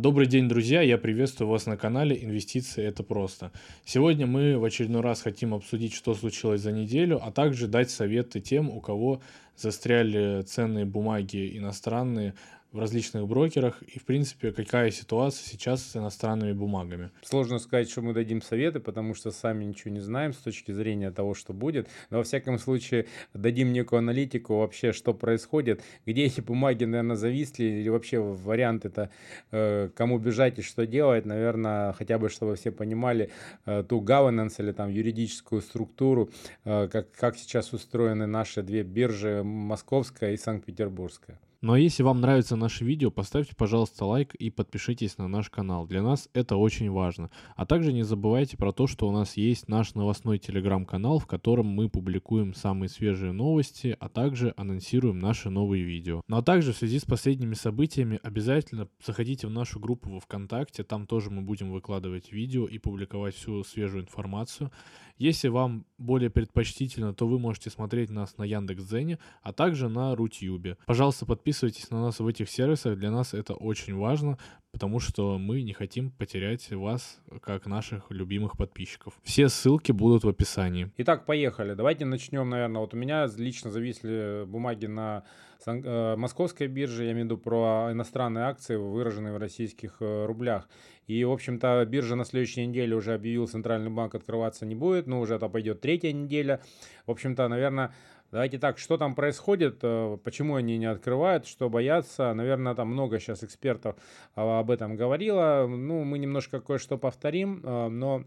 Добрый 0.00 0.26
день, 0.26 0.48
друзья! 0.48 0.80
Я 0.80 0.96
приветствую 0.96 1.50
вас 1.50 1.66
на 1.66 1.76
канале 1.76 2.16
«Инвестиции– 2.24 2.82
это 2.86 3.02
просто». 3.02 3.52
Сегодня 3.84 4.26
мы 4.26 4.56
в 4.56 4.64
очередной 4.64 5.02
раз 5.02 5.20
хотим 5.20 5.52
обсудить, 5.52 5.92
что 5.92 6.14
случилось 6.14 6.62
за 6.62 6.72
неделю, 6.72 7.20
а 7.22 7.30
также 7.30 7.68
дать 7.68 7.90
советы 7.90 8.40
тем, 8.40 8.70
у 8.70 8.80
кого 8.80 9.20
застряли 9.58 10.40
ценные 10.40 10.86
бумаги 10.86 11.54
иностранные 11.54 12.32
в 12.72 12.78
различных 12.78 13.26
брокерах 13.26 13.82
и, 13.82 13.98
в 13.98 14.04
принципе, 14.04 14.52
какая 14.52 14.90
ситуация 14.90 15.44
сейчас 15.44 15.82
с 15.82 15.96
иностранными 15.96 16.52
бумагами. 16.52 17.10
Сложно 17.22 17.58
сказать, 17.58 17.90
что 17.90 18.02
мы 18.02 18.12
дадим 18.12 18.42
советы, 18.42 18.80
потому 18.80 19.14
что 19.14 19.30
сами 19.30 19.64
ничего 19.64 19.92
не 19.92 20.00
знаем 20.00 20.32
с 20.32 20.36
точки 20.36 20.72
зрения 20.72 21.10
того, 21.10 21.34
что 21.34 21.52
будет. 21.52 21.88
Но, 22.10 22.18
во 22.18 22.24
всяком 22.24 22.58
случае, 22.58 23.06
дадим 23.34 23.72
некую 23.72 23.98
аналитику 23.98 24.58
вообще, 24.58 24.92
что 24.92 25.14
происходит, 25.14 25.82
где 26.06 26.24
эти 26.24 26.40
бумаги, 26.40 26.84
наверное, 26.84 27.16
зависли, 27.16 27.64
или 27.64 27.88
вообще 27.88 28.20
вариант 28.20 28.84
это, 28.84 29.10
э, 29.50 29.90
кому 29.94 30.18
бежать 30.18 30.58
и 30.58 30.62
что 30.62 30.86
делать, 30.86 31.26
наверное, 31.26 31.92
хотя 31.92 32.18
бы, 32.18 32.28
чтобы 32.28 32.54
все 32.54 32.70
понимали 32.70 33.30
э, 33.66 33.84
ту 33.88 34.00
governance 34.00 34.54
или 34.58 34.72
там 34.72 34.90
юридическую 34.90 35.60
структуру, 35.60 36.30
э, 36.64 36.88
как, 36.88 37.10
как 37.12 37.36
сейчас 37.36 37.72
устроены 37.72 38.26
наши 38.26 38.62
две 38.62 38.82
биржи, 38.82 39.42
московская 39.42 40.32
и 40.32 40.36
санкт-петербургская. 40.36 41.38
Ну 41.62 41.74
а 41.74 41.78
если 41.78 42.02
вам 42.02 42.22
нравится 42.22 42.56
наше 42.56 42.86
видео, 42.86 43.10
поставьте, 43.10 43.54
пожалуйста, 43.54 44.06
лайк 44.06 44.34
и 44.34 44.48
подпишитесь 44.48 45.18
на 45.18 45.28
наш 45.28 45.50
канал. 45.50 45.86
Для 45.86 46.02
нас 46.02 46.30
это 46.32 46.56
очень 46.56 46.90
важно. 46.90 47.30
А 47.54 47.66
также 47.66 47.92
не 47.92 48.02
забывайте 48.02 48.56
про 48.56 48.72
то, 48.72 48.86
что 48.86 49.06
у 49.06 49.12
нас 49.12 49.36
есть 49.36 49.68
наш 49.68 49.94
новостной 49.94 50.38
телеграм-канал, 50.38 51.18
в 51.18 51.26
котором 51.26 51.66
мы 51.66 51.90
публикуем 51.90 52.54
самые 52.54 52.88
свежие 52.88 53.32
новости, 53.32 53.94
а 54.00 54.08
также 54.08 54.54
анонсируем 54.56 55.18
наши 55.18 55.50
новые 55.50 55.84
видео. 55.84 56.22
Ну 56.28 56.38
а 56.38 56.42
также 56.42 56.72
в 56.72 56.78
связи 56.78 56.98
с 56.98 57.04
последними 57.04 57.52
событиями 57.52 58.18
обязательно 58.22 58.88
заходите 59.04 59.46
в 59.46 59.50
нашу 59.50 59.80
группу 59.80 60.08
во 60.08 60.20
ВКонтакте, 60.20 60.82
там 60.82 61.06
тоже 61.06 61.28
мы 61.28 61.42
будем 61.42 61.72
выкладывать 61.72 62.32
видео 62.32 62.64
и 62.64 62.78
публиковать 62.78 63.34
всю 63.34 63.64
свежую 63.64 64.04
информацию. 64.04 64.70
Если 65.18 65.48
вам 65.48 65.84
более 65.98 66.30
предпочтительно, 66.30 67.12
то 67.12 67.26
вы 67.26 67.38
можете 67.38 67.68
смотреть 67.68 68.08
нас 68.08 68.38
на 68.38 68.44
Яндекс.Дзене, 68.44 69.18
а 69.42 69.52
также 69.52 69.90
на 69.90 70.16
Рутюбе. 70.16 70.78
Пожалуйста, 70.86 71.26
подписывайтесь 71.26 71.49
на 71.90 72.02
нас 72.02 72.20
в 72.20 72.26
этих 72.26 72.48
сервисах, 72.48 72.98
для 72.98 73.10
нас 73.10 73.34
это 73.34 73.54
очень 73.54 73.94
важно, 73.94 74.38
потому 74.72 75.00
что 75.00 75.38
мы 75.38 75.62
не 75.62 75.72
хотим 75.72 76.10
потерять 76.10 76.70
вас, 76.70 77.20
как 77.42 77.66
наших 77.66 78.10
любимых 78.10 78.56
подписчиков. 78.56 79.14
Все 79.22 79.48
ссылки 79.48 79.92
будут 79.92 80.24
в 80.24 80.28
описании. 80.28 80.90
Итак, 80.98 81.26
поехали. 81.26 81.74
Давайте 81.74 82.04
начнем, 82.04 82.48
наверное. 82.48 82.80
Вот 82.80 82.94
у 82.94 82.96
меня 82.96 83.26
лично 83.36 83.70
зависли 83.70 84.44
бумаги 84.46 84.86
на 84.86 85.24
э, 85.66 86.16
московской 86.16 86.68
бирже, 86.68 87.04
я 87.04 87.12
имею 87.12 87.26
в 87.26 87.30
виду 87.30 87.38
про 87.38 87.88
иностранные 87.92 88.44
акции, 88.44 88.76
выраженные 88.76 89.32
в 89.32 89.38
российских 89.38 89.96
э, 90.00 90.26
рублях. 90.26 90.68
И, 91.06 91.24
в 91.24 91.32
общем-то, 91.32 91.84
биржа 91.86 92.14
на 92.14 92.24
следующей 92.24 92.66
неделе 92.66 92.94
уже 92.94 93.14
объявил, 93.14 93.48
Центральный 93.48 93.90
банк 93.90 94.14
открываться 94.14 94.64
не 94.64 94.76
будет, 94.76 95.08
но 95.08 95.20
уже 95.20 95.34
это 95.34 95.48
пойдет 95.48 95.80
третья 95.80 96.12
неделя. 96.12 96.60
В 97.06 97.10
общем-то, 97.10 97.48
наверное, 97.48 97.92
Давайте 98.30 98.58
так, 98.58 98.78
что 98.78 98.96
там 98.96 99.16
происходит, 99.16 99.80
э, 99.82 100.16
почему 100.22 100.54
они 100.54 100.78
не 100.78 100.86
открывают, 100.86 101.46
что 101.46 101.68
боятся. 101.68 102.32
Наверное, 102.32 102.74
там 102.74 102.88
много 102.88 103.18
сейчас 103.18 103.42
экспертов 103.42 103.96
а, 104.36 104.60
об 104.60 104.70
этом 104.70 104.94
говорило. 104.94 105.66
Ну, 105.68 106.04
мы 106.04 106.18
немножко 106.18 106.60
кое-что 106.60 106.96
повторим, 106.96 107.60
э, 107.64 107.88
но 107.88 108.24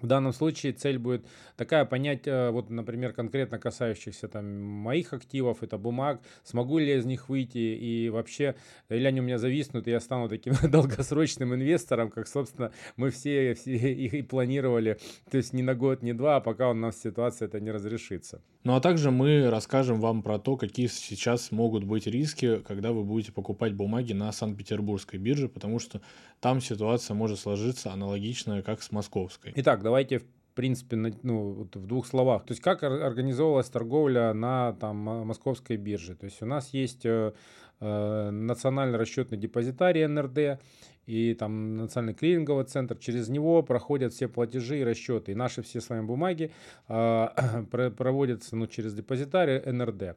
в 0.00 0.06
данном 0.06 0.32
случае 0.32 0.72
цель 0.72 0.98
будет 0.98 1.26
такая 1.56 1.84
понять, 1.84 2.26
э, 2.26 2.50
вот, 2.50 2.70
например, 2.70 3.12
конкретно 3.12 3.58
касающихся 3.58 4.28
там 4.28 4.62
моих 4.62 5.12
активов, 5.12 5.62
это 5.62 5.78
бумаг, 5.78 6.20
смогу 6.42 6.78
ли 6.78 6.88
я 6.88 6.96
из 6.96 7.04
них 7.04 7.28
выйти 7.28 7.58
и 7.58 8.08
вообще, 8.08 8.54
или 8.88 9.04
они 9.04 9.20
у 9.20 9.24
меня 9.24 9.38
зависнут, 9.38 9.88
и 9.88 9.90
я 9.90 10.00
стану 10.00 10.28
таким 10.28 10.54
долгосрочным 10.70 11.54
инвестором, 11.54 12.10
как, 12.10 12.28
собственно, 12.28 12.72
мы 12.96 13.10
все, 13.10 13.54
все 13.54 13.74
их 13.74 14.14
и 14.14 14.22
планировали, 14.22 14.98
то 15.30 15.36
есть 15.36 15.52
не 15.52 15.62
на 15.62 15.74
год, 15.74 16.02
не 16.02 16.12
два, 16.12 16.36
а 16.36 16.40
пока 16.40 16.70
у 16.70 16.74
нас 16.74 17.00
ситуация 17.00 17.46
это 17.46 17.60
не 17.60 17.70
разрешится. 17.70 18.40
Ну 18.62 18.74
а 18.74 18.80
также 18.80 19.10
мы 19.10 19.48
расскажем 19.48 20.00
вам 20.00 20.22
про 20.22 20.38
то, 20.38 20.56
какие 20.56 20.86
сейчас 20.86 21.50
могут 21.50 21.84
быть 21.84 22.06
риски, 22.06 22.58
когда 22.58 22.92
вы 22.92 23.04
будете 23.04 23.32
покупать 23.32 23.72
бумаги 23.72 24.12
на 24.12 24.30
Санкт-Петербургской 24.32 25.18
бирже, 25.18 25.48
потому 25.48 25.78
что 25.78 26.02
там 26.40 26.60
ситуация 26.60 27.14
может 27.14 27.38
сложиться 27.38 27.90
аналогичная, 27.90 28.62
как 28.62 28.82
с 28.82 28.92
московской. 28.92 29.52
Итак, 29.56 29.79
давайте 29.82 30.18
в 30.18 30.54
принципе, 30.54 30.96
ну, 30.96 31.52
вот 31.52 31.76
в 31.76 31.86
двух 31.86 32.06
словах. 32.06 32.44
То 32.44 32.52
есть, 32.52 32.60
как 32.60 32.82
организовывалась 32.82 33.68
торговля 33.68 34.34
на 34.34 34.72
там, 34.74 34.96
московской 34.96 35.76
бирже? 35.76 36.16
То 36.16 36.26
есть, 36.26 36.42
у 36.42 36.46
нас 36.46 36.70
есть 36.74 37.06
э, 37.06 37.32
э 37.80 38.30
национальный 38.30 38.98
расчетный 38.98 39.38
депозитарий 39.38 40.06
НРД, 40.06 40.60
и 41.06 41.34
там 41.34 41.76
национальный 41.76 42.14
клиринговый 42.14 42.64
центр, 42.64 42.96
через 42.96 43.28
него 43.28 43.62
проходят 43.62 44.12
все 44.12 44.28
платежи 44.28 44.80
и 44.80 44.84
расчеты. 44.84 45.32
И 45.32 45.34
наши 45.34 45.62
все 45.62 45.80
с 45.80 45.88
вами 45.88 46.04
бумаги 46.04 46.52
э, 46.88 47.28
проводятся 47.96 48.56
ну, 48.56 48.66
через 48.66 48.94
депозитарий 48.94 49.60
НРД. 49.60 50.16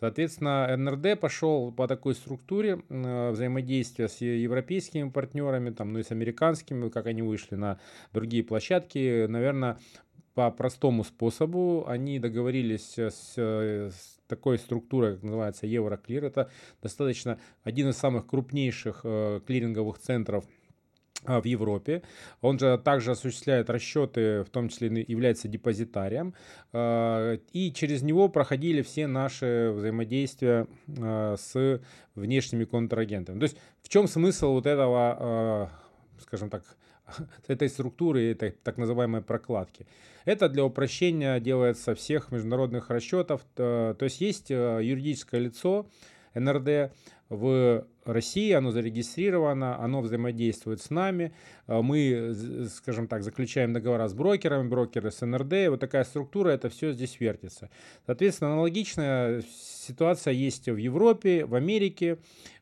Соответственно, 0.00 0.76
НРД 0.76 1.18
пошел 1.18 1.72
по 1.72 1.88
такой 1.88 2.14
структуре 2.14 2.80
э, 2.88 3.30
взаимодействия 3.30 4.08
с 4.08 4.20
европейскими 4.20 5.10
партнерами, 5.10 5.70
там, 5.70 5.92
ну 5.92 5.98
и 5.98 6.04
с 6.04 6.12
американскими, 6.12 6.88
как 6.88 7.06
они 7.06 7.22
вышли 7.22 7.56
на 7.56 7.80
другие 8.12 8.44
площадки. 8.44 9.26
Наверное, 9.26 9.78
по 10.34 10.52
простому 10.52 11.02
способу 11.02 11.84
они 11.88 12.20
договорились 12.20 12.96
с, 12.96 13.36
с 13.36 14.20
такой 14.28 14.58
структурой, 14.58 15.14
как 15.14 15.24
называется 15.24 15.66
Евроклир. 15.66 16.24
Это 16.24 16.48
достаточно 16.80 17.40
один 17.64 17.88
из 17.88 17.96
самых 17.96 18.28
крупнейших 18.28 19.00
э, 19.02 19.40
клиринговых 19.44 19.98
центров 19.98 20.44
в 21.24 21.44
Европе. 21.44 22.02
Он 22.40 22.58
же 22.58 22.78
также 22.78 23.12
осуществляет 23.12 23.70
расчеты, 23.70 24.44
в 24.44 24.50
том 24.50 24.68
числе 24.68 25.04
является 25.06 25.48
депозитарием. 25.48 26.34
А, 26.72 27.38
и 27.52 27.72
через 27.72 28.02
него 28.02 28.28
проходили 28.28 28.82
все 28.82 29.06
наши 29.06 29.72
взаимодействия 29.74 30.66
а, 30.98 31.36
с 31.36 31.80
внешними 32.14 32.64
контрагентами. 32.64 33.38
То 33.38 33.44
есть 33.44 33.58
в 33.82 33.88
чем 33.88 34.06
смысл 34.06 34.52
вот 34.52 34.66
этого, 34.66 35.70
скажем 36.20 36.50
так, 36.50 36.62
этой 37.48 37.68
структуры, 37.68 38.30
этой 38.30 38.50
так 38.50 38.76
называемой 38.76 39.22
прокладки. 39.22 39.86
Это 40.24 40.48
для 40.48 40.64
упрощения 40.64 41.40
делается 41.40 41.94
всех 41.94 42.30
международных 42.30 42.90
расчетов. 42.90 43.40
То 43.54 43.96
есть 44.00 44.20
есть 44.20 44.50
юридическое 44.50 45.40
лицо, 45.40 45.86
НРД 46.38 46.92
в 47.28 47.86
России, 48.04 48.52
оно 48.52 48.70
зарегистрировано, 48.70 49.78
оно 49.78 50.00
взаимодействует 50.00 50.80
с 50.80 50.90
нами. 50.90 51.32
А 51.66 51.82
мы, 51.82 52.34
скажем 52.74 53.06
так, 53.06 53.22
заключаем 53.22 53.72
договора 53.72 54.08
с 54.08 54.14
брокерами, 54.14 54.68
брокеры 54.68 55.10
с 55.10 55.24
НРД. 55.24 55.68
Вот 55.68 55.80
такая 55.80 56.04
структура, 56.04 56.50
это 56.50 56.70
все 56.70 56.92
здесь 56.92 57.20
вертится. 57.20 57.70
Соответственно, 58.06 58.52
аналогичная 58.52 59.42
ситуация 59.86 60.32
есть 60.32 60.68
в 60.68 60.76
Европе, 60.76 61.44
в 61.44 61.54
Америке. 61.54 62.18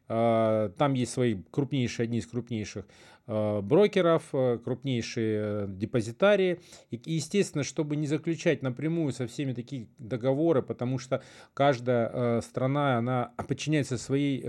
А, 0.08 0.70
там 0.78 0.94
есть 0.94 1.12
свои 1.12 1.36
крупнейшие, 1.50 2.04
одни 2.04 2.18
из 2.18 2.26
крупнейших 2.26 2.86
брокеров, 3.26 4.22
а, 4.32 4.58
крупнейшие 4.58 5.66
депозитарии. 5.68 6.60
И, 6.90 7.00
естественно, 7.04 7.64
чтобы 7.64 7.96
не 7.96 8.06
заключать 8.06 8.62
напрямую 8.62 9.12
со 9.12 9.26
всеми 9.26 9.52
такие 9.52 9.88
договоры, 9.98 10.62
потому 10.62 10.98
что 10.98 11.22
каждая 11.54 12.40
страна, 12.40 12.98
она 12.98 13.32
подчиняется 13.48 13.98
своей 13.98 14.40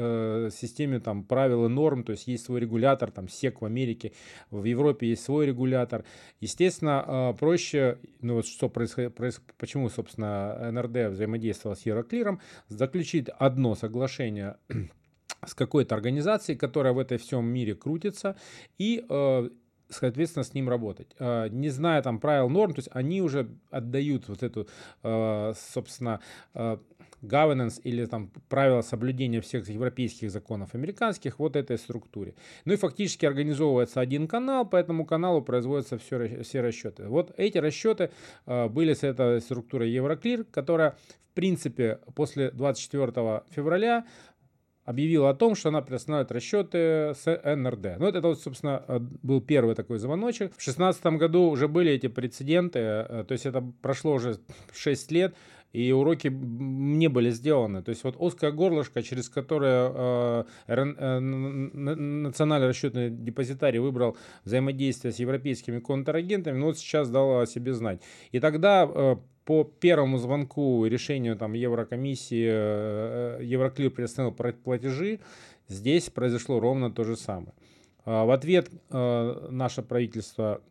системе 0.51 0.99
там, 0.99 1.23
правил 1.23 1.65
и 1.65 1.69
норм, 1.69 2.03
то 2.03 2.11
есть 2.11 2.27
есть 2.27 2.45
свой 2.45 2.59
регулятор, 2.59 3.11
там 3.11 3.29
СЕК 3.29 3.61
в 3.61 3.65
Америке, 3.65 4.13
в 4.51 4.63
Европе 4.63 5.07
есть 5.07 5.23
свой 5.23 5.45
регулятор. 5.45 6.03
Естественно, 6.39 7.35
проще, 7.39 7.97
ну 8.21 8.35
вот 8.35 8.45
что 8.45 8.69
происходит, 8.69 9.15
почему, 9.57 9.89
собственно, 9.89 10.71
НРД 10.71 11.11
взаимодействовал 11.11 11.75
с 11.75 11.85
Евроклиром, 11.85 12.41
заключить 12.69 13.29
одно 13.37 13.75
соглашение 13.75 14.57
с 15.45 15.53
какой-то 15.53 15.95
организацией, 15.95 16.57
которая 16.57 16.93
в 16.93 16.99
этой 16.99 17.17
всем 17.17 17.45
мире 17.45 17.75
крутится, 17.75 18.35
и 18.77 19.05
э, 19.07 19.49
соответственно, 19.89 20.43
с 20.43 20.53
ним 20.53 20.69
работать. 20.69 21.15
Э, 21.19 21.47
не 21.49 21.69
зная 21.69 22.01
там 22.01 22.19
правил, 22.19 22.49
норм, 22.49 22.73
то 22.73 22.79
есть 22.79 22.89
они 22.91 23.21
уже 23.21 23.49
отдают 23.69 24.27
вот 24.27 24.43
эту, 24.43 24.67
э, 25.03 25.53
собственно, 25.55 26.19
governance 27.21 27.81
или 27.83 28.05
там 28.05 28.31
правила 28.47 28.81
соблюдения 28.81 29.41
всех 29.41 29.67
европейских 29.69 30.29
законов, 30.29 30.75
американских, 30.75 31.39
вот 31.39 31.55
этой 31.55 31.77
структуре. 31.77 32.35
Ну 32.65 32.73
и 32.73 32.75
фактически 32.75 33.25
организовывается 33.25 34.01
один 34.01 34.27
канал, 34.27 34.67
по 34.67 34.75
этому 34.75 35.05
каналу 35.05 35.41
производятся 35.41 35.97
все, 35.97 36.43
все 36.43 36.61
расчеты. 36.61 37.07
Вот 37.07 37.33
эти 37.37 37.57
расчеты 37.57 38.11
были 38.45 38.93
с 38.93 39.03
этой 39.03 39.41
структурой 39.41 39.89
Евроклир, 39.89 40.43
которая 40.43 40.95
в 41.31 41.33
принципе 41.33 41.99
после 42.13 42.51
24 42.51 43.43
февраля 43.49 44.05
объявила 44.87 45.29
о 45.29 45.33
том, 45.33 45.53
что 45.53 45.69
она 45.69 45.81
приостанавливает 45.81 46.31
расчеты 46.31 47.13
с 47.13 47.25
НРД. 47.25 47.99
Ну, 47.99 48.07
это, 48.07 48.21
вот, 48.21 48.39
собственно, 48.39 48.83
э, 48.87 48.99
был 48.99 49.41
первый 49.41 49.75
такой 49.75 49.99
звоночек. 49.99 50.53
В 50.53 50.63
2016 50.63 51.05
году 51.17 51.49
уже 51.49 51.67
были 51.67 51.91
эти 51.91 52.07
прецеденты, 52.07 52.79
э, 52.79 53.25
то 53.27 53.33
есть 53.33 53.45
это 53.45 53.61
прошло 53.81 54.13
уже 54.13 54.39
6 54.73 55.11
лет, 55.11 55.35
и 55.73 55.91
уроки 55.91 56.29
не 56.29 57.09
были 57.09 57.31
сделаны. 57.31 57.83
То 57.83 57.89
есть 57.89 58.05
вот 58.05 58.15
узкое 58.17 58.51
горлышко, 58.51 59.03
через 59.03 59.27
которое 59.27 59.91
э, 59.93 60.43
э, 60.67 61.19
национальный 61.19 62.69
расчетный 62.69 63.09
депозитарий 63.09 63.79
выбрал 63.79 64.15
взаимодействие 64.45 65.11
с 65.11 65.19
европейскими 65.19 65.79
контрагентами, 65.79 66.57
ну 66.57 66.67
вот 66.67 66.77
сейчас 66.77 67.09
дало 67.09 67.41
о 67.41 67.45
себе 67.45 67.73
знать. 67.73 68.01
И 68.31 68.39
тогда 68.39 68.89
э, 68.89 69.17
по 69.47 69.63
первому 69.63 70.17
звонку 70.17 70.85
решению 70.85 71.37
там 71.37 71.53
Еврокомиссии 71.53 72.49
э, 72.51 73.39
Евроклир 73.41 73.91
приостановил 73.91 74.35
платежи, 74.35 75.21
здесь 75.69 76.09
произошло 76.09 76.59
ровно 76.59 76.91
то 76.91 77.05
же 77.05 77.15
самое. 77.15 77.53
А, 78.03 78.25
в 78.25 78.31
ответ 78.31 78.69
э, 78.89 79.47
наше 79.49 79.83
правительство 79.83 80.61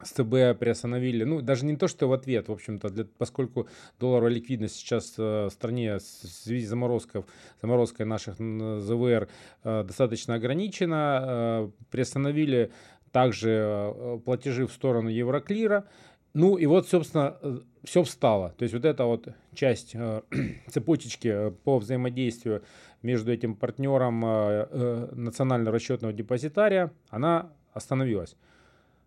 с 0.00 0.12
ТБ 0.12 0.56
приостановили, 0.56 1.24
ну, 1.24 1.40
даже 1.40 1.64
не 1.64 1.76
то, 1.76 1.88
что 1.88 2.06
в 2.06 2.12
ответ, 2.12 2.48
в 2.48 2.52
общем-то, 2.52 2.90
для, 2.90 3.06
поскольку 3.18 3.66
долларовая 3.98 4.34
ликвидность 4.34 4.76
сейчас 4.76 5.14
э, 5.18 5.46
в 5.46 5.50
стране 5.50 5.96
в 5.98 6.00
связи 6.00 6.64
с 6.64 6.68
заморозкой, 6.68 7.24
заморозкой 7.60 8.06
наших 8.06 8.36
ЗВР 8.36 9.28
э, 9.64 9.82
достаточно 9.84 10.34
ограничена, 10.34 11.24
э, 11.26 11.70
приостановили 11.90 12.70
также 13.10 14.20
платежи 14.24 14.66
в 14.66 14.72
сторону 14.72 15.08
Евроклира, 15.08 15.88
ну 16.36 16.58
и 16.58 16.66
вот, 16.66 16.86
собственно, 16.86 17.38
все 17.82 18.02
встало. 18.02 18.50
То 18.58 18.64
есть 18.64 18.74
вот 18.74 18.84
эта 18.84 19.06
вот 19.06 19.28
часть 19.54 19.94
э, 19.94 20.20
цепочечки 20.68 21.50
по 21.64 21.78
взаимодействию 21.78 22.62
между 23.00 23.32
этим 23.32 23.54
партнером 23.54 24.22
э, 24.22 24.28
э, 24.70 25.08
национального 25.12 25.76
расчетного 25.76 26.12
депозитария, 26.12 26.92
она 27.08 27.52
остановилась. 27.72 28.36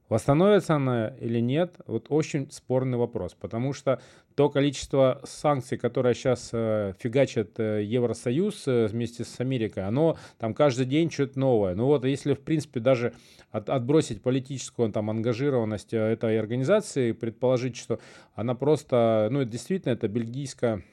Восстановится 0.09 0.75
она 0.75 1.09
или 1.19 1.39
нет, 1.39 1.75
вот 1.85 2.07
очень 2.09 2.49
спорный 2.49 2.97
вопрос, 2.97 3.35
потому 3.39 3.73
что 3.73 4.01
то 4.33 4.49
количество 4.49 5.21
санкций, 5.23 5.77
которое 5.77 6.15
сейчас 6.15 6.49
э, 6.51 6.93
фигачит 6.97 7.59
э, 7.59 7.83
Евросоюз 7.83 8.67
э, 8.67 8.87
вместе 8.87 9.23
с 9.23 9.39
Америкой, 9.39 9.83
оно 9.83 10.17
там 10.39 10.55
каждый 10.55 10.87
день 10.87 11.11
что-то 11.11 11.37
новое. 11.37 11.75
Ну 11.75 11.85
вот 11.85 12.05
если 12.05 12.33
в 12.33 12.39
принципе 12.39 12.79
даже 12.79 13.13
от, 13.51 13.69
отбросить 13.69 14.23
политическую 14.23 14.91
там 14.91 15.11
ангажированность 15.11 15.93
этой 15.93 16.39
организации, 16.39 17.11
предположить, 17.11 17.75
что 17.75 17.99
она 18.33 18.55
просто, 18.55 19.27
ну 19.29 19.43
действительно 19.43 19.91
это 19.91 20.07
бельгийская 20.07 20.83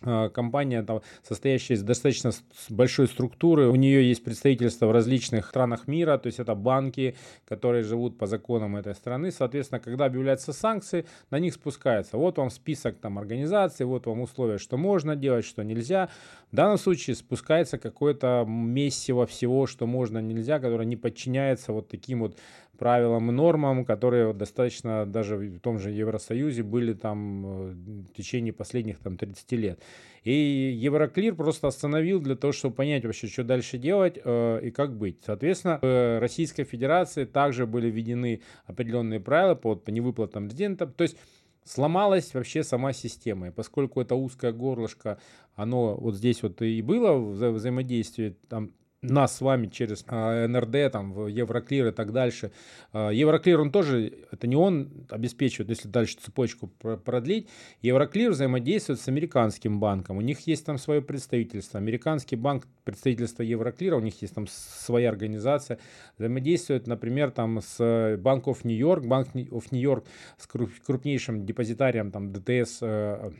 компания, 0.00 0.82
там, 0.82 1.02
состоящая 1.22 1.74
из 1.74 1.82
достаточно 1.82 2.30
большой 2.68 3.08
структуры. 3.08 3.68
У 3.68 3.74
нее 3.74 4.08
есть 4.08 4.22
представительство 4.22 4.86
в 4.86 4.92
различных 4.92 5.46
странах 5.46 5.88
мира, 5.88 6.18
то 6.18 6.28
есть 6.28 6.38
это 6.38 6.54
банки, 6.54 7.16
которые 7.46 7.82
живут 7.82 8.16
по 8.16 8.26
законам 8.26 8.76
этой 8.76 8.94
страны. 8.94 9.32
Соответственно, 9.32 9.80
когда 9.80 10.04
объявляются 10.04 10.52
санкции, 10.52 11.04
на 11.30 11.38
них 11.40 11.54
спускается. 11.54 12.16
Вот 12.16 12.38
вам 12.38 12.50
список 12.50 12.98
там, 12.98 13.18
организаций, 13.18 13.86
вот 13.86 14.06
вам 14.06 14.20
условия, 14.20 14.58
что 14.58 14.76
можно 14.76 15.16
делать, 15.16 15.44
что 15.44 15.64
нельзя. 15.64 16.10
В 16.52 16.56
данном 16.56 16.78
случае 16.78 17.16
спускается 17.16 17.76
какое-то 17.78 18.44
месиво 18.46 19.26
всего, 19.26 19.66
что 19.66 19.86
можно, 19.86 20.18
нельзя, 20.18 20.60
которое 20.60 20.84
не 20.84 20.96
подчиняется 20.96 21.72
вот 21.72 21.88
таким 21.88 22.20
вот 22.20 22.38
правилам 22.78 23.30
и 23.30 23.32
нормам, 23.32 23.84
которые 23.84 24.32
достаточно 24.32 25.04
даже 25.04 25.36
в 25.36 25.58
том 25.60 25.78
же 25.78 25.90
Евросоюзе 25.90 26.62
были 26.62 26.94
там 26.94 27.46
э, 27.46 27.70
в 28.08 28.12
течение 28.16 28.52
последних 28.52 28.98
там 28.98 29.16
30 29.16 29.52
лет. 29.52 29.82
И 30.24 30.32
Евроклир 30.32 31.34
просто 31.34 31.68
остановил 31.68 32.20
для 32.20 32.36
того, 32.36 32.52
чтобы 32.52 32.74
понять 32.74 33.04
вообще, 33.04 33.26
что 33.26 33.44
дальше 33.44 33.78
делать 33.78 34.18
э, 34.22 34.60
и 34.62 34.70
как 34.70 34.96
быть. 34.96 35.18
Соответственно, 35.24 35.78
в 35.82 36.20
Российской 36.20 36.64
Федерации 36.64 37.24
также 37.24 37.66
были 37.66 37.90
введены 37.90 38.42
определенные 38.66 39.20
правила 39.20 39.54
по, 39.54 39.74
по 39.74 39.90
невыплатам 39.90 40.46
резидентам. 40.46 40.92
То 40.92 41.02
есть 41.02 41.16
сломалась 41.64 42.32
вообще 42.34 42.62
сама 42.62 42.92
система. 42.92 43.48
И 43.48 43.50
поскольку 43.50 44.00
это 44.00 44.14
узкое 44.14 44.52
горлышко, 44.52 45.18
оно 45.54 45.94
вот 45.96 46.14
здесь 46.14 46.42
вот 46.42 46.62
и 46.62 46.80
было 46.82 47.12
в 47.12 47.52
взаимодействии, 47.52 48.36
там 48.48 48.72
нас 49.02 49.36
с 49.36 49.40
вами 49.40 49.68
через 49.68 50.04
а, 50.08 50.46
НРД, 50.48 50.92
там, 50.92 51.12
в 51.12 51.28
Евроклир 51.28 51.88
и 51.88 51.92
так 51.92 52.12
дальше. 52.12 52.50
А, 52.92 53.10
Евроклир, 53.10 53.60
он 53.60 53.70
тоже, 53.70 54.12
это 54.32 54.46
не 54.46 54.56
он 54.56 55.06
обеспечивает, 55.08 55.70
если 55.70 55.88
дальше 55.88 56.16
цепочку 56.20 56.66
продлить. 56.66 57.48
Евроклир 57.80 58.32
взаимодействует 58.32 59.00
с 59.00 59.06
американским 59.06 59.78
банком. 59.78 60.16
У 60.16 60.20
них 60.20 60.40
есть 60.46 60.66
там 60.66 60.78
свое 60.78 61.00
представительство. 61.00 61.78
Американский 61.78 62.36
банк, 62.36 62.66
представительство 62.84 63.42
Евроклира, 63.42 63.96
у 63.96 64.00
них 64.00 64.20
есть 64.20 64.34
там 64.34 64.46
своя 64.48 65.10
организация. 65.10 65.78
Взаимодействует, 66.18 66.86
например, 66.86 67.30
там 67.30 67.60
с 67.60 67.78
New 67.78 68.76
York, 68.76 69.04
Bank 69.04 69.34
of 69.34 69.66
New 69.70 69.80
York 69.80 70.04
с 70.38 70.46
крупнейшим 70.46 71.46
депозитарием 71.46 72.10
там 72.10 72.32
ДТС 72.32 72.78
э, 72.80 73.30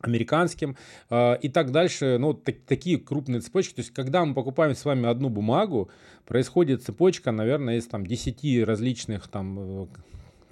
американским 0.00 0.76
э, 1.10 1.38
и 1.40 1.48
так 1.48 1.70
дальше. 1.72 2.18
Ну, 2.18 2.34
так, 2.34 2.56
такие 2.66 2.98
крупные 2.98 3.40
цепочки. 3.40 3.74
То 3.74 3.80
есть, 3.80 3.92
когда 3.92 4.24
мы 4.24 4.34
покупаем 4.34 4.74
с 4.74 4.84
вами 4.84 5.08
одну 5.08 5.28
бумагу, 5.28 5.90
происходит 6.26 6.82
цепочка, 6.82 7.32
наверное, 7.32 7.76
из 7.76 7.86
там 7.86 8.06
10 8.06 8.64
различных 8.64 9.28
там 9.28 9.84
э, 9.84 9.86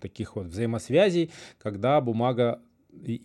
таких 0.01 0.37
вот 0.37 0.47
взаимосвязей, 0.47 1.31
когда 1.59 2.01
бумага 2.01 2.61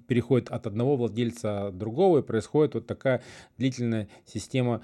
переходит 0.08 0.50
от 0.50 0.68
одного 0.68 0.96
владельца 0.96 1.72
другого, 1.72 2.20
и 2.20 2.22
происходит 2.22 2.76
вот 2.76 2.88
такая 2.88 3.24
длительная 3.58 4.08
система 4.26 4.82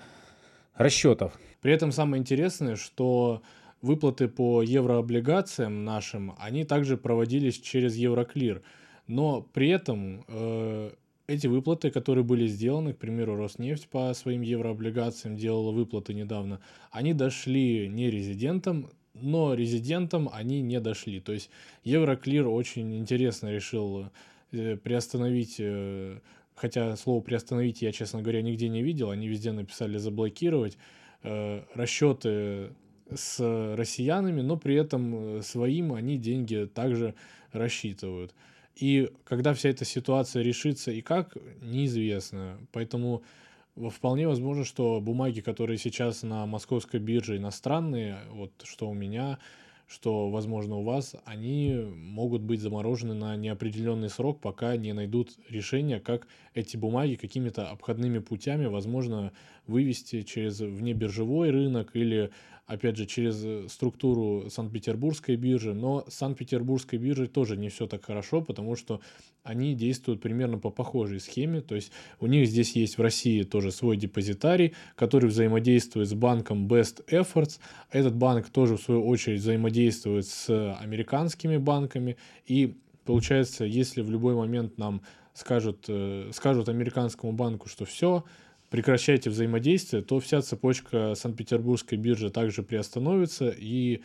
расчетов. 0.75 1.38
При 1.62 1.74
этом 1.74 1.91
самое 1.91 2.19
интересное, 2.19 2.75
что 2.75 3.41
выплаты 3.81 4.27
по 4.27 4.62
еврооблигациям 4.62 5.83
нашим, 5.86 6.36
они 6.39 6.63
также 6.63 6.97
проводились 6.97 7.59
через 7.59 7.95
Евроклир. 7.95 8.62
Но 9.07 9.41
при 9.41 9.69
этом 9.69 10.24
э, 10.27 10.91
эти 11.30 11.46
выплаты, 11.46 11.92
которые 11.92 12.24
были 12.24 12.48
сделаны, 12.48 12.94
к 12.94 12.98
примеру, 12.98 13.36
Роснефть 13.36 13.88
по 13.88 14.12
своим 14.14 14.42
еврооблигациям 14.42 15.38
делала 15.38 15.72
выплаты 15.72 16.14
недавно, 16.14 16.60
они 16.92 17.14
дошли 17.14 17.88
не 17.88 18.10
резидентам, 18.10 18.90
но 19.14 19.54
резидентам 19.54 20.30
они 20.34 20.62
не 20.62 20.80
дошли. 20.80 21.20
То 21.20 21.34
есть 21.34 21.52
Евроклир 21.84 22.48
очень 22.48 22.98
интересно 22.98 23.52
решил 23.52 24.10
э, 24.52 24.76
приостановить, 24.78 25.58
э, 25.60 26.20
хотя 26.56 26.96
слово 26.96 27.22
приостановить 27.22 27.84
я, 27.84 27.92
честно 27.92 28.22
говоря, 28.22 28.42
нигде 28.42 28.68
не 28.68 28.82
видел, 28.82 29.12
они 29.12 29.28
везде 29.28 29.52
написали 29.52 30.00
заблокировать 30.00 30.78
э, 31.22 31.62
расчеты 31.75 32.72
с 33.14 33.40
россиянами, 33.75 34.42
но 34.42 34.58
при 34.58 34.75
этом 34.75 35.42
своим 35.44 35.94
они 35.94 36.18
деньги 36.18 36.68
также 36.74 37.14
рассчитывают. 37.52 38.34
И 38.80 39.12
когда 39.26 39.54
вся 39.54 39.70
эта 39.70 39.86
ситуация 39.86 40.42
решится 40.42 40.92
и 40.92 41.02
как, 41.02 41.36
неизвестно. 41.62 42.58
Поэтому 42.72 43.24
вполне 43.76 44.28
возможно, 44.28 44.64
что 44.64 45.00
бумаги, 45.02 45.42
которые 45.42 45.78
сейчас 45.78 46.24
на 46.24 46.46
московской 46.46 47.00
бирже 47.00 47.38
иностранные, 47.38 48.20
вот 48.31 48.52
что 48.64 48.90
у 48.90 48.94
меня, 48.94 49.38
что, 49.88 50.30
возможно, 50.30 50.75
у 50.77 50.84
вас, 50.84 51.15
они 51.25 51.74
могут 51.96 52.42
быть 52.42 52.62
заморожены 52.62 53.15
на 53.15 53.36
неопределенный 53.36 54.10
срок, 54.10 54.39
пока 54.39 54.77
не 54.77 54.94
найдут 54.94 55.32
решения, 55.50 56.00
как 56.00 56.27
эти 56.53 56.77
бумаги 56.77 57.15
какими-то 57.15 57.70
обходными 57.70 58.20
путями, 58.20 58.68
возможно, 58.68 59.32
вывести 59.65 60.22
через 60.22 60.60
внебиржевой 60.60 61.50
рынок 61.50 61.96
или 61.96 62.30
опять 62.70 62.98
же, 62.98 63.08
через 63.08 63.44
э, 63.44 63.68
структуру 63.68 64.50
Санкт-Петербургской 64.50 65.36
биржи, 65.36 65.74
но 65.74 66.06
с 66.08 66.14
Санкт-Петербургской 66.14 67.00
биржей 67.00 67.28
тоже 67.28 67.58
не 67.58 67.70
все 67.70 67.88
так 67.88 68.06
хорошо, 68.06 68.42
потому 68.42 68.76
что 68.76 69.02
они 69.44 69.74
действуют 69.74 70.22
примерно 70.22 70.60
по 70.60 70.70
похожей 70.70 71.20
схеме, 71.20 71.62
то 71.62 71.74
есть 71.74 71.92
у 72.20 72.28
них 72.28 72.48
здесь 72.48 72.76
есть 72.76 73.00
в 73.00 73.02
России 73.02 73.42
тоже 73.42 73.72
свой 73.72 73.98
депозитарий, 73.98 74.76
который 74.96 75.30
взаимодействует 75.30 76.08
с 76.08 76.14
банком 76.14 76.68
Best 76.68 77.04
Efforts, 77.08 77.60
этот 77.90 78.16
банк 78.16 78.50
тоже 78.50 78.78
в 78.78 78.82
свою 78.82 79.04
очередь 79.08 79.42
взаимодействует 79.42 80.28
с 80.28 80.76
американскими 80.76 81.58
банками, 81.58 82.18
и 82.46 82.78
получается, 83.04 83.66
если 83.66 84.02
в 84.02 84.12
любой 84.12 84.36
момент 84.36 84.78
нам 84.78 85.02
скажут, 85.34 85.86
э, 85.88 86.30
скажут 86.34 86.70
американскому 86.70 87.34
банку, 87.34 87.68
что 87.68 87.86
все, 87.86 88.24
прекращаете 88.70 89.30
взаимодействие, 89.30 90.02
то 90.02 90.20
вся 90.20 90.42
цепочка 90.42 91.16
Санкт-Петербургской 91.16 91.98
биржи 91.98 92.30
также 92.30 92.64
приостановится 92.64 93.50
и 93.50 94.02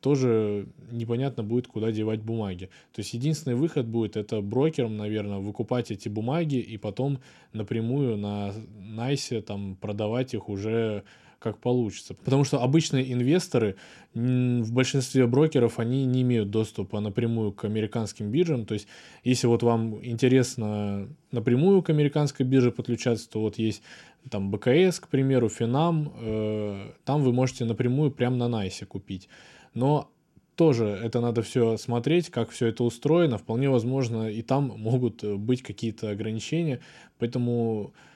тоже 0.00 0.66
непонятно 0.90 1.42
будет, 1.42 1.66
куда 1.66 1.90
девать 1.90 2.20
бумаги. 2.20 2.66
То 2.92 3.00
есть 3.00 3.14
единственный 3.14 3.54
выход 3.54 3.86
будет 3.86 4.18
это 4.18 4.42
брокерам, 4.42 4.98
наверное, 4.98 5.38
выкупать 5.38 5.90
эти 5.90 6.10
бумаги 6.10 6.56
и 6.56 6.76
потом 6.76 7.20
напрямую 7.54 8.18
на 8.18 8.52
Найсе 8.78 9.40
там 9.40 9.76
продавать 9.76 10.34
их 10.34 10.50
уже 10.50 11.04
как 11.44 11.58
получится. 11.58 12.14
Потому 12.14 12.42
что 12.44 12.62
обычные 12.62 13.12
инвесторы 13.12 13.76
в 14.14 14.72
большинстве 14.72 15.26
брокеров, 15.26 15.78
они 15.78 16.06
не 16.06 16.22
имеют 16.22 16.50
доступа 16.50 17.00
напрямую 17.00 17.52
к 17.52 17.66
американским 17.66 18.30
биржам. 18.30 18.64
То 18.64 18.72
есть, 18.72 18.88
если 19.24 19.46
вот 19.46 19.62
вам 19.62 20.02
интересно 20.02 21.06
напрямую 21.32 21.82
к 21.82 21.90
американской 21.90 22.46
бирже 22.46 22.72
подключаться, 22.72 23.28
то 23.28 23.40
вот 23.40 23.58
есть 23.58 23.82
там 24.30 24.50
БКС, 24.50 25.00
к 25.00 25.08
примеру, 25.08 25.50
Финам, 25.50 26.14
э, 26.18 26.92
там 27.04 27.22
вы 27.22 27.34
можете 27.34 27.66
напрямую 27.66 28.10
прямо 28.10 28.36
на 28.36 28.48
Найсе 28.48 28.86
купить. 28.86 29.28
Но 29.74 30.10
тоже 30.54 30.86
это 30.86 31.20
надо 31.20 31.42
все 31.42 31.76
смотреть, 31.76 32.30
как 32.30 32.48
все 32.50 32.68
это 32.68 32.84
устроено. 32.84 33.36
Вполне 33.36 33.68
возможно, 33.68 34.30
и 34.30 34.40
там 34.40 34.72
могут 34.78 35.22
быть 35.22 35.62
какие-то 35.62 36.08
ограничения. 36.08 36.80
Поэтому 37.18 37.92
Э, 37.92 38.13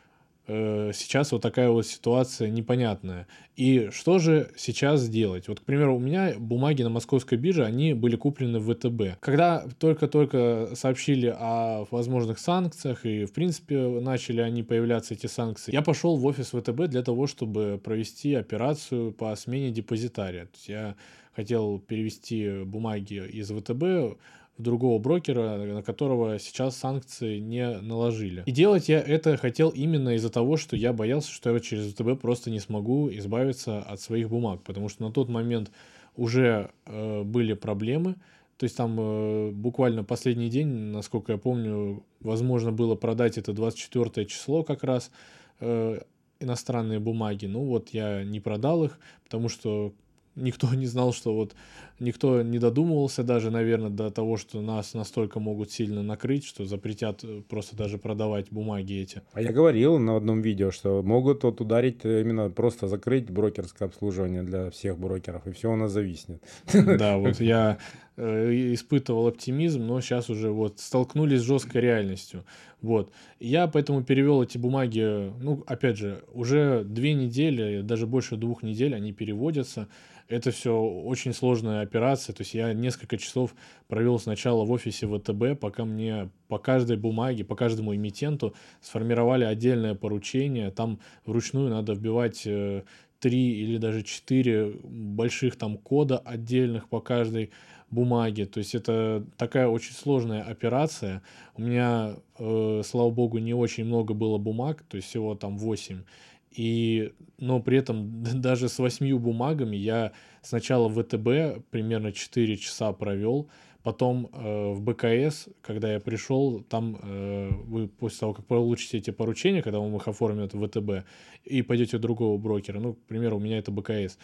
сейчас 0.48 1.32
вот 1.32 1.42
такая 1.42 1.68
вот 1.68 1.86
ситуация 1.86 2.48
непонятная. 2.48 3.26
И 3.54 3.90
что 3.92 4.18
же 4.18 4.50
сейчас 4.56 5.08
делать? 5.08 5.48
Вот, 5.48 5.60
к 5.60 5.64
примеру, 5.64 5.96
у 5.96 5.98
меня 5.98 6.34
бумаги 6.38 6.82
на 6.82 6.88
московской 6.90 7.36
бирже, 7.36 7.64
они 7.64 7.92
были 7.92 8.16
куплены 8.16 8.58
в 8.58 8.72
ВТБ. 8.72 9.18
Когда 9.20 9.66
только-только 9.78 10.70
сообщили 10.74 11.34
о 11.36 11.84
возможных 11.90 12.38
санкциях, 12.38 13.04
и, 13.04 13.24
в 13.24 13.32
принципе, 13.32 13.78
начали 13.78 14.40
они 14.40 14.62
появляться, 14.62 15.14
эти 15.14 15.26
санкции, 15.26 15.72
я 15.72 15.82
пошел 15.82 16.16
в 16.16 16.24
офис 16.24 16.50
ВТБ 16.50 16.86
для 16.88 17.02
того, 17.02 17.26
чтобы 17.26 17.80
провести 17.82 18.34
операцию 18.34 19.12
по 19.12 19.34
смене 19.36 19.70
депозитария. 19.70 20.46
То 20.46 20.52
есть 20.54 20.68
я 20.68 20.96
хотел 21.34 21.78
перевести 21.78 22.64
бумаги 22.64 23.22
из 23.32 23.50
ВТБ 23.50 24.18
другого 24.58 24.98
брокера, 24.98 25.56
на 25.56 25.82
которого 25.82 26.38
сейчас 26.38 26.76
санкции 26.76 27.38
не 27.38 27.78
наложили. 27.80 28.42
И 28.46 28.50
делать 28.50 28.88
я 28.88 29.00
это 29.00 29.36
хотел 29.36 29.70
именно 29.70 30.10
из-за 30.16 30.30
того, 30.30 30.56
что 30.56 30.76
я 30.76 30.92
боялся, 30.92 31.30
что 31.30 31.52
я 31.54 31.60
через 31.60 31.92
ВТБ 31.92 32.20
просто 32.20 32.50
не 32.50 32.60
смогу 32.60 33.08
избавиться 33.10 33.80
от 33.80 34.00
своих 34.00 34.28
бумаг, 34.28 34.62
потому 34.64 34.88
что 34.88 35.04
на 35.04 35.12
тот 35.12 35.28
момент 35.28 35.70
уже 36.16 36.70
э, 36.86 37.22
были 37.22 37.54
проблемы, 37.54 38.16
то 38.58 38.64
есть 38.64 38.76
там 38.76 38.96
э, 38.98 39.50
буквально 39.52 40.02
последний 40.02 40.50
день, 40.50 40.66
насколько 40.66 41.32
я 41.32 41.38
помню, 41.38 42.02
возможно 42.20 42.72
было 42.72 42.96
продать 42.96 43.38
это 43.38 43.52
24 43.52 44.26
число 44.26 44.64
как 44.64 44.82
раз 44.82 45.12
э, 45.60 46.00
иностранные 46.40 46.98
бумаги. 46.98 47.46
Ну 47.46 47.64
вот 47.64 47.90
я 47.90 48.24
не 48.24 48.40
продал 48.40 48.84
их, 48.84 48.98
потому 49.22 49.48
что 49.48 49.92
никто 50.34 50.72
не 50.74 50.86
знал, 50.86 51.12
что 51.12 51.34
вот 51.34 51.54
никто 52.00 52.42
не 52.42 52.58
додумывался 52.58 53.22
даже, 53.22 53.50
наверное, 53.50 53.90
до 53.90 54.10
того, 54.10 54.36
что 54.36 54.60
нас 54.60 54.94
настолько 54.94 55.40
могут 55.40 55.70
сильно 55.70 56.02
накрыть, 56.02 56.44
что 56.44 56.64
запретят 56.64 57.24
э, 57.24 57.42
просто 57.48 57.76
даже 57.76 57.98
продавать 57.98 58.50
бумаги 58.50 58.94
эти. 58.94 59.22
А 59.32 59.42
я 59.42 59.52
говорил 59.52 59.98
на 59.98 60.16
одном 60.16 60.40
видео, 60.42 60.70
что 60.70 61.02
могут 61.02 61.44
вот 61.44 61.60
ударить 61.60 62.04
э, 62.04 62.20
именно 62.22 62.50
просто 62.50 62.88
закрыть 62.88 63.30
брокерское 63.30 63.88
обслуживание 63.88 64.42
для 64.42 64.70
всех 64.70 64.98
брокеров, 64.98 65.46
и 65.46 65.52
все 65.52 65.72
у 65.72 65.76
нас 65.76 65.92
зависнет. 65.92 66.42
Да, 66.72 67.18
вот 67.18 67.40
я 67.40 67.78
э, 68.16 68.72
испытывал 68.74 69.28
оптимизм, 69.28 69.86
но 69.86 70.00
сейчас 70.00 70.30
уже 70.30 70.50
вот 70.50 70.78
столкнулись 70.80 71.40
с 71.40 71.44
жесткой 71.44 71.82
реальностью. 71.82 72.44
Вот. 72.80 73.12
Я 73.40 73.66
поэтому 73.66 74.04
перевел 74.04 74.42
эти 74.42 74.56
бумаги, 74.56 75.32
ну, 75.40 75.64
опять 75.66 75.96
же, 75.96 76.22
уже 76.32 76.84
две 76.84 77.14
недели, 77.14 77.82
даже 77.82 78.06
больше 78.06 78.36
двух 78.36 78.62
недель 78.62 78.94
они 78.94 79.12
переводятся. 79.12 79.88
Это 80.28 80.50
все 80.50 80.78
очень 80.78 81.32
сложная 81.32 81.80
операция. 81.88 82.34
То 82.34 82.42
есть 82.42 82.54
я 82.54 82.72
несколько 82.72 83.16
часов 83.16 83.54
провел 83.88 84.18
сначала 84.18 84.64
в 84.64 84.70
офисе 84.70 85.06
ВТБ, 85.06 85.58
пока 85.58 85.84
мне 85.84 86.30
по 86.48 86.58
каждой 86.58 86.96
бумаге, 86.96 87.44
по 87.44 87.56
каждому 87.56 87.94
эмитенту 87.94 88.54
сформировали 88.80 89.44
отдельное 89.44 89.94
поручение. 89.94 90.70
Там 90.70 91.00
вручную 91.24 91.70
надо 91.70 91.94
вбивать 91.94 92.42
э, 92.46 92.82
три 93.20 93.62
или 93.62 93.78
даже 93.78 94.02
четыре 94.02 94.72
больших 94.84 95.56
там 95.56 95.78
кода 95.78 96.18
отдельных 96.18 96.88
по 96.88 97.00
каждой 97.00 97.50
бумаге. 97.90 98.46
То 98.46 98.58
есть 98.58 98.74
это 98.74 99.24
такая 99.36 99.68
очень 99.68 99.94
сложная 99.94 100.42
операция. 100.42 101.22
У 101.56 101.62
меня, 101.62 102.16
э, 102.38 102.82
слава 102.84 103.10
богу, 103.10 103.38
не 103.38 103.54
очень 103.54 103.84
много 103.84 104.14
было 104.14 104.38
бумаг, 104.38 104.84
то 104.88 104.96
есть 104.96 105.08
всего 105.08 105.34
там 105.34 105.58
8. 105.58 106.02
И, 106.50 107.12
но 107.38 107.60
при 107.60 107.78
этом 107.78 108.22
даже 108.22 108.68
с 108.68 108.78
восьмью 108.78 109.18
бумагами 109.18 109.76
я 109.76 110.12
сначала 110.42 110.88
в 110.88 111.02
ВТБ 111.02 111.68
примерно 111.70 112.12
4 112.12 112.56
часа 112.56 112.92
провел, 112.92 113.48
потом 113.82 114.28
э, 114.32 114.72
в 114.72 114.80
БКС, 114.82 115.48
когда 115.62 115.92
я 115.92 116.00
пришел, 116.00 116.60
там 116.60 116.98
э, 117.02 117.50
вы 117.64 117.88
после 117.88 118.20
того, 118.20 118.34
как 118.34 118.46
получите 118.46 118.98
эти 118.98 119.10
поручения, 119.10 119.62
когда 119.62 119.78
вам 119.78 119.96
их 119.96 120.08
оформят 120.08 120.54
в 120.54 120.66
ВТБ, 120.66 121.06
и 121.44 121.62
пойдете 121.62 121.96
у 121.96 122.00
другого 122.00 122.38
брокера, 122.38 122.80
ну, 122.80 122.94
к 122.94 122.98
примеру, 123.06 123.36
у 123.36 123.40
меня 123.40 123.58
это 123.58 123.70
БКС, 123.70 124.18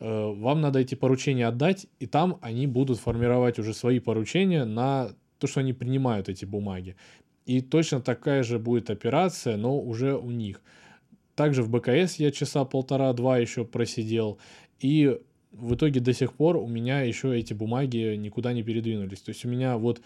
э, 0.00 0.32
вам 0.36 0.60
надо 0.60 0.78
эти 0.78 0.94
поручения 0.94 1.46
отдать, 1.46 1.86
и 2.00 2.06
там 2.06 2.38
они 2.40 2.66
будут 2.66 2.98
формировать 2.98 3.58
уже 3.58 3.74
свои 3.74 3.98
поручения 4.00 4.64
на 4.64 5.10
то, 5.38 5.46
что 5.46 5.60
они 5.60 5.72
принимают 5.72 6.28
эти 6.28 6.44
бумаги. 6.44 6.96
И 7.46 7.60
точно 7.60 8.00
такая 8.00 8.42
же 8.42 8.58
будет 8.58 8.90
операция, 8.90 9.56
но 9.56 9.78
уже 9.78 10.16
у 10.16 10.30
них. 10.30 10.62
Также 11.34 11.62
в 11.62 11.70
БКС 11.70 12.16
я 12.16 12.30
часа 12.30 12.64
полтора-два 12.64 13.38
еще 13.38 13.64
просидел. 13.64 14.38
И 14.80 15.18
в 15.52 15.74
итоге 15.74 16.00
до 16.00 16.12
сих 16.12 16.32
пор 16.32 16.56
у 16.56 16.66
меня 16.66 17.02
еще 17.02 17.38
эти 17.38 17.54
бумаги 17.54 18.16
никуда 18.16 18.52
не 18.52 18.62
передвинулись. 18.62 19.20
То 19.20 19.30
есть 19.30 19.44
у 19.44 19.48
меня 19.48 19.76
вот 19.76 20.00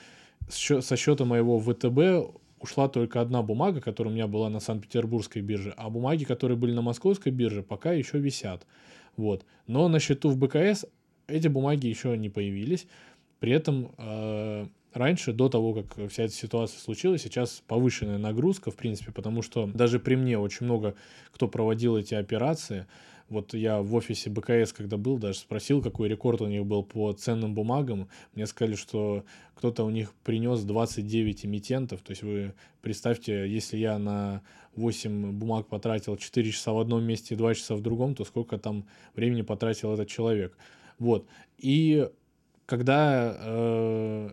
со 0.49 0.97
счета 0.97 1.25
моего 1.25 1.59
ВТБ 1.59 2.35
ушла 2.61 2.89
только 2.89 3.21
одна 3.21 3.43
бумага, 3.43 3.81
которая 3.81 4.13
у 4.13 4.15
меня 4.15 4.27
была 4.27 4.49
на 4.49 4.61
Санкт-Петербургской 4.61 5.43
бирже, 5.43 5.75
а 5.77 5.91
бумаги, 5.91 6.25
которые 6.25 6.57
были 6.57 6.73
на 6.73 6.83
московской 6.83 7.33
бирже, 7.33 7.63
пока 7.63 7.93
еще 7.93 8.19
висят. 8.19 8.67
Вот. 9.17 9.45
Но 9.67 9.89
на 9.89 10.01
счету 10.01 10.31
в 10.31 10.37
БКС 10.37 10.87
эти 11.27 11.49
бумаги 11.49 11.87
еще 11.87 12.17
не 12.17 12.29
появились. 12.29 12.87
При 13.39 13.53
этом 13.53 13.93
э, 13.99 14.67
раньше, 14.93 15.33
до 15.33 15.49
того, 15.49 15.75
как 15.75 16.11
вся 16.11 16.25
эта 16.25 16.35
ситуация 16.35 16.79
случилась, 16.81 17.23
сейчас 17.23 17.63
повышенная 17.67 18.19
нагрузка, 18.19 18.71
в 18.71 18.77
принципе, 18.77 19.13
потому 19.13 19.43
что 19.43 19.67
даже 19.67 19.99
при 19.99 20.17
мне 20.17 20.39
очень 20.39 20.67
много 20.67 20.95
кто 21.33 21.49
проводил 21.49 21.97
эти 21.97 22.15
операции. 22.15 22.87
Вот 23.29 23.53
я 23.53 23.83
в 23.83 23.95
офисе 23.95 24.31
БКС, 24.31 24.73
когда 24.73 24.97
был, 24.97 25.19
даже 25.19 25.39
спросил, 25.39 25.83
какой 25.83 26.09
рекорд 26.09 26.41
у 26.41 26.47
них 26.47 26.65
был 26.65 26.83
по 26.83 27.13
ценным 27.13 27.55
бумагам. 27.55 28.09
Мне 28.35 28.47
сказали, 28.47 28.75
что 28.75 29.25
кто-то 29.55 29.85
у 29.85 29.91
них 29.91 30.15
принес 30.25 30.63
29 30.63 31.45
эмитентов. 31.45 32.01
То 32.01 32.13
есть 32.13 32.23
вы 32.23 32.55
представьте, 32.81 33.47
если 33.47 33.77
я 33.77 33.99
на 33.99 34.41
8 34.77 35.33
бумаг 35.33 35.67
потратил 35.67 36.17
4 36.17 36.51
часа 36.51 36.73
в 36.73 36.79
одном 36.79 37.05
месте 37.05 37.35
и 37.35 37.37
2 37.37 37.55
часа 37.55 37.75
в 37.75 37.83
другом, 37.83 38.15
то 38.15 38.25
сколько 38.25 38.57
там 38.57 38.87
времени 39.15 39.43
потратил 39.43 39.93
этот 39.93 40.09
человек. 40.09 40.57
Вот. 40.99 41.27
И 41.59 42.09
когда 42.65 43.37
э, 43.39 44.31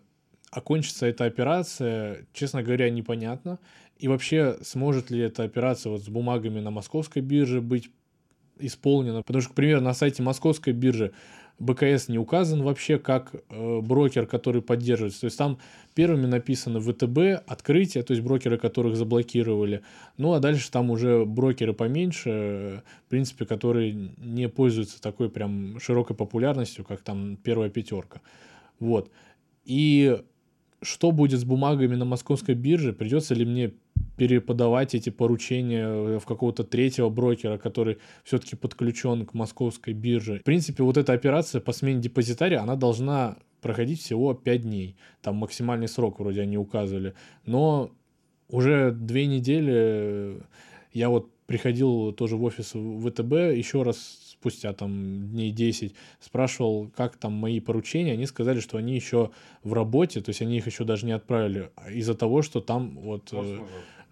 окончится 0.55 1.05
эта 1.05 1.25
операция, 1.25 2.25
честно 2.33 2.63
говоря, 2.63 2.89
непонятно. 2.89 3.59
И 3.97 4.07
вообще, 4.07 4.57
сможет 4.62 5.12
ли 5.12 5.19
эта 5.19 5.43
операция 5.43 5.91
вот 5.91 6.01
с 6.01 6.07
бумагами 6.07 6.62
на 6.62 6.71
московской 6.71 7.21
бирже 7.21 7.62
быть 7.62 7.89
исполнена? 8.57 9.21
Потому 9.21 9.41
что, 9.41 9.51
к 9.51 9.55
примеру, 9.55 9.81
на 9.81 9.93
сайте 9.93 10.24
московской 10.24 10.71
биржи 10.74 11.12
БКС 11.59 12.07
не 12.07 12.17
указан 12.17 12.63
вообще 12.63 12.97
как 12.97 13.33
э, 13.33 13.79
брокер, 13.81 14.27
который 14.27 14.62
поддерживается. 14.62 15.21
То 15.21 15.25
есть 15.25 15.38
там 15.38 15.59
первыми 15.93 16.25
написано 16.25 16.79
ВТБ, 16.79 17.43
открытие, 17.47 18.03
то 18.03 18.12
есть 18.12 18.24
брокеры, 18.24 18.57
которых 18.57 18.95
заблокировали. 18.95 19.81
Ну 20.17 20.33
а 20.33 20.39
дальше 20.39 20.71
там 20.71 20.89
уже 20.89 21.25
брокеры 21.25 21.74
поменьше, 21.74 22.83
в 23.05 23.09
принципе, 23.09 23.45
которые 23.45 24.12
не 24.17 24.50
пользуются 24.50 25.01
такой 25.01 25.29
прям 25.29 25.79
широкой 25.79 26.15
популярностью, 26.15 26.85
как 26.85 27.01
там 27.01 27.38
первая 27.38 27.69
пятерка. 27.69 28.21
Вот. 28.79 29.09
И 29.63 30.21
что 30.86 31.12
будет 31.12 31.39
с 31.39 31.44
бумагами 31.44 31.96
на 31.96 32.06
московской 32.06 32.56
бирже, 32.56 32.94
придется 32.94 33.34
ли 33.34 33.46
мне 33.46 33.74
переподавать 34.18 34.96
эти 34.96 35.10
поручения 35.10 36.20
в 36.20 36.25
какого-то 36.25 36.63
третьего 36.63 37.10
брокера, 37.10 37.58
который 37.58 37.98
все-таки 38.24 38.56
подключен 38.56 39.25
к 39.25 39.34
московской 39.34 39.94
бирже. 39.94 40.39
В 40.39 40.44
принципе, 40.44 40.84
вот 40.84 40.98
эта 40.98 41.13
операция 41.13 41.60
по 41.60 41.74
смене 41.74 42.01
депозитария, 42.01 42.62
она 42.62 42.75
должна 42.75 43.38
проходить 43.62 44.00
всего 44.00 44.34
5 44.34 44.62
дней. 44.62 44.96
Там 45.22 45.36
максимальный 45.36 45.88
срок 45.88 46.20
вроде 46.20 46.42
они 46.42 46.58
указывали. 46.58 47.13
Но 47.46 47.92
уже 48.48 48.92
две 48.92 49.25
недели 49.25 50.38
я 50.94 51.10
вот 51.10 51.30
приходил 51.46 52.13
тоже 52.13 52.38
в 52.38 52.44
офис 52.44 52.70
ВТБ 52.70 53.58
еще 53.58 53.84
раз 53.84 54.25
спустя 54.45 54.73
там 54.73 55.27
дней 55.29 55.51
10, 55.51 55.95
спрашивал, 56.19 56.91
как 56.95 57.17
там 57.17 57.33
мои 57.33 57.59
поручения, 57.59 58.13
они 58.13 58.27
сказали, 58.27 58.59
что 58.59 58.77
они 58.77 58.93
еще 58.93 59.31
в 59.63 59.73
работе, 59.73 60.21
то 60.21 60.29
есть 60.29 60.41
они 60.43 60.57
их 60.57 60.67
еще 60.67 60.83
даже 60.83 61.07
не 61.07 61.13
отправили, 61.13 61.71
а 61.75 61.91
из-за 61.91 62.13
того, 62.13 62.43
что 62.43 62.61
там 62.61 62.95
вот... 62.99 63.29
Э, 63.31 63.59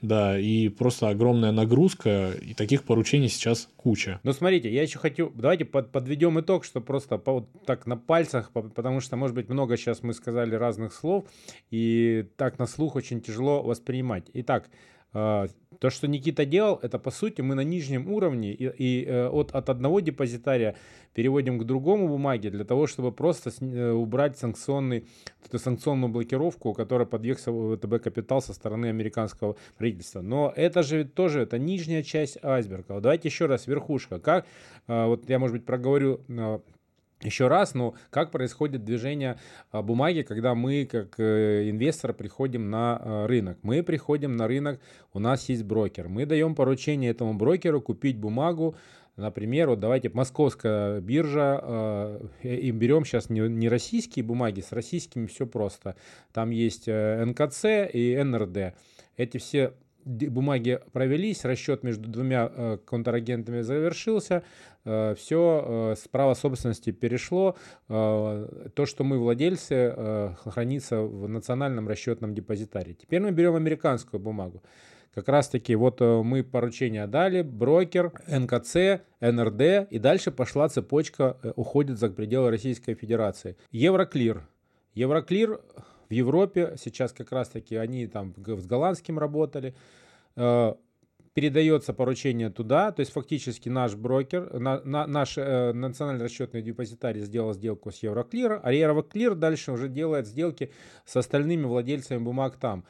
да, 0.02 0.38
и 0.38 0.68
просто 0.68 1.08
огромная 1.08 1.52
нагрузка, 1.52 2.32
и 2.32 2.54
таких 2.54 2.84
поручений 2.84 3.30
сейчас 3.30 3.70
куча. 3.78 4.20
Ну, 4.24 4.34
смотрите, 4.34 4.74
я 4.74 4.82
еще 4.82 5.00
хочу... 5.00 5.32
Давайте 5.36 5.64
под, 5.66 5.92
подведем 5.92 6.40
итог, 6.42 6.66
что 6.66 6.82
просто 6.82 7.18
по, 7.18 7.32
вот 7.34 7.48
так 7.66 7.86
на 7.86 7.96
пальцах, 7.96 8.52
потому 8.52 9.00
что, 9.00 9.16
может 9.16 9.36
быть, 9.36 9.50
много 9.50 9.78
сейчас 9.78 10.04
мы 10.04 10.14
сказали 10.14 10.56
разных 10.56 10.94
слов, 10.94 11.26
и 11.72 12.26
так 12.38 12.60
на 12.60 12.66
слух 12.66 12.96
очень 12.96 13.22
тяжело 13.22 13.62
воспринимать. 13.62 14.26
Итак, 14.34 14.70
то, 15.14 15.90
что 15.90 16.08
Никита 16.08 16.46
делал, 16.46 16.80
это 16.82 16.98
по 16.98 17.12
сути 17.12 17.42
мы 17.42 17.56
на 17.56 17.62
нижнем 17.62 18.10
уровне 18.10 18.54
и, 18.54 18.66
и 18.66 19.06
э, 19.06 19.28
от, 19.28 19.52
от 19.52 19.70
одного 19.70 20.00
депозитария 20.00 20.76
переводим 21.14 21.60
к 21.60 21.66
другому 21.66 22.08
бумаге 22.08 22.50
для 22.50 22.64
того, 22.64 22.88
чтобы 22.88 23.12
просто 23.12 23.52
э, 23.60 23.92
убрать 23.92 24.38
санкционный, 24.38 25.06
эту 25.46 25.60
санкционную 25.60 26.10
блокировку, 26.10 26.74
которая 26.74 27.06
подвергся 27.06 27.52
ВТБ 27.52 28.02
капитал 28.02 28.42
со 28.42 28.54
стороны 28.54 28.88
американского 28.88 29.56
правительства. 29.78 30.22
Но 30.22 30.52
это 30.56 30.84
же 30.84 31.06
тоже 31.06 31.42
это 31.42 31.60
нижняя 31.60 32.02
часть 32.02 32.38
айсберга. 32.44 33.00
Давайте 33.00 33.28
еще 33.28 33.46
раз 33.46 33.68
верхушка. 33.68 34.20
Как, 34.20 34.46
а, 34.88 35.08
вот 35.08 35.30
я, 35.30 35.38
может 35.38 35.58
быть, 35.58 35.66
проговорю 35.66 36.22
а, 36.30 36.62
еще 37.24 37.48
раз, 37.48 37.74
ну, 37.74 37.96
как 38.10 38.32
происходит 38.32 38.84
движение 38.84 39.38
а, 39.72 39.82
бумаги, 39.82 40.22
когда 40.22 40.56
мы, 40.56 40.86
как 40.86 41.20
э, 41.20 41.70
инвестор, 41.70 42.14
приходим 42.14 42.70
на 42.70 43.00
а, 43.02 43.28
рынок? 43.28 43.58
Мы 43.62 43.84
приходим 43.84 44.36
на 44.36 44.48
рынок, 44.48 44.80
у 45.14 45.20
нас 45.20 45.50
есть 45.50 45.64
брокер. 45.64 46.08
Мы 46.08 46.26
даем 46.26 46.56
поручение 46.56 47.12
этому 47.12 47.34
брокеру 47.34 47.82
купить 47.82 48.18
бумагу, 48.18 48.76
Например, 49.16 49.70
вот 49.70 49.80
давайте 49.80 50.10
московская 50.10 51.00
биржа, 51.00 51.60
э, 51.62 52.28
им 52.42 52.80
берем 52.80 53.06
сейчас 53.06 53.30
не, 53.30 53.42
не 53.42 53.70
российские 53.70 54.26
бумаги, 54.26 54.62
с 54.62 54.72
российскими 54.72 55.28
все 55.28 55.46
просто. 55.46 55.96
Там 56.32 56.50
есть 56.50 56.88
э, 56.88 57.24
НКЦ 57.24 57.94
и 57.94 58.18
НРД. 58.24 58.74
Эти 59.16 59.38
все 59.38 59.74
бумаги 60.06 60.80
провелись, 60.92 61.46
расчет 61.46 61.84
между 61.84 62.10
двумя 62.10 62.52
э, 62.52 62.78
контрагентами 62.86 63.62
завершился, 63.62 64.36
э, 64.36 64.42
все 64.84 65.94
э, 65.94 65.96
с 65.96 66.08
права 66.08 66.36
собственности 66.36 66.92
перешло, 66.92 67.56
э, 67.90 68.70
то, 68.76 68.86
что 68.86 69.04
мы 69.04 69.18
владельцы, 69.18 69.94
э, 69.96 70.34
хранится 70.44 71.02
в 71.02 71.28
национальном 71.28 71.88
расчетном 71.88 72.34
депозитарии. 72.34 72.94
Теперь 72.94 73.22
мы 73.22 73.32
берем 73.32 73.56
американскую 73.56 74.20
бумагу. 74.20 74.62
Как 75.14 75.30
раз 75.30 75.48
таки 75.48 75.76
вот 75.76 76.02
э, 76.02 76.24
мы 76.24 76.44
поручение 76.44 77.06
дали, 77.06 77.44
брокер, 77.44 78.12
НКЦ, 78.28 79.04
НРД, 79.22 79.88
и 79.92 80.00
дальше 80.00 80.32
пошла 80.32 80.68
цепочка, 80.70 81.38
э, 81.44 81.54
уходит 81.56 82.00
за 82.00 82.10
пределы 82.10 82.50
Российской 82.50 82.96
Федерации. 82.96 83.56
Евроклир. 83.72 84.48
Евроклир 84.96 85.62
в 86.10 86.14
Европе, 86.14 86.76
сейчас 86.80 87.14
как 87.14 87.32
раз 87.32 87.50
таки 87.50 87.76
они 87.76 88.08
там 88.08 88.34
с 88.38 88.66
голландским 88.66 89.20
работали, 89.20 89.76
э, 90.36 90.74
передается 91.34 91.94
поручение 91.94 92.50
туда, 92.50 92.92
то 92.92 93.00
есть 93.00 93.12
фактически 93.12 93.70
наш 93.70 93.96
брокер, 93.96 94.60
на, 94.60 94.82
на, 94.82 95.08
наш 95.08 95.38
э, 95.38 95.74
национальный 95.74 96.26
расчетный 96.26 96.62
депозитарий 96.62 97.22
сделал 97.22 97.54
сделку 97.54 97.92
с 97.92 98.04
Евроклир, 98.04 98.60
а 98.64 98.72
Евроклир 98.72 99.36
дальше 99.36 99.72
уже 99.72 99.90
делает 99.90 100.28
сделки 100.28 100.72
с 101.06 101.16
остальными 101.16 101.66
владельцами 101.66 102.20
бумаг 102.20 102.58
там. 102.58 102.86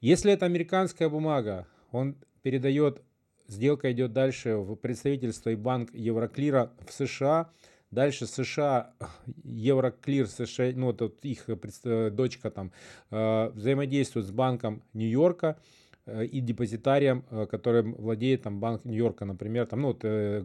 Если 0.00 0.30
это 0.30 0.44
американская 0.44 1.08
бумага, 1.08 1.66
он 1.90 2.16
передает, 2.42 3.02
сделка 3.48 3.90
идет 3.92 4.12
дальше 4.12 4.56
в 4.56 4.76
представительство 4.76 5.50
и 5.50 5.56
банк 5.56 5.94
Евроклира 5.94 6.72
в 6.86 6.92
США, 6.92 7.50
Дальше 7.92 8.26
США, 8.26 8.94
Евроклир, 9.44 10.26
США, 10.26 10.72
ну, 10.74 10.86
вот 10.86 11.24
их 11.24 11.46
дочка 12.14 12.50
там, 12.50 12.72
э, 13.10 13.50
взаимодействует 13.54 14.26
с 14.26 14.32
банком 14.32 14.82
Нью-Йорка. 14.92 15.56
э, 15.56 15.85
и 16.06 16.40
депозитарием, 16.40 17.24
э, 17.30 17.46
которым 17.46 17.94
владеет 17.94 18.42
там 18.42 18.60
банк 18.60 18.84
Нью-Йорка, 18.84 19.24
например, 19.24 19.66
там, 19.66 19.82
ну, 19.82 19.88
вот, 19.88 20.04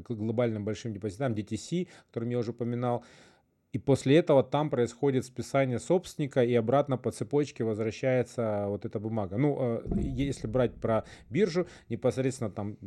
глобальным 0.09 0.65
большим 0.65 0.93
депозитарем 0.93 1.35
DTC, 1.35 1.87
которым 2.07 2.29
я 2.29 2.39
уже 2.39 2.51
упоминал. 2.51 3.03
И 3.71 3.77
после 3.77 4.17
этого 4.17 4.43
там 4.43 4.69
происходит 4.69 5.25
списание 5.25 5.79
собственника, 5.79 6.43
и 6.43 6.53
обратно 6.55 6.97
по 6.97 7.11
цепочке 7.11 7.63
возвращается 7.63 8.65
вот 8.67 8.85
эта 8.85 8.99
бумага. 8.99 9.37
Ну, 9.37 9.81
если 9.95 10.47
брать 10.47 10.73
про 10.75 11.05
биржу, 11.29 11.67
непосредственно 11.87 12.51
там 12.51 12.77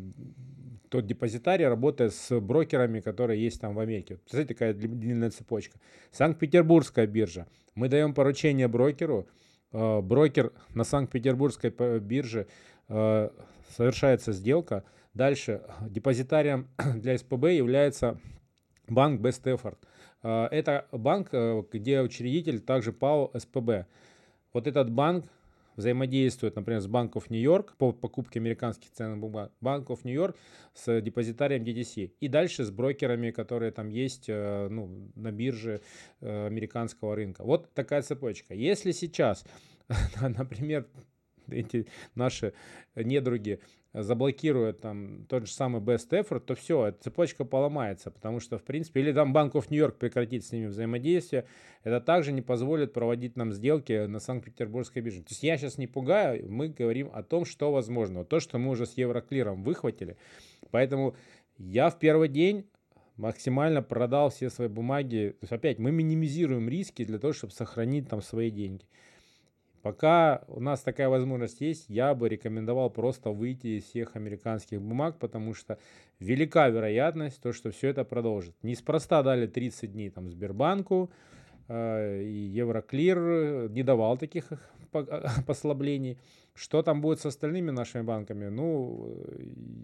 тот 0.91 1.07
депозитарий 1.07 1.67
работает 1.67 2.15
с 2.15 2.39
брокерами, 2.39 3.01
которые 3.01 3.43
есть 3.43 3.61
там 3.61 3.75
в 3.75 3.81
Америке. 3.81 4.17
Представляете, 4.17 4.55
такая 4.55 4.75
длинная 4.75 5.31
цепочка. 5.31 5.79
Санкт-Петербургская 6.13 7.07
биржа. 7.07 7.47
Мы 7.75 7.89
даем 7.89 8.15
поручение 8.15 8.69
брокеру. 8.69 9.27
Э, 9.75 10.01
брокер 10.01 10.53
на 10.73 10.85
Санкт-Петербургской 10.85 11.71
бирже 11.99 12.47
э, 12.89 13.29
совершается 13.77 14.33
сделка. 14.33 14.85
Дальше 15.15 15.63
депозитарием 15.81 16.69
для 16.95 17.19
СПБ 17.19 17.47
является 17.47 18.21
банк. 18.87 19.21
Э, 20.23 20.47
это 20.53 20.87
банк, 20.93 21.33
где 21.73 22.03
учредитель 22.03 22.61
также 22.61 22.93
ПАО 22.93 23.33
СПБ. 23.37 23.87
Вот 24.53 24.69
этот 24.69 24.93
банк 24.93 25.25
взаимодействует, 25.77 26.57
например, 26.57 26.81
с 26.81 26.87
Банков 26.87 27.31
Нью-Йорк 27.31 27.77
по 27.77 27.93
покупке 27.93 28.41
американских 28.41 28.91
ценных 28.91 29.19
бумаг, 29.19 29.53
Банков 29.61 30.05
Нью-Йорк 30.05 30.37
с 30.75 31.01
депозитарием 31.01 31.63
DTC. 31.63 32.13
И 32.21 32.29
дальше 32.29 32.65
с 32.65 32.71
брокерами, 32.71 33.31
которые 33.31 33.73
там 33.73 33.89
есть 33.89 34.27
э, 34.29 34.69
ну, 34.69 35.11
на 35.15 35.33
бирже 35.33 35.81
э, 36.21 36.47
американского 36.47 37.17
рынка. 37.17 37.45
Вот 37.45 37.73
такая 37.75 38.03
цепочка. 38.03 38.55
Если 38.55 38.93
сейчас, 38.93 39.45
например, 40.21 40.87
эти 41.49 41.87
наши 42.15 42.55
недруги 42.95 43.61
заблокируют 43.95 44.81
там 44.81 45.25
тот 45.29 45.47
же 45.47 45.53
самый 45.53 45.81
Best 45.81 46.11
Effort, 46.11 46.41
то 46.41 46.55
все, 46.55 46.87
эта 46.87 47.05
цепочка 47.05 47.45
поломается, 47.45 48.11
потому 48.11 48.41
что, 48.41 48.59
в 48.59 48.65
принципе, 48.65 49.01
или 49.01 49.13
там 49.13 49.33
Банк 49.33 49.55
of 49.55 49.67
Нью-Йорк 49.71 49.97
прекратит 49.97 50.45
с 50.45 50.53
ними 50.53 50.67
взаимодействие, 50.67 51.47
это 51.85 52.01
также 52.01 52.33
не 52.33 52.43
позволит 52.43 52.93
проводить 52.93 53.37
нам 53.37 53.53
сделки 53.53 54.07
на 54.07 54.19
Санкт-Петербургской 54.19 55.01
бирже. 55.01 55.21
То 55.23 55.31
есть 55.31 55.43
я 55.45 55.57
сейчас 55.57 55.79
не 55.79 55.87
пугаю, 55.87 56.51
мы 56.51 56.69
говорим 56.69 57.11
о 57.13 57.23
том, 57.23 57.45
что 57.45 57.73
возможно, 57.73 58.25
то, 58.25 58.41
что 58.41 58.59
мы 58.59 58.71
уже 58.71 58.85
с 58.85 58.95
Евроклиром 58.95 59.63
выхватили, 59.63 60.17
поэтому 60.71 61.15
я 61.57 61.89
в 61.89 61.99
первый 61.99 62.29
день 62.29 62.67
максимально 63.17 63.81
продал 63.81 64.31
все 64.31 64.51
свои 64.51 64.69
бумаги. 64.69 65.37
То 65.41 65.45
есть 65.45 65.53
опять 65.53 65.79
мы 65.79 65.93
минимизируем 65.93 66.69
риски 66.69 67.05
для 67.05 67.19
того, 67.19 67.33
чтобы 67.33 67.53
сохранить 67.53 68.09
там 68.09 68.21
свои 68.23 68.51
деньги. 68.51 68.85
Пока 69.85 70.45
у 70.49 70.61
нас 70.61 70.81
такая 70.81 71.11
возможность 71.11 71.61
есть, 71.61 71.91
я 71.91 72.15
бы 72.15 72.31
рекомендовал 72.31 72.89
просто 72.89 73.29
выйти 73.29 73.67
из 73.77 73.85
всех 73.85 74.17
американских 74.17 74.81
бумаг, 74.81 75.19
потому 75.19 75.53
что 75.53 75.79
велика 76.21 76.71
вероятность, 76.71 77.43
то, 77.43 77.53
что 77.53 77.71
все 77.71 77.89
это 77.89 78.03
продолжит. 78.03 78.55
Неспроста 78.63 79.23
дали 79.23 79.47
30 79.47 79.93
дней 79.93 80.09
там 80.09 80.31
Сбербанку, 80.31 81.11
э, 81.69 82.23
и 82.23 82.59
Евроклир 82.59 83.69
не 83.69 83.83
давал 83.83 84.17
таких 84.17 84.49
послаблений. 85.47 86.19
Что 86.55 86.83
там 86.83 87.03
будет 87.03 87.21
с 87.21 87.27
остальными 87.27 87.71
нашими 87.71 88.01
банками? 88.01 88.49
Ну, 88.49 89.23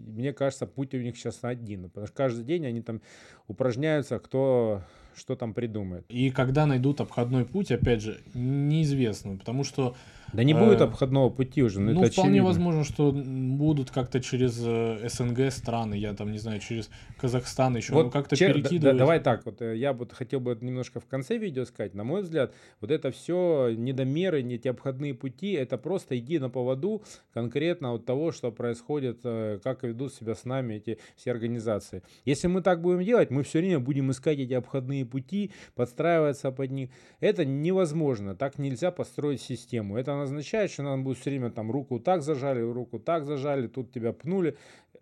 мне 0.07 0.33
кажется, 0.33 0.65
путь 0.65 0.95
у 0.95 0.97
них 0.97 1.15
сейчас 1.15 1.43
один. 1.43 1.89
Потому 1.89 2.07
что 2.07 2.15
каждый 2.15 2.43
день 2.43 2.65
они 2.65 2.81
там 2.81 3.01
упражняются, 3.47 4.17
кто 4.17 4.81
что 5.15 5.35
там 5.35 5.53
придумает. 5.53 6.05
И 6.09 6.29
когда 6.31 6.65
найдут 6.65 7.01
обходной 7.01 7.45
путь, 7.45 7.71
опять 7.71 8.01
же, 8.01 8.19
неизвестно, 8.33 9.37
потому 9.37 9.63
что 9.63 9.95
да 10.33 10.43
не 10.43 10.53
будет 10.53 10.81
э, 10.81 10.85
обходного 10.85 11.29
пути 11.29 11.61
уже. 11.61 11.79
Ну, 11.79 11.93
ну 11.93 12.03
это 12.03 12.11
вполне 12.11 12.39
очевидно. 12.39 12.47
возможно, 12.47 12.83
что 12.83 13.11
будут 13.11 13.91
как-то 13.91 14.21
через 14.21 14.61
э, 14.63 15.07
СНГ 15.09 15.51
страны, 15.51 15.95
я 15.95 16.13
там 16.13 16.31
не 16.31 16.37
знаю, 16.37 16.59
через 16.59 16.89
Казахстан 17.19 17.75
еще, 17.75 17.93
вот 17.93 18.05
ну, 18.05 18.11
как-то 18.11 18.35
чер... 18.35 18.53
перекидывать. 18.53 18.97
Да, 18.97 18.99
давай 18.99 19.19
так, 19.19 19.45
вот 19.45 19.61
э, 19.61 19.77
я 19.77 19.93
вот 19.93 20.13
хотел 20.13 20.39
бы 20.39 20.57
немножко 20.61 20.99
в 20.99 21.05
конце 21.05 21.37
видео 21.37 21.65
сказать. 21.65 21.93
На 21.93 22.03
мой 22.03 22.21
взгляд, 22.21 22.53
вот 22.79 22.91
это 22.91 23.11
все 23.11 23.73
недомеры, 23.75 24.41
не 24.41 24.55
эти 24.55 24.67
обходные 24.67 25.13
пути, 25.13 25.51
это 25.51 25.77
просто 25.77 26.17
иди 26.17 26.39
на 26.39 26.49
поводу 26.49 27.03
конкретно 27.33 27.93
от 27.93 28.05
того, 28.05 28.31
что 28.31 28.51
происходит, 28.51 29.21
как 29.21 29.83
ведут 29.83 30.13
себя 30.13 30.35
с 30.35 30.45
нами 30.45 30.75
эти 30.75 30.97
все 31.15 31.31
организации. 31.31 32.03
Если 32.25 32.47
мы 32.47 32.61
так 32.61 32.81
будем 32.81 33.03
делать, 33.03 33.31
мы 33.31 33.43
все 33.43 33.59
время 33.59 33.79
будем 33.79 34.11
искать 34.11 34.39
эти 34.39 34.53
обходные 34.53 35.00
пути, 35.03 35.51
подстраиваться 35.75 36.51
под 36.51 36.71
них. 36.71 36.89
Это 37.19 37.45
невозможно, 37.45 38.35
так 38.35 38.57
нельзя 38.57 38.91
построить 38.91 39.41
систему. 39.41 39.97
Это 39.97 40.21
означает, 40.21 40.71
что 40.71 40.83
нам 40.83 41.03
будет 41.03 41.17
все 41.17 41.29
время 41.29 41.51
там 41.51 41.71
руку 41.71 41.99
так 41.99 42.21
зажали, 42.21 42.61
руку 42.61 42.99
так 42.99 43.25
зажали, 43.25 43.67
тут 43.67 43.91
тебя 43.91 44.13
пнули. 44.13 44.57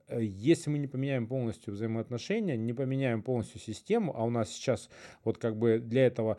Э, 0.08 0.20
если 0.22 0.70
мы 0.70 0.80
не 0.80 0.88
поменяем 0.88 1.28
полностью 1.28 1.74
взаимоотношения, 1.74 2.58
не 2.58 2.74
поменяем 2.74 3.22
полностью 3.22 3.60
систему, 3.60 4.14
а 4.16 4.24
у 4.26 4.30
нас 4.30 4.50
сейчас 4.50 4.90
вот 5.24 5.38
как 5.38 5.58
бы 5.58 5.80
для 5.80 6.08
этого 6.08 6.38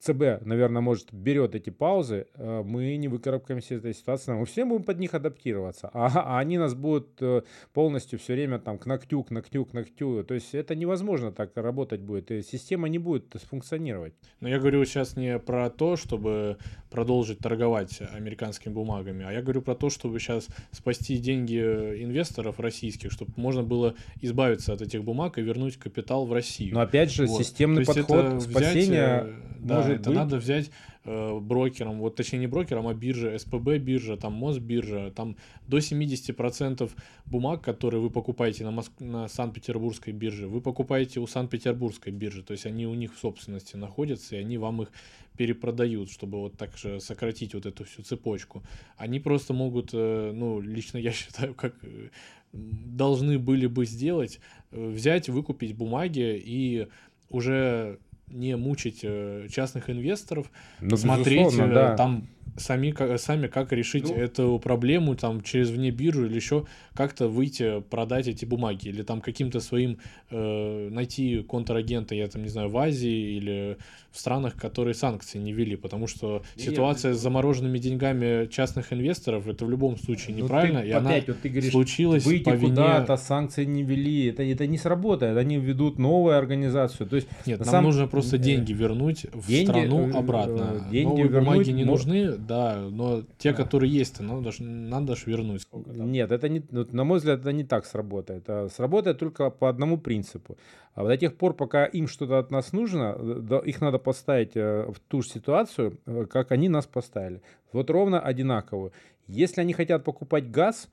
ЦБ, 0.00 0.44
наверное, 0.46 0.80
может, 0.80 1.12
берет 1.12 1.54
эти 1.54 1.68
паузы, 1.70 2.26
э, 2.34 2.62
мы 2.64 2.96
не 2.96 3.08
выкарабкаемся 3.08 3.74
из 3.74 3.80
этой 3.80 3.94
ситуации, 3.94 4.32
мы 4.32 4.46
все 4.46 4.64
будем 4.64 4.84
под 4.84 4.98
них 4.98 5.12
адаптироваться, 5.12 5.90
а, 5.92 6.08
а 6.14 6.38
они 6.38 6.56
нас 6.56 6.74
будут 6.74 7.20
э, 7.20 7.42
полностью 7.74 8.18
все 8.18 8.32
время 8.32 8.58
там 8.58 8.78
к 8.78 8.86
ногтю, 8.86 9.22
к 9.22 9.30
ногтю, 9.30 9.66
к 9.66 9.74
ногтю, 9.74 10.24
то 10.24 10.32
есть 10.32 10.54
это 10.54 10.74
невозможно 10.74 11.32
так 11.32 11.50
работать 11.54 12.00
будет, 12.00 12.30
и 12.30 12.40
система 12.42 12.88
не 12.88 12.98
будет 12.98 13.34
функционировать. 13.48 14.14
Но 14.40 14.48
я 14.48 14.58
говорю 14.58 14.84
сейчас 14.86 15.16
не 15.16 15.38
про 15.38 15.68
то, 15.68 15.96
чтобы 15.96 16.56
продолжить 16.90 17.38
торговать 17.38 18.00
американскими 18.14 18.72
бумагами, 18.72 19.26
а 19.26 19.32
я 19.32 19.42
говорю 19.42 19.60
про 19.60 19.74
то, 19.74 19.90
чтобы 19.90 20.18
сейчас 20.18 20.48
спасти 20.72 21.18
деньги 21.18 21.58
инвесторов 21.58 22.58
российских, 22.58 23.12
чтобы 23.12 23.32
можно 23.36 23.62
было 23.62 23.94
избавиться 24.22 24.72
от 24.72 24.80
этих 24.80 25.04
бумаг 25.04 25.36
и 25.36 25.42
вернуть 25.42 25.76
капитал 25.76 26.24
в 26.24 26.32
Россию. 26.32 26.74
Но 26.74 26.80
опять 26.80 27.12
же, 27.12 27.26
вот. 27.26 27.38
системный 27.38 27.84
подход 27.84 28.42
спасения 28.42 29.22
взять, 29.22 29.28
э, 29.28 29.50
да, 29.60 29.76
может 29.76 29.89
это 29.94 30.10
быть... 30.10 30.16
надо 30.16 30.36
взять 30.36 30.70
э, 31.04 31.38
брокером, 31.38 32.00
вот 32.00 32.16
точнее 32.16 32.40
не 32.40 32.46
брокером, 32.46 32.88
а 32.88 32.94
биржа, 32.94 33.38
СПБ 33.38 33.78
биржа, 33.78 34.16
там 34.16 34.32
Мосбиржа, 34.34 35.12
там 35.14 35.36
до 35.66 35.78
70% 35.78 36.90
бумаг, 37.26 37.62
которые 37.62 38.00
вы 38.00 38.10
покупаете 38.10 38.64
на, 38.64 38.70
Моск... 38.70 38.92
на 39.00 39.28
Санкт-Петербургской 39.28 40.12
бирже, 40.12 40.48
вы 40.48 40.60
покупаете 40.60 41.20
у 41.20 41.26
Санкт-Петербургской 41.26 42.12
биржи, 42.12 42.42
то 42.42 42.52
есть 42.52 42.66
они 42.66 42.86
у 42.86 42.94
них 42.94 43.14
в 43.14 43.18
собственности 43.18 43.76
находятся, 43.76 44.36
и 44.36 44.38
они 44.38 44.58
вам 44.58 44.82
их 44.82 44.92
перепродают, 45.36 46.10
чтобы 46.10 46.38
вот 46.38 46.56
так 46.56 46.76
же 46.76 47.00
сократить 47.00 47.54
вот 47.54 47.64
эту 47.64 47.84
всю 47.84 48.02
цепочку. 48.02 48.62
Они 48.96 49.20
просто 49.20 49.54
могут, 49.54 49.90
э, 49.92 50.32
ну, 50.34 50.60
лично 50.60 50.98
я 50.98 51.12
считаю, 51.12 51.54
как 51.54 51.74
э, 51.82 52.08
должны 52.52 53.38
были 53.38 53.66
бы 53.66 53.86
сделать, 53.86 54.40
э, 54.70 54.88
взять, 54.88 55.28
выкупить 55.28 55.74
бумаги 55.74 56.40
и 56.44 56.88
уже 57.30 57.98
не 58.30 58.56
мучить 58.56 59.00
э, 59.02 59.48
частных 59.50 59.90
инвесторов, 59.90 60.50
Ну, 60.80 60.96
смотреть 60.96 61.54
э, 61.54 61.66
да. 61.68 61.96
там 61.96 62.26
сами, 62.56 62.94
сами 63.16 63.46
как 63.46 63.72
решить 63.72 64.08
Ну. 64.08 64.14
эту 64.16 64.58
проблему 64.62 65.14
там 65.16 65.40
через 65.42 65.70
вне 65.70 65.90
биржу 65.90 66.26
или 66.26 66.34
еще 66.34 66.66
как-то 66.94 67.28
выйти 67.28 67.80
продать 67.80 68.28
эти 68.28 68.44
бумаги 68.44 68.88
или 68.88 69.02
там 69.02 69.20
каким-то 69.20 69.60
своим 69.60 69.98
э, 70.30 70.88
найти 70.90 71.42
контрагента 71.42 72.14
я 72.14 72.26
там 72.28 72.42
не 72.42 72.48
знаю 72.48 72.68
в 72.68 72.76
Азии 72.78 73.36
или 73.36 73.76
в 74.10 74.18
странах, 74.18 74.56
которые 74.56 74.94
санкции 74.94 75.38
не 75.38 75.52
ввели, 75.52 75.76
потому 75.76 76.06
что 76.08 76.42
Не, 76.56 76.64
ситуация 76.64 77.14
с 77.14 77.18
замороженными 77.20 77.78
деньгами 77.78 78.46
частных 78.46 78.92
инвесторов 78.92 79.46
это 79.46 79.64
в 79.64 79.70
любом 79.70 79.96
случае 79.96 80.36
Ну, 80.36 80.44
неправильно 80.44 80.80
ты 80.82 80.88
и 80.88 80.90
она 80.90 81.10
опять 81.10 81.28
вот 81.28 81.40
ты 81.40 81.48
говоришь, 81.48 81.70
случилась 81.70 82.24
выйти 82.26 82.44
по 82.44 82.50
вине 82.50 82.70
куда-то, 82.70 83.16
санкции 83.16 83.64
не 83.64 83.82
ввели, 83.82 84.26
это, 84.26 84.42
это 84.42 84.66
не 84.66 84.78
сработает, 84.78 85.36
они 85.36 85.58
введут 85.58 85.98
новую 85.98 86.36
организацию. 86.36 87.08
То 87.08 87.16
есть 87.16 87.28
Нет, 87.46 87.60
на 87.60 87.64
нам 87.66 87.72
самом- 87.72 87.84
нужно 87.86 88.06
просто 88.08 88.36
э, 88.36 88.38
деньги 88.40 88.72
вернуть 88.72 89.26
в 89.32 89.46
деньги, 89.48 89.70
страну 89.70 90.08
э, 90.08 90.12
обратно. 90.12 90.82
э, 90.88 90.90
деньги 90.90 91.08
Новые 91.08 91.28
вернуть 91.28 91.44
бумаги 91.48 91.70
не 91.70 91.84
нужны, 91.84 92.32
да, 92.46 92.76
но 92.90 93.22
те, 93.38 93.52
которые 93.52 93.92
есть, 93.92 94.20
надо 94.20 94.52
ж, 94.52 94.60
надо 94.60 95.16
ж 95.16 95.26
вернуть. 95.26 95.66
Нет, 95.72 96.32
это 96.32 96.48
не, 96.48 96.62
ну, 96.70 96.86
на 96.92 97.04
мой 97.04 97.18
взгляд, 97.18 97.40
это 97.40 97.52
не 97.52 97.64
так 97.64 97.86
сработает. 97.86 98.44
А 98.48 98.68
Сработает 98.68 99.18
только 99.18 99.50
по 99.50 99.68
одному 99.68 99.98
принципу. 99.98 100.56
А 100.94 101.04
до 101.04 101.16
тех 101.16 101.36
пор, 101.36 101.54
пока 101.54 101.84
им 101.84 102.08
что-то 102.08 102.38
от 102.38 102.50
нас 102.50 102.72
нужно, 102.72 103.16
да, 103.18 103.58
их 103.58 103.80
надо 103.80 103.98
поставить 103.98 104.56
э, 104.56 104.90
в 104.90 104.98
ту 105.08 105.22
же 105.22 105.28
ситуацию, 105.28 105.98
э, 106.06 106.26
как 106.26 106.52
они 106.52 106.68
нас 106.68 106.86
поставили. 106.86 107.42
Вот 107.72 107.90
ровно 107.90 108.20
одинаковую. 108.20 108.92
Если 109.28 109.60
они 109.60 109.72
хотят 109.72 110.04
покупать 110.04 110.50
газ, 110.50 110.88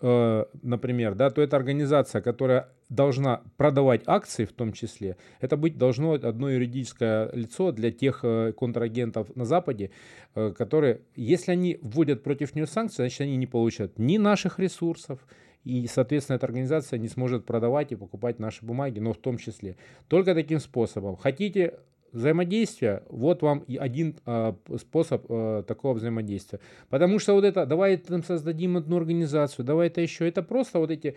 например, 0.00 1.14
да, 1.14 1.30
то 1.30 1.42
это 1.42 1.56
организация, 1.56 2.20
которая 2.20 2.68
должна 2.90 3.42
продавать 3.56 4.02
акции 4.06 4.44
в 4.44 4.52
том 4.52 4.72
числе. 4.72 5.16
Это 5.40 5.56
быть 5.56 5.78
должно 5.78 6.12
одно 6.12 6.50
юридическое 6.50 7.30
лицо 7.32 7.72
для 7.72 7.90
тех 7.90 8.20
э, 8.24 8.52
контрагентов 8.52 9.34
на 9.36 9.44
Западе, 9.44 9.90
э, 10.34 10.52
которые, 10.52 11.02
если 11.14 11.52
они 11.52 11.78
вводят 11.80 12.22
против 12.22 12.54
нее 12.54 12.66
санкции, 12.66 13.02
значит 13.02 13.20
они 13.22 13.36
не 13.36 13.46
получат 13.46 13.98
ни 13.98 14.18
наших 14.18 14.58
ресурсов, 14.58 15.20
и, 15.64 15.86
соответственно, 15.86 16.36
эта 16.36 16.46
организация 16.46 16.98
не 16.98 17.08
сможет 17.08 17.46
продавать 17.46 17.92
и 17.92 17.96
покупать 17.96 18.38
наши 18.38 18.64
бумаги, 18.64 18.98
но 18.98 19.12
в 19.12 19.18
том 19.18 19.38
числе. 19.38 19.76
Только 20.08 20.34
таким 20.34 20.58
способом. 20.58 21.16
Хотите 21.16 21.74
взаимодействия, 22.12 23.02
вот 23.08 23.42
вам 23.42 23.60
и 23.60 23.76
один 23.76 24.16
а, 24.26 24.56
способ 24.78 25.24
а, 25.28 25.62
такого 25.62 25.94
взаимодействия. 25.94 26.60
Потому 26.88 27.18
что 27.18 27.34
вот 27.34 27.44
это, 27.44 27.66
давай 27.66 27.96
там 27.96 28.22
создадим 28.22 28.76
одну 28.76 28.96
организацию, 28.96 29.64
давай 29.64 29.88
это 29.88 30.00
еще, 30.00 30.28
это 30.28 30.42
просто 30.42 30.78
вот 30.78 30.90
эти 30.90 31.16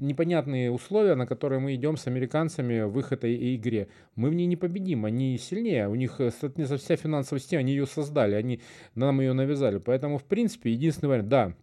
непонятные 0.00 0.70
условия, 0.70 1.14
на 1.14 1.26
которые 1.26 1.60
мы 1.60 1.74
идем 1.74 1.96
с 1.96 2.06
американцами 2.06 2.82
в 2.82 2.98
их 2.98 3.12
этой 3.12 3.54
игре. 3.56 3.88
Мы 4.14 4.30
в 4.30 4.34
ней 4.34 4.46
не 4.46 4.56
победим, 4.56 5.04
они 5.04 5.38
сильнее, 5.38 5.88
у 5.88 5.94
них 5.94 6.20
э, 6.20 6.30
вся 6.30 6.96
финансовая 6.96 7.40
система, 7.40 7.60
они 7.60 7.72
ее 7.72 7.86
создали, 7.86 8.34
они 8.34 8.60
нам 8.94 9.20
ее 9.20 9.32
навязали. 9.32 9.78
Поэтому, 9.78 10.18
в 10.18 10.24
принципе, 10.24 10.72
единственный 10.72 11.10
вариант, 11.10 11.28
да, 11.28 11.54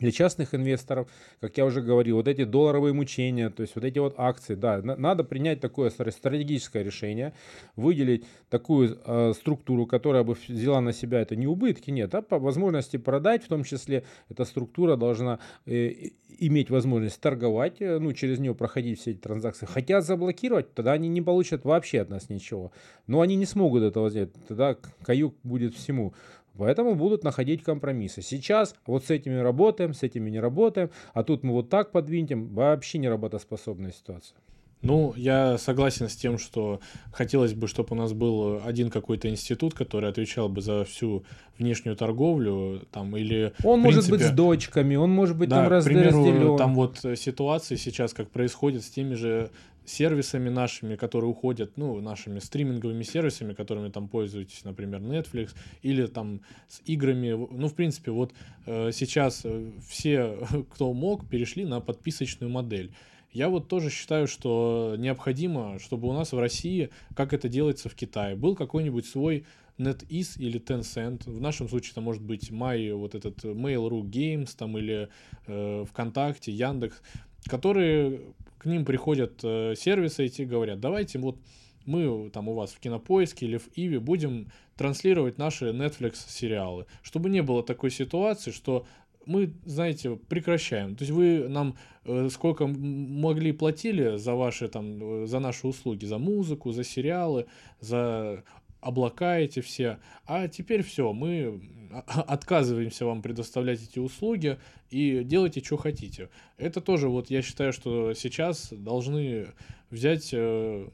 для 0.00 0.10
частных 0.10 0.54
инвесторов, 0.54 1.08
как 1.40 1.56
я 1.58 1.64
уже 1.64 1.82
говорил, 1.82 2.16
вот 2.16 2.26
эти 2.26 2.44
долларовые 2.44 2.92
мучения, 2.92 3.50
то 3.50 3.62
есть 3.62 3.74
вот 3.74 3.84
эти 3.84 3.98
вот 3.98 4.14
акции, 4.16 4.54
да, 4.54 4.82
на- 4.82 4.96
надо 4.96 5.24
принять 5.24 5.60
такое 5.60 5.90
стра- 5.90 6.10
стратегическое 6.10 6.82
решение, 6.82 7.32
выделить 7.76 8.24
такую 8.48 8.98
э, 9.04 9.32
структуру, 9.34 9.86
которая 9.86 10.24
бы 10.24 10.36
взяла 10.48 10.80
на 10.80 10.92
себя 10.92 11.20
это 11.20 11.36
не 11.36 11.46
убытки, 11.46 11.90
нет, 11.90 12.14
а 12.14 12.22
по 12.22 12.38
возможности 12.38 12.96
продать, 12.96 13.44
в 13.44 13.48
том 13.48 13.62
числе 13.64 14.04
эта 14.28 14.44
структура 14.44 14.96
должна 14.96 15.38
э, 15.66 15.92
иметь 16.38 16.70
возможность 16.70 17.20
торговать, 17.20 17.76
э, 17.80 17.98
ну, 17.98 18.12
через 18.12 18.38
нее 18.38 18.54
проходить 18.54 19.00
все 19.00 19.12
эти 19.12 19.18
транзакции. 19.18 19.66
Хотят 19.66 20.04
заблокировать, 20.04 20.74
тогда 20.74 20.92
они 20.92 21.08
не 21.08 21.20
получат 21.20 21.64
вообще 21.64 22.00
от 22.00 22.08
нас 22.08 22.30
ничего. 22.30 22.72
Но 23.06 23.20
они 23.20 23.36
не 23.36 23.46
смогут 23.46 23.82
этого 23.82 24.08
сделать, 24.10 24.32
тогда 24.48 24.76
каюк 25.02 25.34
будет 25.42 25.74
всему. 25.74 26.14
Поэтому 26.60 26.94
будут 26.94 27.24
находить 27.24 27.62
компромиссы. 27.62 28.20
Сейчас 28.20 28.74
вот 28.86 29.06
с 29.06 29.10
этими 29.10 29.36
работаем, 29.36 29.94
с 29.94 30.02
этими 30.02 30.28
не 30.28 30.40
работаем, 30.40 30.90
а 31.14 31.22
тут 31.22 31.42
мы 31.42 31.54
вот 31.54 31.70
так 31.70 31.90
подвинем. 31.90 32.48
Вообще 32.54 32.98
не 32.98 33.08
работоспособная 33.08 33.92
ситуация. 33.92 34.36
Ну, 34.82 35.14
я 35.16 35.56
согласен 35.56 36.10
с 36.10 36.16
тем, 36.16 36.36
что 36.36 36.80
хотелось 37.12 37.54
бы, 37.54 37.66
чтобы 37.66 37.88
у 37.92 37.94
нас 37.94 38.12
был 38.12 38.60
один 38.62 38.90
какой-то 38.90 39.30
институт, 39.30 39.72
который 39.72 40.10
отвечал 40.10 40.50
бы 40.50 40.60
за 40.60 40.84
всю 40.84 41.24
внешнюю 41.58 41.96
торговлю, 41.96 42.82
там, 42.90 43.16
или... 43.16 43.54
Он 43.64 43.80
может 43.80 44.00
быть 44.10 44.20
принципе, 44.20 44.32
с 44.32 44.36
дочками, 44.36 44.96
он 44.96 45.10
может 45.10 45.38
быть 45.38 45.48
Да, 45.48 45.62
там 45.62 45.68
раз- 45.68 45.84
примеру, 45.84 46.24
разделен. 46.24 46.56
там 46.58 46.74
вот 46.74 46.98
ситуации 47.16 47.76
сейчас, 47.76 48.12
как 48.12 48.30
происходит 48.30 48.82
с 48.84 48.90
теми 48.90 49.14
же 49.14 49.50
сервисами 49.90 50.48
нашими, 50.48 50.96
которые 50.96 51.30
уходят, 51.30 51.76
ну, 51.76 52.00
нашими 52.00 52.38
стриминговыми 52.38 53.02
сервисами, 53.02 53.54
которыми 53.54 53.90
там 53.90 54.08
пользуетесь, 54.08 54.64
например, 54.64 55.00
Netflix, 55.00 55.50
или 55.82 56.06
там 56.06 56.40
с 56.68 56.80
играми. 56.86 57.30
Ну, 57.30 57.68
в 57.68 57.74
принципе, 57.74 58.10
вот 58.10 58.32
э, 58.66 58.92
сейчас 58.92 59.42
э, 59.44 59.70
все, 59.88 60.38
кто 60.72 60.92
мог, 60.92 61.28
перешли 61.28 61.64
на 61.64 61.80
подписочную 61.80 62.50
модель. 62.50 62.92
Я 63.32 63.48
вот 63.48 63.68
тоже 63.68 63.90
считаю, 63.90 64.26
что 64.26 64.96
необходимо, 64.98 65.78
чтобы 65.78 66.08
у 66.08 66.12
нас 66.12 66.32
в 66.32 66.38
России, 66.38 66.90
как 67.14 67.32
это 67.32 67.48
делается 67.48 67.88
в 67.88 67.94
Китае, 67.94 68.34
был 68.34 68.56
какой-нибудь 68.56 69.06
свой 69.06 69.44
NetEase 69.78 70.38
или 70.38 70.60
Tencent. 70.60 71.30
В 71.30 71.40
нашем 71.40 71.68
случае 71.68 71.92
это 71.92 72.00
может 72.00 72.22
быть 72.22 72.50
My, 72.50 72.92
вот 72.94 73.14
этот 73.14 73.44
Mail.ru 73.44 74.02
Games 74.02 74.50
там 74.56 74.76
или 74.76 75.08
э, 75.46 75.84
ВКонтакте, 75.88 76.52
Яндекс, 76.52 77.00
которые 77.46 78.20
к 78.60 78.66
ним 78.66 78.84
приходят 78.84 79.40
э, 79.42 79.74
сервисы 79.74 80.26
эти 80.26 80.42
говорят, 80.42 80.80
давайте 80.80 81.18
вот 81.18 81.38
мы 81.86 82.28
там 82.30 82.48
у 82.48 82.54
вас 82.54 82.72
в 82.72 82.78
Кинопоиске 82.78 83.46
или 83.46 83.56
в 83.56 83.68
Иви 83.74 83.96
будем 83.96 84.52
транслировать 84.76 85.38
наши 85.38 85.70
Netflix 85.70 86.16
сериалы, 86.28 86.86
чтобы 87.02 87.30
не 87.30 87.42
было 87.42 87.62
такой 87.62 87.90
ситуации, 87.90 88.50
что 88.50 88.86
мы, 89.26 89.54
знаете, 89.64 90.16
прекращаем. 90.16 90.96
То 90.96 91.04
есть 91.04 91.12
вы 91.12 91.48
нам 91.48 91.76
э, 92.04 92.28
сколько 92.30 92.66
могли 92.66 93.52
платили 93.52 94.16
за 94.16 94.34
ваши 94.34 94.68
там, 94.68 95.22
э, 95.22 95.26
за 95.26 95.38
наши 95.40 95.66
услуги, 95.66 96.04
за 96.04 96.18
музыку, 96.18 96.72
за 96.72 96.84
сериалы, 96.84 97.46
за 97.80 98.44
облака 98.80 99.38
эти 99.38 99.60
все, 99.60 99.98
а 100.26 100.48
теперь 100.48 100.82
все, 100.82 101.12
мы 101.12 101.60
отказываемся 102.06 103.06
вам 103.06 103.22
предоставлять 103.22 103.82
эти 103.82 103.98
услуги 103.98 104.58
и 104.90 105.22
делайте, 105.24 105.62
что 105.62 105.76
хотите. 105.76 106.28
Это 106.56 106.80
тоже 106.80 107.08
вот 107.08 107.30
я 107.30 107.42
считаю, 107.42 107.72
что 107.72 108.14
сейчас 108.14 108.68
должны 108.72 109.48
взять 109.90 110.30
э, 110.32 110.88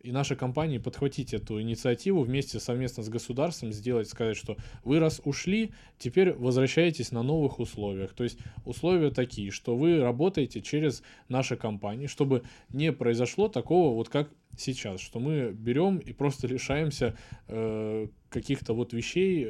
и 0.00 0.12
наши 0.12 0.36
компании 0.36 0.78
подхватить 0.78 1.34
эту 1.34 1.60
инициативу 1.60 2.22
вместе 2.22 2.60
совместно 2.60 3.02
с 3.02 3.08
государством, 3.08 3.72
сделать, 3.72 4.08
сказать, 4.08 4.36
что 4.36 4.56
вы 4.84 5.00
раз 5.00 5.20
ушли, 5.24 5.72
теперь 5.98 6.32
возвращаетесь 6.32 7.12
на 7.12 7.22
новых 7.22 7.58
условиях. 7.58 8.14
То 8.14 8.24
есть 8.24 8.38
условия 8.64 9.10
такие, 9.10 9.50
что 9.50 9.76
вы 9.76 10.00
работаете 10.00 10.62
через 10.62 11.02
наши 11.28 11.56
компании, 11.56 12.06
чтобы 12.06 12.42
не 12.72 12.92
произошло 12.92 13.48
такого, 13.48 13.94
вот 13.94 14.08
как 14.08 14.30
сейчас, 14.60 15.00
что 15.00 15.20
мы 15.20 15.52
берем 15.52 15.98
и 15.98 16.12
просто 16.12 16.46
лишаемся 16.46 17.16
э, 17.46 18.08
каких-то 18.30 18.74
вот 18.74 18.92
вещей, 18.92 19.48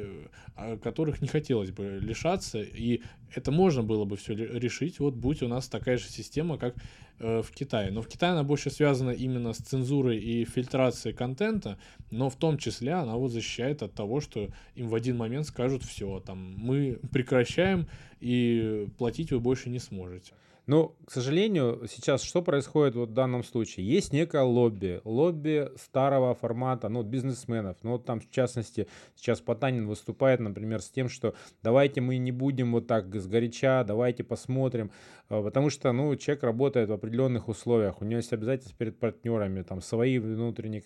э, 0.55 0.77
которых 0.77 1.21
не 1.21 1.27
хотелось 1.27 1.71
бы 1.71 1.99
лишаться, 2.01 2.61
и 2.61 3.01
это 3.33 3.51
можно 3.51 3.83
было 3.83 4.05
бы 4.05 4.17
все 4.17 4.33
решить, 4.33 4.99
вот 4.99 5.15
будь 5.15 5.41
у 5.43 5.47
нас 5.47 5.67
такая 5.67 5.97
же 5.97 6.05
система, 6.05 6.57
как 6.57 6.75
э, 7.19 7.41
в 7.41 7.51
Китае. 7.51 7.91
Но 7.91 8.01
в 8.01 8.07
Китае 8.07 8.33
она 8.33 8.43
больше 8.43 8.69
связана 8.69 9.11
именно 9.11 9.53
с 9.53 9.57
цензурой 9.57 10.17
и 10.17 10.45
фильтрацией 10.45 11.15
контента, 11.15 11.77
но 12.11 12.29
в 12.29 12.35
том 12.35 12.57
числе 12.57 12.93
она 12.93 13.15
вот 13.15 13.31
защищает 13.31 13.83
от 13.83 13.93
того, 13.93 14.21
что 14.21 14.49
им 14.75 14.87
в 14.87 14.95
один 14.95 15.17
момент 15.17 15.45
скажут, 15.45 15.83
все, 15.83 16.19
там, 16.19 16.55
мы 16.57 16.99
прекращаем, 17.11 17.87
и 18.19 18.87
платить 18.97 19.31
вы 19.31 19.39
больше 19.39 19.69
не 19.69 19.79
сможете. 19.79 20.33
Но, 20.69 20.95
к 21.07 21.11
сожалению, 21.11 21.87
сейчас 21.89 22.21
что 22.21 22.43
происходит 22.43 22.93
вот 22.93 23.09
в 23.09 23.13
данном 23.13 23.43
случае? 23.43 23.87
Есть 23.87 24.13
некое 24.13 24.43
лобби, 24.43 25.01
лобби 25.03 25.67
старого 25.75 26.35
формата, 26.35 26.89
ну, 26.89 27.01
бизнесменов. 27.01 27.77
Ну, 27.81 27.93
вот 27.93 28.05
там, 28.05 28.19
в 28.19 28.29
частности, 28.29 28.87
сейчас 29.15 29.41
Потанин 29.41 29.87
выступает, 29.87 30.39
например, 30.39 30.83
с 30.83 30.91
тем, 30.91 31.09
что 31.09 31.33
давайте 31.63 32.01
мы 32.01 32.19
не 32.19 32.31
будем 32.31 32.73
вот 32.73 32.85
так 32.85 33.15
сгоряча, 33.15 33.83
давайте 33.83 34.23
посмотрим, 34.23 34.91
А, 35.29 35.41
потому 35.41 35.71
что, 35.71 35.91
ну, 35.91 36.15
человек 36.15 36.43
работает 36.43 36.89
в 36.89 36.93
определенных 36.93 37.47
условиях, 37.47 38.01
у 38.01 38.05
него 38.05 38.17
есть 38.17 38.33
обязательства 38.33 38.75
перед 38.77 38.99
партнерами, 38.99 39.63
там, 39.63 39.81
свои 39.81 40.19
внутренние 40.19 40.83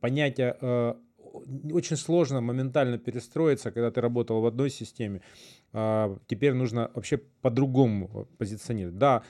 понятия, 0.00 0.56
э, 0.60 0.94
очень 1.72 1.96
сложно 1.96 2.40
моментально 2.40 2.98
перестроиться, 2.98 3.70
когда 3.70 3.90
ты 3.90 4.00
работал 4.00 4.40
в 4.40 4.46
одной 4.46 4.70
системе, 4.70 5.22
а, 5.72 6.16
теперь 6.26 6.52
нужно 6.52 6.90
вообще 6.94 7.18
по-другому 7.40 8.28
позиционировать. 8.38 8.98
Да, 8.98 9.22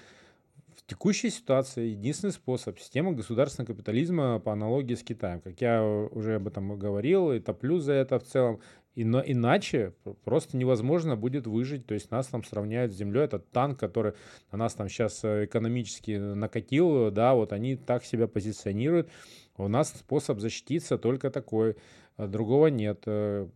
в 0.77 0.87
текущей 0.87 1.31
ситуации 1.31 1.89
единственный 1.89 2.33
способ– 2.33 2.79
система 2.81 3.13
государственного 3.13 3.73
капитализма 3.73 4.41
по 4.41 4.53
аналогии 4.53 4.95
с 4.95 5.03
Китаем. 5.03 5.41
Как 5.41 5.61
я 5.61 5.85
уже 5.85 6.37
об 6.37 6.49
этом 6.49 6.79
говорил, 6.79 7.33
и 7.33 7.41
топлю 7.41 7.79
за 7.79 7.93
это 7.93 8.19
в 8.19 8.25
целом. 8.25 8.61
И, 8.95 9.05
но 9.05 9.23
иначе 9.25 9.95
просто 10.25 10.57
невозможно 10.57 11.17
будет 11.17 11.47
выжить. 11.47 11.87
То 11.87 11.95
есть 11.95 12.11
нас 12.11 12.27
там 12.27 12.45
сравняют 12.45 12.93
с 12.93 12.97
землей. 12.97 13.25
Этот 13.25 13.51
танк, 13.51 13.79
который 13.79 14.15
на 14.51 14.59
нас 14.59 14.75
там 14.75 14.89
сейчас 14.89 15.25
экономически 15.25 16.13
накатил, 16.13 17.11
да, 17.11 17.35
вот 17.35 17.53
они 17.53 17.77
так 17.77 18.05
себя 18.05 18.27
позиционируют. 18.27 19.09
У 19.57 19.69
нас 19.69 19.91
способ 19.91 20.41
защититься 20.41 20.99
только 20.99 21.31
такой, 21.31 21.77
а 22.17 22.27
другого 22.27 22.69
нет. 22.69 23.03
Э, 23.07 23.47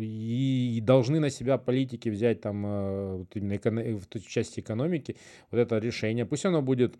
и 0.00 0.80
должны 0.82 1.20
на 1.20 1.30
себя 1.30 1.58
политики 1.58 2.08
взять 2.08 2.40
там 2.40 2.66
э, 2.66 3.16
вот 3.18 3.28
именно 3.34 3.54
эко- 3.54 3.96
в 3.96 4.06
той 4.06 4.20
части 4.22 4.60
экономики 4.60 5.16
вот 5.50 5.58
это 5.58 5.78
решение. 5.78 6.26
Пусть 6.26 6.44
оно 6.44 6.62
будет 6.62 6.96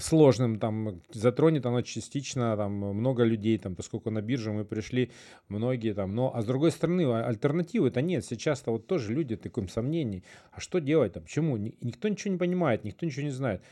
сложным, 0.00 0.58
там, 0.58 1.00
затронет 1.12 1.66
оно 1.66 1.82
частично, 1.82 2.56
там, 2.56 2.72
много 2.72 3.24
людей, 3.24 3.58
там, 3.58 3.74
поскольку 3.74 4.10
на 4.10 4.22
бирже 4.22 4.52
мы 4.52 4.64
пришли, 4.64 5.10
многие, 5.48 5.92
там, 5.92 6.14
но, 6.14 6.34
а 6.34 6.42
с 6.42 6.44
другой 6.44 6.70
стороны, 6.70 7.04
а, 7.04 7.26
альтернативы-то 7.26 8.00
нет, 8.00 8.24
сейчас-то 8.24 8.70
вот 8.70 8.86
тоже 8.86 9.12
люди 9.12 9.34
в 9.34 9.40
таком 9.40 9.68
сомнении, 9.68 10.22
а 10.52 10.60
что 10.60 10.78
делать, 10.78 11.14
там, 11.14 11.24
почему, 11.24 11.56
никто 11.56 12.08
ничего 12.08 12.32
не 12.32 12.38
понимает, 12.38 12.84
никто 12.84 13.06
ничего 13.06 13.24
не 13.24 13.30
знает. 13.30 13.62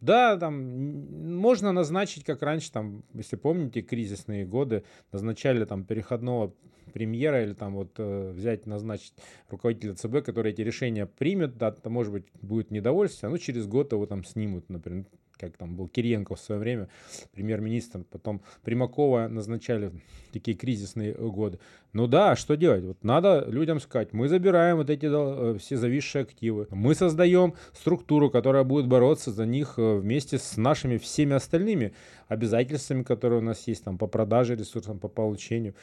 Да, 0.00 0.36
там 0.36 1.36
можно 1.36 1.72
назначить, 1.72 2.24
как 2.24 2.42
раньше, 2.42 2.72
там, 2.72 3.04
если 3.14 3.36
помните, 3.36 3.82
кризисные 3.82 4.44
годы, 4.44 4.84
назначали 5.12 5.64
там 5.64 5.84
переходного 5.84 6.52
премьера 6.92 7.42
или 7.42 7.52
там 7.52 7.74
вот 7.74 7.94
э, 7.98 8.32
взять, 8.32 8.66
назначить 8.66 9.12
руководителя 9.48 9.94
ЦБ, 9.94 10.24
который 10.24 10.52
эти 10.52 10.62
решения 10.62 11.06
примет, 11.06 11.56
да, 11.56 11.70
то, 11.70 11.90
может 11.90 12.12
быть, 12.12 12.26
будет 12.40 12.70
недовольствие, 12.70 13.30
но 13.30 13.38
через 13.38 13.66
год 13.66 13.92
его 13.92 14.06
там 14.06 14.24
снимут, 14.24 14.68
например 14.68 15.06
как 15.38 15.56
там 15.56 15.76
был 15.76 15.88
Кириенко 15.88 16.34
в 16.34 16.40
свое 16.40 16.60
время, 16.60 16.88
премьер-министр, 17.32 18.04
потом 18.10 18.42
Примакова 18.62 19.28
назначали 19.28 19.92
такие 20.32 20.56
кризисные 20.56 21.14
годы. 21.14 21.58
Ну 21.92 22.06
да, 22.06 22.36
что 22.36 22.56
делать? 22.56 22.84
Вот 22.84 23.02
надо 23.04 23.44
людям 23.48 23.80
сказать, 23.80 24.12
мы 24.12 24.28
забираем 24.28 24.76
вот 24.76 24.90
эти 24.90 25.06
э, 25.06 25.58
все 25.58 25.76
зависшие 25.76 26.22
активы, 26.22 26.66
мы 26.70 26.94
создаем 26.94 27.54
структуру, 27.72 28.30
которая 28.30 28.64
будет 28.64 28.86
бороться 28.86 29.30
за 29.30 29.46
них 29.46 29.74
э, 29.78 29.96
вместе 29.96 30.38
с 30.38 30.56
нашими 30.56 30.98
всеми 30.98 31.34
остальными 31.34 31.92
обязательствами, 32.28 33.02
которые 33.02 33.40
у 33.40 33.42
нас 33.42 33.66
есть 33.66 33.84
там 33.84 33.98
по 33.98 34.06
продаже 34.06 34.56
ресурсов, 34.56 35.00
по 35.00 35.08
получению. 35.08 35.74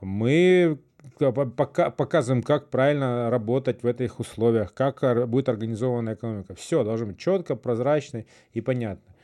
Мы 0.00 0.78
показываем, 1.56 2.42
как 2.42 2.70
правильно 2.70 3.30
работать 3.30 3.82
в 3.82 3.86
этих 3.86 4.20
условиях, 4.20 4.74
как 4.74 5.28
будет 5.28 5.48
организована 5.48 6.14
экономика. 6.14 6.54
Все 6.54 6.84
должно 6.84 7.06
быть 7.06 7.18
четко, 7.18 7.56
прозрачно 7.56 8.24
и 8.52 8.60
понятно. 8.60 9.14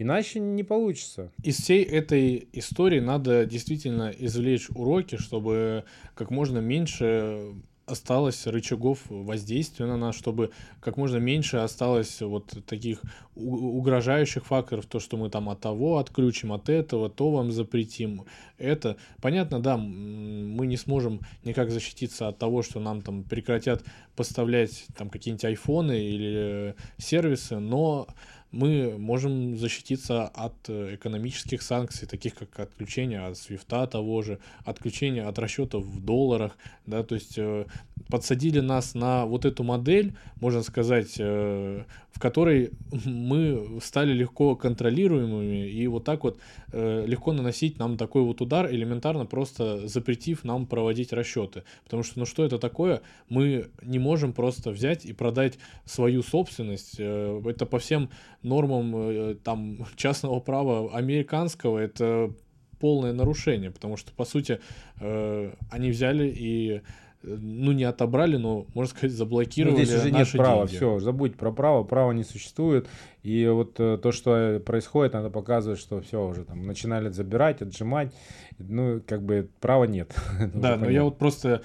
Иначе 0.00 0.38
не 0.38 0.62
получится. 0.62 1.32
Из 1.42 1.56
всей 1.56 1.82
этой 1.82 2.48
истории 2.52 3.00
надо 3.00 3.46
действительно 3.46 4.12
извлечь 4.16 4.70
уроки, 4.70 5.16
чтобы 5.16 5.84
как 6.14 6.30
можно 6.30 6.58
меньше 6.58 7.54
осталось 7.88 8.46
рычагов 8.46 9.00
воздействия 9.08 9.86
на 9.86 9.96
нас, 9.96 10.14
чтобы 10.14 10.50
как 10.80 10.96
можно 10.96 11.16
меньше 11.16 11.58
осталось 11.58 12.20
вот 12.20 12.54
таких 12.66 13.02
угрожающих 13.34 14.46
факторов, 14.46 14.86
то, 14.86 15.00
что 15.00 15.16
мы 15.16 15.30
там 15.30 15.48
от 15.48 15.60
того 15.60 15.98
отключим, 15.98 16.52
от 16.52 16.68
этого, 16.68 17.08
то 17.08 17.30
вам 17.30 17.52
запретим. 17.52 18.24
Это, 18.58 18.96
понятно, 19.20 19.60
да, 19.60 19.76
мы 19.76 20.66
не 20.66 20.76
сможем 20.76 21.20
никак 21.44 21.70
защититься 21.70 22.28
от 22.28 22.38
того, 22.38 22.62
что 22.62 22.80
нам 22.80 23.02
там 23.02 23.22
прекратят 23.22 23.84
поставлять 24.16 24.86
там 24.96 25.10
какие-нибудь 25.10 25.44
айфоны 25.44 26.00
или 26.00 26.74
сервисы, 26.98 27.58
но 27.58 28.08
мы 28.50 28.96
можем 28.98 29.56
защититься 29.56 30.26
от 30.26 30.54
э, 30.68 30.94
экономических 30.94 31.62
санкций, 31.62 32.08
таких 32.08 32.34
как 32.34 32.58
отключение 32.60 33.20
от 33.20 33.36
свифта 33.36 33.86
того 33.86 34.22
же, 34.22 34.38
отключение 34.64 35.24
от 35.24 35.38
расчетов 35.38 35.84
в 35.84 36.04
долларах, 36.04 36.56
да, 36.86 37.02
то 37.02 37.14
есть 37.14 37.34
э, 37.36 37.66
подсадили 38.08 38.60
нас 38.60 38.94
на 38.94 39.26
вот 39.26 39.44
эту 39.44 39.64
модель, 39.64 40.16
можно 40.40 40.62
сказать, 40.62 41.16
э, 41.18 41.84
в 42.18 42.20
которой 42.20 42.72
мы 43.04 43.78
стали 43.80 44.12
легко 44.12 44.56
контролируемыми 44.56 45.70
и 45.70 45.86
вот 45.86 46.02
так 46.02 46.24
вот 46.24 46.38
легко 46.72 47.32
наносить 47.32 47.78
нам 47.78 47.96
такой 47.96 48.22
вот 48.22 48.40
удар, 48.40 48.68
элементарно 48.68 49.24
просто 49.24 49.86
запретив 49.86 50.42
нам 50.42 50.66
проводить 50.66 51.12
расчеты. 51.12 51.62
Потому 51.84 52.02
что, 52.02 52.18
ну 52.18 52.26
что 52.26 52.44
это 52.44 52.58
такое? 52.58 53.02
Мы 53.28 53.68
не 53.82 54.00
можем 54.00 54.32
просто 54.32 54.72
взять 54.72 55.06
и 55.06 55.12
продать 55.12 55.58
свою 55.84 56.22
собственность. 56.22 56.98
Это 56.98 57.66
по 57.66 57.78
всем 57.78 58.10
нормам 58.42 58.94
э, 58.96 59.34
там 59.36 59.86
частного 59.96 60.40
права 60.40 60.92
американского 60.92 61.78
это 61.78 62.32
полное 62.80 63.12
нарушение, 63.12 63.70
потому 63.70 63.96
что 63.96 64.12
по 64.12 64.24
сути 64.24 64.60
э, 65.00 65.52
они 65.70 65.90
взяли 65.90 66.28
и 66.28 66.70
э, 66.74 66.80
ну 67.22 67.72
не 67.72 67.84
отобрали, 67.84 68.36
но 68.36 68.66
можно 68.74 68.90
сказать 68.90 69.16
заблокировали. 69.16 69.78
Ну, 69.78 69.84
здесь 69.84 69.98
уже 69.98 70.10
нет 70.10 70.30
права, 70.32 70.66
деньги. 70.66 70.76
все, 70.76 71.00
забудь 71.00 71.36
про 71.36 71.50
право, 71.52 71.82
право 71.82 72.12
не 72.12 72.24
существует. 72.24 72.88
И 73.22 73.46
вот 73.46 73.74
то, 73.74 74.12
что 74.12 74.62
происходит, 74.64 75.12
надо 75.12 75.28
показывать, 75.28 75.80
что 75.80 76.00
все 76.00 76.24
уже 76.24 76.44
там 76.44 76.66
начинали 76.66 77.08
забирать, 77.08 77.60
отжимать, 77.60 78.14
ну 78.58 79.02
как 79.04 79.22
бы 79.22 79.48
права 79.60 79.84
нет. 79.84 80.14
Да, 80.54 80.76
но 80.76 80.88
я 80.88 81.04
вот 81.04 81.18
просто 81.18 81.62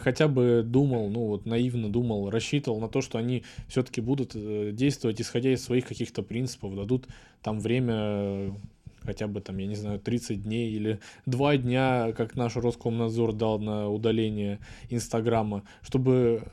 хотя 0.00 0.28
бы 0.28 0.62
думал, 0.64 1.08
ну 1.08 1.26
вот 1.26 1.46
наивно 1.46 1.90
думал, 1.90 2.30
рассчитывал 2.30 2.80
на 2.80 2.88
то, 2.88 3.00
что 3.00 3.18
они 3.18 3.44
все-таки 3.68 4.00
будут 4.00 4.32
э, 4.34 4.70
действовать 4.72 5.20
исходя 5.20 5.52
из 5.52 5.64
своих 5.64 5.86
каких-то 5.86 6.22
принципов, 6.22 6.76
дадут 6.76 7.08
там 7.42 7.60
время 7.60 8.54
хотя 9.04 9.26
бы 9.26 9.40
там, 9.40 9.58
я 9.58 9.66
не 9.66 9.74
знаю, 9.74 10.00
30 10.00 10.42
дней 10.42 10.70
или 10.72 11.00
2 11.26 11.56
дня, 11.58 12.12
как 12.16 12.36
наш 12.36 12.56
Роскомнадзор 12.56 13.32
дал 13.32 13.58
на 13.58 13.88
удаление 13.88 14.58
Инстаграма, 14.90 15.62
чтобы 15.82 16.44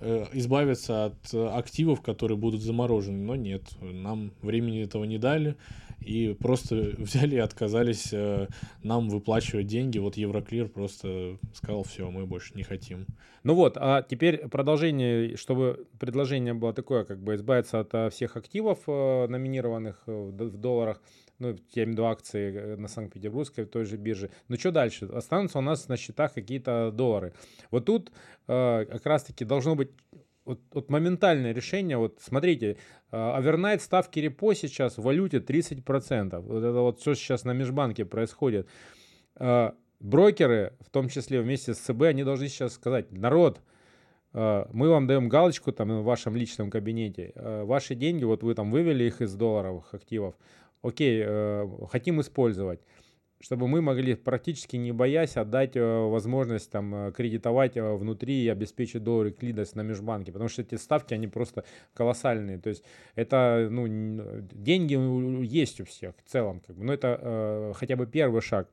э, 0.00 0.26
избавиться 0.32 1.06
от 1.06 1.34
активов, 1.34 2.02
которые 2.02 2.38
будут 2.38 2.62
заморожены. 2.62 3.18
Но 3.18 3.36
нет, 3.36 3.62
нам 3.80 4.32
времени 4.42 4.82
этого 4.82 5.04
не 5.04 5.18
дали 5.18 5.56
и 6.00 6.36
просто 6.38 6.74
взяли 6.98 7.36
и 7.36 7.38
отказались 7.38 8.12
э, 8.12 8.48
нам 8.82 9.08
выплачивать 9.08 9.66
деньги. 9.66 9.98
Вот 9.98 10.16
Евроклир 10.16 10.68
просто 10.68 11.38
сказал, 11.52 11.82
все, 11.84 12.10
мы 12.10 12.26
больше 12.26 12.54
не 12.54 12.62
хотим. 12.62 13.06
Ну 13.44 13.54
вот, 13.54 13.76
а 13.76 14.02
теперь 14.02 14.48
продолжение, 14.48 15.36
чтобы 15.36 15.86
предложение 15.98 16.54
было 16.54 16.72
такое, 16.72 17.04
как 17.04 17.22
бы 17.22 17.34
избавиться 17.34 17.80
от 17.80 17.94
э, 17.94 18.10
всех 18.10 18.36
активов, 18.36 18.80
э, 18.86 19.26
номинированных 19.28 20.02
в 20.06 20.32
долларах, 20.32 21.00
ну, 21.38 21.56
я 21.72 21.84
имею 21.84 21.88
в 21.88 21.92
виду 21.92 22.04
акции 22.06 22.76
на 22.76 22.88
Санкт-Петербургской, 22.88 23.64
той 23.64 23.84
же 23.84 23.96
бирже. 23.96 24.30
Ну, 24.48 24.56
что 24.56 24.72
дальше? 24.72 25.06
Останутся 25.06 25.58
у 25.58 25.62
нас 25.62 25.88
на 25.88 25.96
счетах 25.96 26.34
какие-то 26.34 26.90
доллары. 26.92 27.32
Вот 27.70 27.84
тут 27.84 28.10
э, 28.48 28.86
как 28.90 29.06
раз-таки 29.06 29.44
должно 29.44 29.76
быть 29.76 29.90
вот, 30.48 30.60
вот 30.72 30.90
моментальное 30.90 31.52
решение, 31.52 31.98
вот 31.98 32.18
смотрите, 32.20 32.78
овернайт 33.10 33.82
ставки 33.82 34.18
репо 34.18 34.54
сейчас 34.54 34.96
в 34.96 35.02
валюте 35.02 35.38
30%. 35.38 36.40
Вот 36.40 36.58
это 36.58 36.80
вот 36.80 37.00
все 37.00 37.14
сейчас 37.14 37.44
на 37.44 37.52
межбанке 37.52 38.06
происходит. 38.06 38.66
А, 39.36 39.74
брокеры, 40.00 40.72
в 40.80 40.88
том 40.88 41.10
числе 41.10 41.42
вместе 41.42 41.74
с 41.74 41.78
ЦБ, 41.78 42.02
они 42.04 42.24
должны 42.24 42.48
сейчас 42.48 42.72
сказать, 42.72 43.12
народ, 43.12 43.60
мы 44.32 44.90
вам 44.90 45.06
даем 45.06 45.28
галочку 45.28 45.72
там 45.72 46.00
в 46.00 46.04
вашем 46.04 46.36
личном 46.36 46.70
кабинете, 46.70 47.32
ваши 47.34 47.94
деньги, 47.94 48.24
вот 48.24 48.42
вы 48.42 48.54
там 48.54 48.70
вывели 48.70 49.04
их 49.04 49.22
из 49.22 49.34
долларовых 49.34 49.94
активов, 49.94 50.34
окей, 50.82 51.24
хотим 51.88 52.20
использовать 52.20 52.80
чтобы 53.40 53.68
мы 53.68 53.80
могли 53.80 54.14
практически 54.14 54.76
не 54.76 54.92
боясь 54.92 55.36
отдать 55.36 55.76
э, 55.76 55.80
возможность 55.82 56.70
там 56.70 56.94
э, 56.94 57.12
кредитовать 57.12 57.76
э, 57.76 57.94
внутри 57.94 58.44
и 58.44 58.48
обеспечить 58.48 59.02
доллар 59.04 59.26
ликвидность 59.26 59.76
на 59.76 59.82
межбанке, 59.82 60.32
потому 60.32 60.48
что 60.48 60.62
эти 60.62 60.74
ставки, 60.74 61.14
они 61.14 61.28
просто 61.28 61.64
колоссальные, 61.94 62.58
то 62.58 62.68
есть 62.68 62.82
это, 63.14 63.68
ну, 63.70 63.86
деньги 64.52 64.94
есть 65.44 65.80
у 65.80 65.84
всех 65.84 66.14
в 66.24 66.28
целом, 66.28 66.60
как 66.66 66.76
бы, 66.76 66.84
но 66.84 66.92
это 66.92 67.18
э, 67.20 67.72
хотя 67.76 67.96
бы 67.96 68.06
первый 68.06 68.40
шаг 68.40 68.68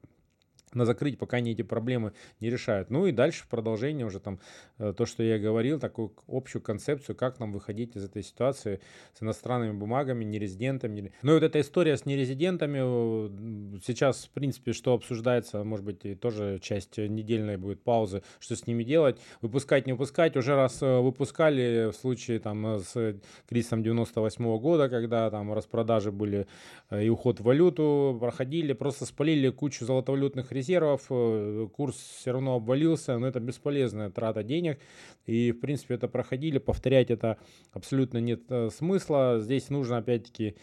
на 0.73 0.85
закрыть, 0.85 1.17
пока 1.17 1.37
они 1.37 1.51
эти 1.51 1.61
проблемы 1.61 2.13
не 2.39 2.49
решают. 2.49 2.89
Ну 2.89 3.05
и 3.05 3.11
дальше 3.11 3.43
в 3.43 3.47
продолжение 3.47 4.05
уже 4.05 4.19
там 4.19 4.39
э, 4.77 4.93
то, 4.95 5.05
что 5.05 5.23
я 5.23 5.39
говорил, 5.39 5.79
такую 5.79 6.13
общую 6.27 6.61
концепцию, 6.61 7.15
как 7.15 7.39
нам 7.39 7.53
выходить 7.53 7.95
из 7.95 8.03
этой 8.03 8.23
ситуации 8.23 8.81
с 9.13 9.23
иностранными 9.23 9.73
бумагами, 9.73 10.23
нерезидентами. 10.23 11.13
Ну 11.21 11.31
и 11.31 11.35
вот 11.35 11.43
эта 11.43 11.61
история 11.61 11.97
с 11.97 12.05
нерезидентами, 12.05 13.79
сейчас, 13.85 14.25
в 14.25 14.29
принципе, 14.31 14.73
что 14.73 14.93
обсуждается, 14.93 15.63
может 15.63 15.85
быть, 15.85 16.05
и 16.05 16.15
тоже 16.15 16.59
часть 16.61 16.97
недельной 16.97 17.57
будет 17.57 17.83
паузы, 17.83 18.23
что 18.39 18.55
с 18.55 18.67
ними 18.67 18.83
делать, 18.83 19.17
выпускать, 19.41 19.85
не 19.85 19.93
выпускать. 19.93 20.35
Уже 20.35 20.55
раз 20.55 20.81
э, 20.81 20.99
выпускали 20.99 21.91
в 21.91 21.95
случае 21.95 22.39
там 22.39 22.79
с 22.79 23.15
кризисом 23.47 23.83
98 23.83 24.45
-го 24.45 24.59
года, 24.59 24.89
когда 24.89 25.29
там 25.29 25.53
распродажи 25.53 26.11
были 26.11 26.47
э, 26.89 27.05
и 27.05 27.09
уход 27.09 27.39
в 27.39 27.43
валюту, 27.43 28.17
проходили, 28.19 28.73
просто 28.73 29.05
спалили 29.05 29.49
кучу 29.49 29.85
золотовалютных 29.85 30.51
резервов, 30.55 31.05
э, 31.09 31.67
курс 31.71 31.95
все 31.95 32.31
равно 32.31 32.55
обвалился, 32.55 33.17
но 33.19 33.27
это 33.27 33.39
бесполезная 33.39 34.09
трата 34.09 34.43
денег. 34.43 34.79
И, 35.25 35.51
в 35.51 35.59
принципе, 35.59 35.95
это 35.95 36.07
проходили, 36.07 36.57
повторять 36.57 37.11
это 37.11 37.37
абсолютно 37.71 38.17
нет 38.17 38.43
э, 38.49 38.69
смысла. 38.71 39.39
Здесь 39.39 39.69
нужно, 39.69 39.97
опять-таки, 39.97 40.55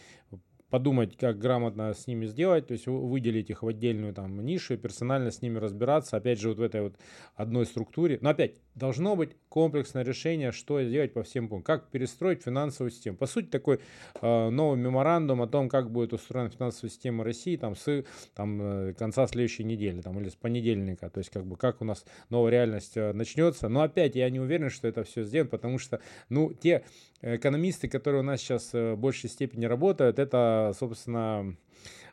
подумать, 0.73 1.15
как 1.17 1.37
грамотно 1.37 1.93
с 1.93 2.07
ними 2.07 2.25
сделать, 2.25 2.65
то 2.65 2.71
есть 2.71 2.87
выделить 2.87 3.51
их 3.51 3.61
в 3.61 3.67
отдельную 3.67 4.11
там 4.11 4.43
нишу, 4.43 4.75
персонально 4.75 5.29
с 5.29 5.43
ними 5.43 5.59
разбираться, 5.59 6.17
опять 6.17 6.39
же, 6.39 6.49
вот 6.49 6.57
в 6.57 6.61
этой 6.63 6.81
вот 6.81 6.95
одной 7.35 7.67
структуре. 7.67 8.17
Но 8.21 8.31
опять, 8.31 8.55
должно 8.73 9.15
быть 9.15 9.37
комплексное 9.53 10.03
решение, 10.03 10.51
что 10.51 10.81
сделать 10.81 11.13
по 11.13 11.21
всем 11.21 11.47
пунктам, 11.47 11.77
как 11.77 11.91
перестроить 11.91 12.41
финансовую 12.41 12.89
систему. 12.89 13.17
По 13.17 13.27
сути, 13.27 13.45
такой 13.45 13.79
э, 14.19 14.49
новый 14.49 14.79
меморандум 14.79 15.43
о 15.43 15.47
том, 15.47 15.69
как 15.69 15.91
будет 15.91 16.11
устроена 16.11 16.49
финансовая 16.49 16.89
система 16.89 17.23
России 17.23 17.55
там, 17.55 17.75
с 17.75 18.03
там, 18.33 18.59
э, 18.59 18.93
конца 18.93 19.27
следующей 19.27 19.63
недели 19.63 20.01
там, 20.01 20.19
или 20.19 20.29
с 20.29 20.35
понедельника, 20.35 21.07
то 21.11 21.19
есть 21.19 21.29
как 21.29 21.45
бы 21.45 21.55
как 21.55 21.83
у 21.83 21.85
нас 21.85 22.03
новая 22.31 22.49
реальность 22.49 22.97
э, 22.97 23.13
начнется. 23.13 23.69
Но 23.69 23.83
опять 23.83 24.15
я 24.15 24.27
не 24.31 24.39
уверен, 24.39 24.71
что 24.71 24.87
это 24.87 25.03
все 25.03 25.21
сделано, 25.21 25.51
потому 25.51 25.77
что 25.77 25.99
ну, 26.29 26.51
те 26.51 26.83
экономисты, 27.21 27.87
которые 27.87 28.21
у 28.21 28.25
нас 28.25 28.41
сейчас 28.41 28.73
в 28.73 28.95
большей 28.95 29.29
степени 29.29 29.65
работают, 29.65 30.17
это, 30.17 30.73
собственно, 30.79 31.55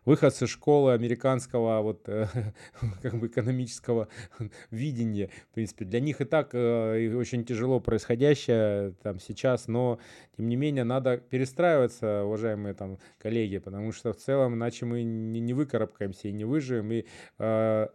выходцы 0.05 0.47
школы 0.47 0.93
американского 0.93 1.81
вот 1.83 2.09
э, 2.09 2.27
как 3.03 3.19
бы 3.19 3.27
экономического 3.27 4.09
видения, 4.71 5.31
в 5.51 5.55
принципе, 5.55 5.85
для 5.85 6.01
них 6.01 6.21
и 6.21 6.25
так 6.25 6.51
э, 6.55 7.15
очень 7.15 7.45
тяжело 7.45 7.81
происходящее 7.81 8.95
там 9.03 9.19
сейчас, 9.21 9.69
но 9.69 9.99
тем 10.37 10.49
не 10.49 10.57
менее 10.57 10.85
надо 10.85 11.19
перестраиваться, 11.19 12.25
уважаемые 12.25 12.75
там 12.75 12.99
коллеги, 13.19 13.59
потому 13.59 13.93
что 13.93 14.13
в 14.13 14.17
целом 14.17 14.55
иначе 14.55 14.87
мы 14.87 15.03
не, 15.03 15.41
не 15.41 15.55
выкарабкаемся 15.55 16.29
и 16.29 16.33
не 16.33 16.45
выживем, 16.45 16.93
и 16.93 17.05
э, 17.39 17.89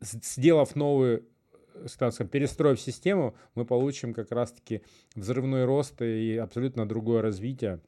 сделав 0.00 0.76
новый 0.76 1.22
скажем, 1.86 2.28
перестроив 2.28 2.80
систему, 2.80 3.36
мы 3.54 3.66
получим 3.66 4.14
как 4.14 4.32
раз-таки 4.32 4.82
взрывной 5.14 5.66
рост 5.66 6.00
и 6.00 6.36
абсолютно 6.36 6.88
другое 6.88 7.20
развитие 7.20 7.80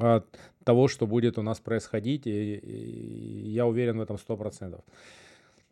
от 0.00 0.38
того, 0.64 0.88
что 0.88 1.06
будет 1.06 1.38
у 1.38 1.42
нас 1.42 1.60
происходить, 1.60 2.26
и, 2.26 2.54
и 2.54 3.50
я 3.50 3.66
уверен 3.66 3.98
в 3.98 4.00
этом 4.00 4.16
100%. 4.16 4.80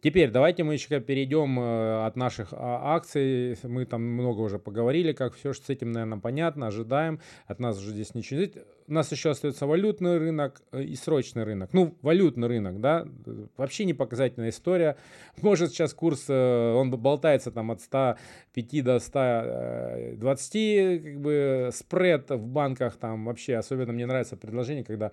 Теперь 0.04 0.30
давайте 0.30 0.64
мы 0.64 0.74
еще 0.74 1.00
перейдем 1.00 1.58
э, 1.58 2.04
от 2.04 2.14
наших 2.14 2.48
а, 2.52 2.94
акций. 2.94 3.56
Мы 3.62 3.86
там 3.86 4.02
много 4.02 4.42
уже 4.42 4.58
поговорили, 4.58 5.14
как 5.14 5.32
все, 5.32 5.54
с 5.54 5.70
этим, 5.70 5.92
наверное, 5.92 6.18
понятно, 6.18 6.66
ожидаем. 6.66 7.20
От 7.46 7.58
нас 7.58 7.78
уже 7.78 7.92
здесь 7.92 8.14
ничего 8.14 8.40
нет. 8.40 8.66
У 8.86 8.92
нас 8.92 9.10
еще 9.12 9.30
остается 9.30 9.66
валютный 9.66 10.18
рынок 10.18 10.60
э, 10.72 10.82
и 10.82 10.94
срочный 10.94 11.44
рынок. 11.44 11.70
Ну, 11.72 11.96
валютный 12.02 12.48
рынок, 12.48 12.82
да, 12.82 13.06
вообще 13.56 13.86
не 13.86 13.94
показательная 13.94 14.50
история. 14.50 14.98
Может, 15.40 15.70
сейчас 15.70 15.94
курс, 15.94 16.26
э, 16.28 16.72
он 16.74 16.90
болтается 16.90 17.50
там 17.50 17.70
от 17.70 17.80
105 17.80 18.84
до 18.84 18.98
120, 18.98 21.02
как 21.02 21.20
бы 21.22 21.70
спред 21.72 22.28
в 22.28 22.46
банках 22.46 22.96
там 22.96 23.24
вообще. 23.24 23.56
Особенно 23.56 23.94
мне 23.94 24.04
нравится 24.04 24.36
предложение, 24.36 24.84
когда 24.84 25.12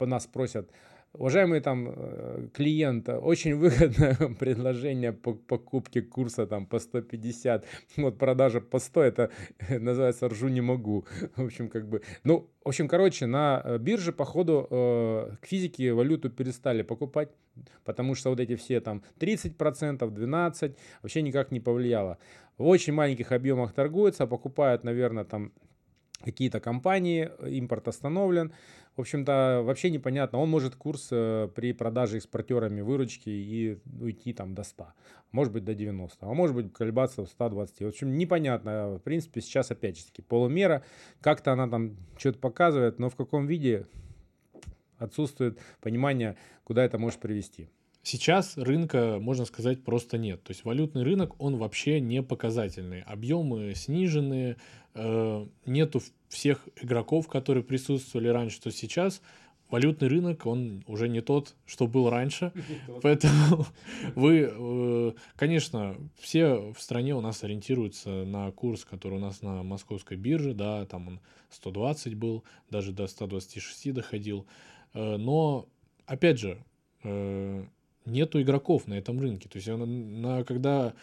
нас 0.00 0.26
просят 0.26 0.68
Уважаемый 1.12 1.60
там 1.60 1.88
э, 1.88 2.48
клиент, 2.54 3.08
очень 3.08 3.56
выгодное 3.56 4.14
предложение 4.38 5.12
по 5.12 5.34
покупке 5.34 6.02
курса 6.02 6.46
там 6.46 6.66
по 6.66 6.78
150, 6.78 7.64
вот 7.96 8.16
продажа 8.16 8.60
по 8.60 8.78
100, 8.78 9.02
это 9.02 9.30
называется 9.68 10.28
«ржу 10.28 10.46
не 10.48 10.60
могу». 10.60 11.04
В 11.36 11.46
общем, 11.46 11.68
как 11.68 11.88
бы, 11.88 12.02
ну, 12.22 12.48
в 12.64 12.68
общем, 12.68 12.86
короче, 12.86 13.26
на 13.26 13.60
э, 13.64 13.78
бирже, 13.78 14.12
походу, 14.12 14.68
э, 14.70 15.36
к 15.40 15.46
физике 15.46 15.92
валюту 15.92 16.30
перестали 16.30 16.82
покупать, 16.82 17.30
потому 17.84 18.14
что 18.14 18.30
вот 18.30 18.38
эти 18.38 18.54
все 18.54 18.80
там 18.80 19.02
30%, 19.18 19.98
12% 19.98 20.76
вообще 21.02 21.22
никак 21.22 21.50
не 21.50 21.58
повлияло. 21.58 22.18
В 22.56 22.66
очень 22.68 22.92
маленьких 22.92 23.32
объемах 23.32 23.72
торгуются, 23.72 24.28
покупают, 24.28 24.84
наверное, 24.84 25.24
там 25.24 25.52
какие-то 26.24 26.60
компании, 26.60 27.30
импорт 27.46 27.88
остановлен. 27.88 28.52
В 28.96 29.00
общем-то, 29.00 29.62
вообще 29.64 29.90
непонятно. 29.90 30.38
Он 30.38 30.50
может 30.50 30.74
курс 30.76 31.08
э, 31.10 31.48
при 31.54 31.72
продаже 31.72 32.18
экспортерами 32.18 32.80
выручки 32.80 33.30
и 33.30 33.78
уйти 34.00 34.32
там 34.32 34.54
до 34.54 34.62
100, 34.62 34.88
может 35.32 35.52
быть 35.52 35.64
до 35.64 35.74
90, 35.74 36.26
а 36.26 36.34
может 36.34 36.54
быть 36.54 36.72
колебаться 36.72 37.24
в 37.24 37.28
120. 37.28 37.80
В 37.80 37.86
общем, 37.86 38.16
непонятно. 38.18 38.96
В 38.96 38.98
принципе, 38.98 39.40
сейчас 39.40 39.70
опять 39.70 39.98
же 39.98 40.06
таки 40.06 40.22
полумера. 40.22 40.82
Как-то 41.20 41.52
она 41.52 41.68
там 41.68 41.96
что-то 42.18 42.38
показывает, 42.38 42.98
но 42.98 43.08
в 43.08 43.16
каком 43.16 43.46
виде 43.46 43.86
отсутствует 44.98 45.58
понимание, 45.80 46.36
куда 46.64 46.84
это 46.84 46.98
может 46.98 47.20
привести. 47.20 47.70
Сейчас 48.02 48.56
рынка, 48.56 49.18
можно 49.20 49.44
сказать, 49.44 49.84
просто 49.84 50.16
нет. 50.16 50.42
То 50.42 50.52
есть 50.52 50.64
валютный 50.64 51.02
рынок, 51.02 51.34
он 51.38 51.56
вообще 51.56 52.00
не 52.00 52.22
показательный. 52.22 53.02
Объемы 53.02 53.74
снижены, 53.74 54.56
э, 54.94 55.46
нету 55.66 56.00
всех 56.28 56.66
игроков, 56.80 57.28
которые 57.28 57.62
присутствовали 57.62 58.28
раньше, 58.28 58.60
то 58.60 58.70
сейчас 58.70 59.20
валютный 59.68 60.08
рынок, 60.08 60.46
он 60.46 60.82
уже 60.86 61.08
не 61.08 61.20
тот, 61.20 61.54
что 61.66 61.86
был 61.86 62.08
раньше. 62.08 62.52
Поэтому 63.02 63.66
вы, 64.14 64.50
э, 64.50 65.12
конечно, 65.36 65.96
все 66.18 66.72
в 66.72 66.80
стране 66.80 67.14
у 67.14 67.20
нас 67.20 67.44
ориентируются 67.44 68.24
на 68.24 68.50
курс, 68.50 68.86
который 68.86 69.18
у 69.18 69.20
нас 69.20 69.42
на 69.42 69.62
московской 69.62 70.16
бирже, 70.16 70.54
да, 70.54 70.86
там 70.86 71.08
он 71.08 71.20
120 71.50 72.14
был, 72.14 72.44
даже 72.70 72.92
до 72.92 73.06
126 73.06 73.92
доходил. 73.92 74.46
Э, 74.94 75.16
но, 75.18 75.68
опять 76.06 76.38
же, 76.38 76.62
нету 78.10 78.40
игроков 78.40 78.86
на 78.86 78.94
этом 78.94 79.20
рынке. 79.20 79.48
То 79.48 79.56
есть, 79.56 79.68
на, 79.68 80.44
когда 80.44 80.94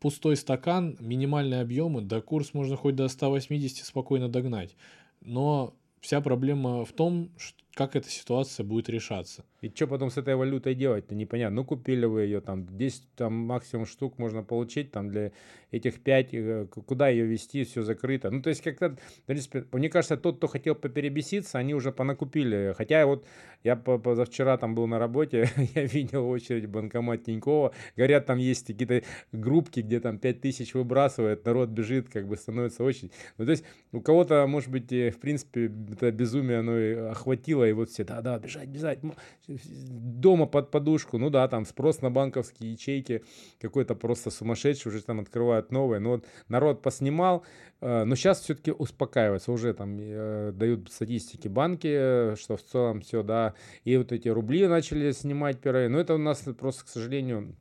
пустой 0.00 0.36
стакан, 0.36 0.96
минимальные 1.00 1.60
объемы, 1.60 2.02
да 2.02 2.20
курс 2.20 2.54
можно 2.54 2.76
хоть 2.76 2.96
до 2.96 3.08
180 3.08 3.84
спокойно 3.84 4.28
догнать. 4.28 4.76
Но 5.20 5.74
вся 6.00 6.20
проблема 6.20 6.84
в 6.84 6.92
том, 6.92 7.30
как 7.74 7.96
эта 7.96 8.08
ситуация 8.08 8.64
будет 8.64 8.88
решаться. 8.88 9.44
И 9.60 9.72
что 9.74 9.86
потом 9.86 10.10
с 10.10 10.16
этой 10.16 10.36
валютой 10.36 10.74
делать-то 10.74 11.14
непонятно. 11.14 11.56
Ну, 11.56 11.64
купили 11.64 12.06
вы 12.06 12.22
ее 12.22 12.40
там, 12.40 12.66
10 12.76 13.02
там 13.16 13.34
максимум 13.34 13.86
штук 13.86 14.18
можно 14.18 14.42
получить, 14.42 14.92
там 14.92 15.10
для 15.10 15.32
этих 15.72 16.00
5, 16.00 16.28
э, 16.34 16.66
куда 16.86 17.08
ее 17.08 17.24
вести, 17.24 17.64
все 17.64 17.82
закрыто. 17.82 18.30
Ну, 18.30 18.42
то 18.42 18.50
есть 18.50 18.62
как-то, 18.62 18.90
в 18.90 19.26
принципе, 19.26 19.64
мне 19.72 19.88
кажется, 19.88 20.16
тот, 20.16 20.36
кто 20.36 20.46
хотел 20.46 20.74
поперебеситься, 20.74 21.58
они 21.58 21.74
уже 21.74 21.92
понакупили. 21.92 22.74
Хотя 22.76 23.06
вот 23.06 23.26
я 23.64 23.76
позавчера 23.76 24.56
там 24.56 24.74
был 24.74 24.86
на 24.86 24.98
работе, 24.98 25.48
я 25.74 25.84
видел 25.84 26.28
очередь 26.28 26.66
банкомат 26.66 27.24
Тинькова, 27.24 27.72
говорят, 27.96 28.26
там 28.26 28.38
есть 28.38 28.66
какие-то 28.66 29.02
группки, 29.32 29.80
где 29.80 29.98
там 29.98 30.18
5 30.18 30.40
тысяч 30.40 30.74
выбрасывает, 30.74 31.44
народ 31.44 31.70
бежит, 31.70 32.08
как 32.08 32.28
бы 32.28 32.36
становится 32.36 32.84
очень... 32.84 33.10
Ну, 33.38 33.44
то 33.44 33.50
есть 33.50 33.64
у 33.92 34.00
кого-то, 34.00 34.46
может 34.46 34.70
быть, 34.70 34.90
в 34.90 35.18
принципе, 35.18 35.72
это 35.92 36.12
безумие, 36.12 36.58
оно 36.58 36.78
и 36.78 36.94
охватило, 36.94 37.63
и 37.66 37.72
вот 37.72 37.90
все, 37.90 38.04
да-да, 38.04 38.38
бежать, 38.38 38.68
бежать, 38.68 39.00
дома 39.46 40.46
под 40.46 40.70
подушку, 40.70 41.18
ну 41.18 41.30
да, 41.30 41.46
там 41.48 41.64
спрос 41.66 42.02
на 42.02 42.10
банковские 42.10 42.72
ячейки 42.72 43.22
какой-то 43.60 43.94
просто 43.94 44.30
сумасшедший, 44.30 44.90
уже 44.90 45.02
там 45.02 45.20
открывают 45.20 45.72
новые, 45.72 46.00
но 46.00 46.10
вот 46.10 46.26
народ 46.48 46.82
поснимал, 46.82 47.44
э, 47.80 48.04
но 48.04 48.14
сейчас 48.14 48.40
все-таки 48.40 48.72
успокаивается, 48.72 49.52
уже 49.52 49.74
там 49.74 49.96
э, 49.98 50.52
дают 50.52 50.90
статистики 50.90 51.48
банки, 51.48 52.34
что 52.36 52.56
в 52.56 52.62
целом 52.62 53.00
все, 53.00 53.22
да, 53.22 53.54
и 53.84 53.96
вот 53.96 54.12
эти 54.12 54.28
рубли 54.28 54.66
начали 54.66 55.12
снимать 55.12 55.60
пиры, 55.60 55.88
но 55.88 55.98
это 55.98 56.14
у 56.14 56.18
нас 56.18 56.44
просто, 56.58 56.84
к 56.84 56.88
сожалению, 56.88 57.56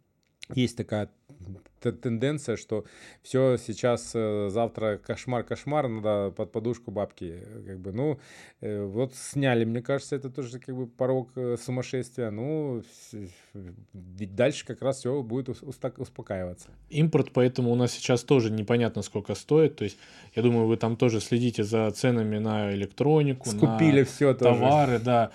есть 0.56 0.78
такая 0.78 1.10
тенденция, 1.92 2.56
что 2.56 2.86
все 3.22 3.58
сейчас 3.58 4.12
э, 4.14 4.50
завтра 4.50 4.98
кошмар-кошмар, 4.98 5.88
надо 5.88 6.32
под 6.32 6.52
подушку 6.52 6.92
бабки. 6.92 7.40
Как 7.66 7.80
бы, 7.80 7.92
ну, 7.92 8.20
э, 8.62 8.84
вот 8.84 9.14
сняли, 9.16 9.66
мне 9.66 9.82
кажется, 9.82 10.16
это 10.16 10.30
тоже 10.30 10.60
как 10.60 10.76
бы 10.76 10.88
порог 10.88 11.30
э, 11.36 11.58
сумасшествия. 11.62 12.32
Ну, 12.32 12.84
ведь 13.94 14.36
дальше 14.36 14.66
как 14.66 14.82
раз 14.82 15.00
все 15.00 15.22
будет 15.22 15.50
успокаиваться. 15.50 16.70
Импорт, 16.90 17.32
поэтому 17.34 17.72
у 17.72 17.76
нас 17.76 17.92
сейчас 17.92 18.24
тоже 18.24 18.52
непонятно, 18.52 19.02
сколько 19.02 19.36
стоит. 19.36 19.76
То 19.76 19.84
есть, 19.84 19.98
я 20.36 20.42
думаю, 20.42 20.68
вы 20.68 20.78
там 20.78 20.96
тоже 20.96 21.20
следите 21.20 21.64
за 21.64 21.90
ценами 21.92 22.38
на 22.38 22.74
электронику, 22.74 23.50
Скупили 23.50 24.00
на 24.00 24.06
все 24.06 24.34
товары, 24.34 25.00
тоже. 25.00 25.04
да. 25.04 25.32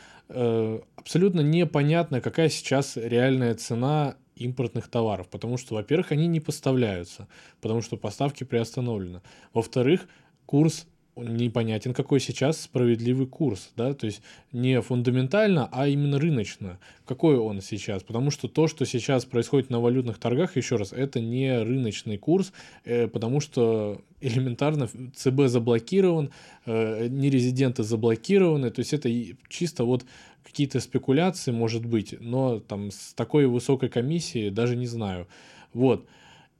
Абсолютно 0.97 1.41
непонятно, 1.41 2.21
какая 2.21 2.51
сейчас 2.51 2.99
реальная 2.99 3.55
цена 3.55 4.17
импортных 4.39 4.89
товаров, 4.89 5.29
потому 5.29 5.57
что, 5.57 5.75
во-первых, 5.75 6.13
они 6.13 6.27
не 6.27 6.41
поставляются, 6.41 7.29
потому 7.61 7.83
что 7.83 7.97
поставки 7.97 8.45
приостановлены. 8.45 9.21
Во-вторых, 9.53 10.09
курс 10.47 10.87
непонятен, 11.19 11.95
какой 11.95 12.21
сейчас 12.21 12.61
справедливый 12.61 13.27
курс, 13.27 13.71
да, 13.77 13.93
то 13.95 14.07
есть 14.07 14.23
не 14.53 14.81
фундаментально, 14.81 15.69
а 15.73 15.89
именно 15.89 16.19
рыночно. 16.19 16.79
Какой 17.05 17.37
он 17.37 17.61
сейчас? 17.61 18.03
Потому 18.03 18.31
что 18.31 18.49
то, 18.49 18.69
что 18.69 18.85
сейчас 18.85 19.25
происходит 19.25 19.71
на 19.71 19.81
валютных 19.81 20.19
торгах, 20.19 20.57
еще 20.57 20.77
раз, 20.77 20.93
это 20.93 21.21
не 21.21 21.63
рыночный 21.63 22.19
курс, 22.19 22.53
э, 22.85 23.09
потому 23.09 23.41
что 23.41 24.01
элементарно 24.21 24.89
ЦБ 25.15 25.47
заблокирован, 25.47 26.31
э, 26.67 27.09
нерезиденты 27.09 27.83
заблокированы, 27.83 28.71
то 28.71 28.81
есть 28.81 28.93
это 28.93 29.11
чисто 29.49 29.85
вот 29.85 30.05
какие-то 30.49 30.81
спекуляции, 30.81 31.53
может 31.53 31.85
быть, 31.85 32.15
но 32.21 32.61
там 32.61 32.91
с 32.91 33.15
такой 33.15 33.47
высокой 33.47 33.89
комиссией 33.89 34.51
даже 34.51 34.77
не 34.77 34.87
знаю. 34.87 35.29
Вот. 35.75 36.07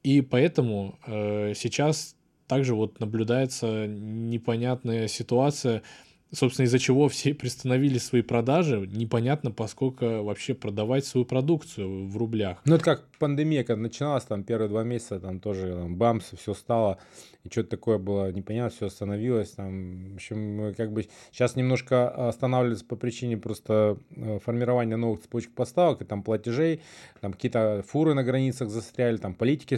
И 0.03 0.21
поэтому 0.21 0.97
э, 1.05 1.53
сейчас 1.55 2.15
также 2.47 2.75
вот 2.75 2.99
наблюдается 2.99 3.87
непонятная 3.87 5.07
ситуация. 5.07 5.81
собственно, 6.31 6.65
из-за 6.65 6.79
чего 6.79 7.09
все 7.09 7.33
приостановили 7.33 7.97
свои 7.97 8.21
продажи, 8.21 8.87
непонятно, 8.91 9.51
поскольку 9.51 10.23
вообще 10.23 10.53
продавать 10.53 11.05
свою 11.05 11.25
продукцию 11.25 12.07
в 12.07 12.17
рублях. 12.17 12.61
Ну, 12.65 12.75
это 12.75 12.83
как 12.83 13.05
пандемия, 13.19 13.63
когда 13.63 13.81
начиналась, 13.81 14.23
там, 14.23 14.43
первые 14.43 14.69
два 14.69 14.83
месяца, 14.83 15.19
там, 15.19 15.39
тоже, 15.39 15.73
там, 15.73 15.95
бамс, 15.95 16.31
все 16.39 16.53
стало, 16.53 16.97
и 17.43 17.49
что-то 17.49 17.69
такое 17.69 17.97
было 17.97 18.31
непонятно, 18.31 18.69
все 18.69 18.87
остановилось, 18.87 19.51
там, 19.51 20.11
в 20.11 20.15
общем, 20.15 20.73
как 20.75 20.91
бы 20.91 21.07
сейчас 21.31 21.55
немножко 21.55 22.27
останавливается 22.27 22.85
по 22.85 22.97
причине 22.97 23.37
просто 23.37 23.97
э, 24.15 24.39
формирования 24.39 24.97
новых 24.97 25.21
цепочек 25.21 25.53
поставок, 25.53 26.01
и 26.01 26.05
там 26.05 26.21
платежей, 26.21 26.81
там 27.21 27.31
какие-то 27.31 27.83
фуры 27.87 28.13
на 28.13 28.23
границах 28.23 28.69
застряли, 28.69 29.17
там 29.17 29.33
политики, 29.33 29.77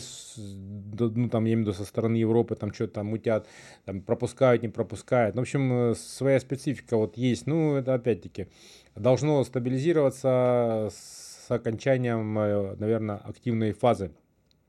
ну, 0.98 1.30
там, 1.30 1.46
я 1.46 1.54
имею 1.54 1.66
в 1.66 1.70
виду, 1.70 1.74
со 1.74 1.86
стороны 1.86 2.16
Европы, 2.16 2.56
там, 2.56 2.74
что-то 2.74 2.94
там 2.94 3.08
мутят, 3.08 3.48
там, 3.86 4.02
пропускают, 4.02 4.64
не 4.64 4.70
пропускают, 4.70 5.36
ну, 5.36 5.42
в 5.42 5.44
общем, 5.44 5.92
э, 5.92 5.96
своя 5.96 6.40
специфика 6.40 6.98
вот 6.98 7.16
есть. 7.18 7.46
Ну, 7.46 7.76
это 7.76 7.94
опять-таки 7.94 8.48
должно 8.96 9.44
стабилизироваться 9.44 10.90
с 10.92 11.46
окончанием, 11.50 12.38
э, 12.40 12.76
наверное, 12.80 13.18
активной 13.18 13.74
фазы 13.74 14.12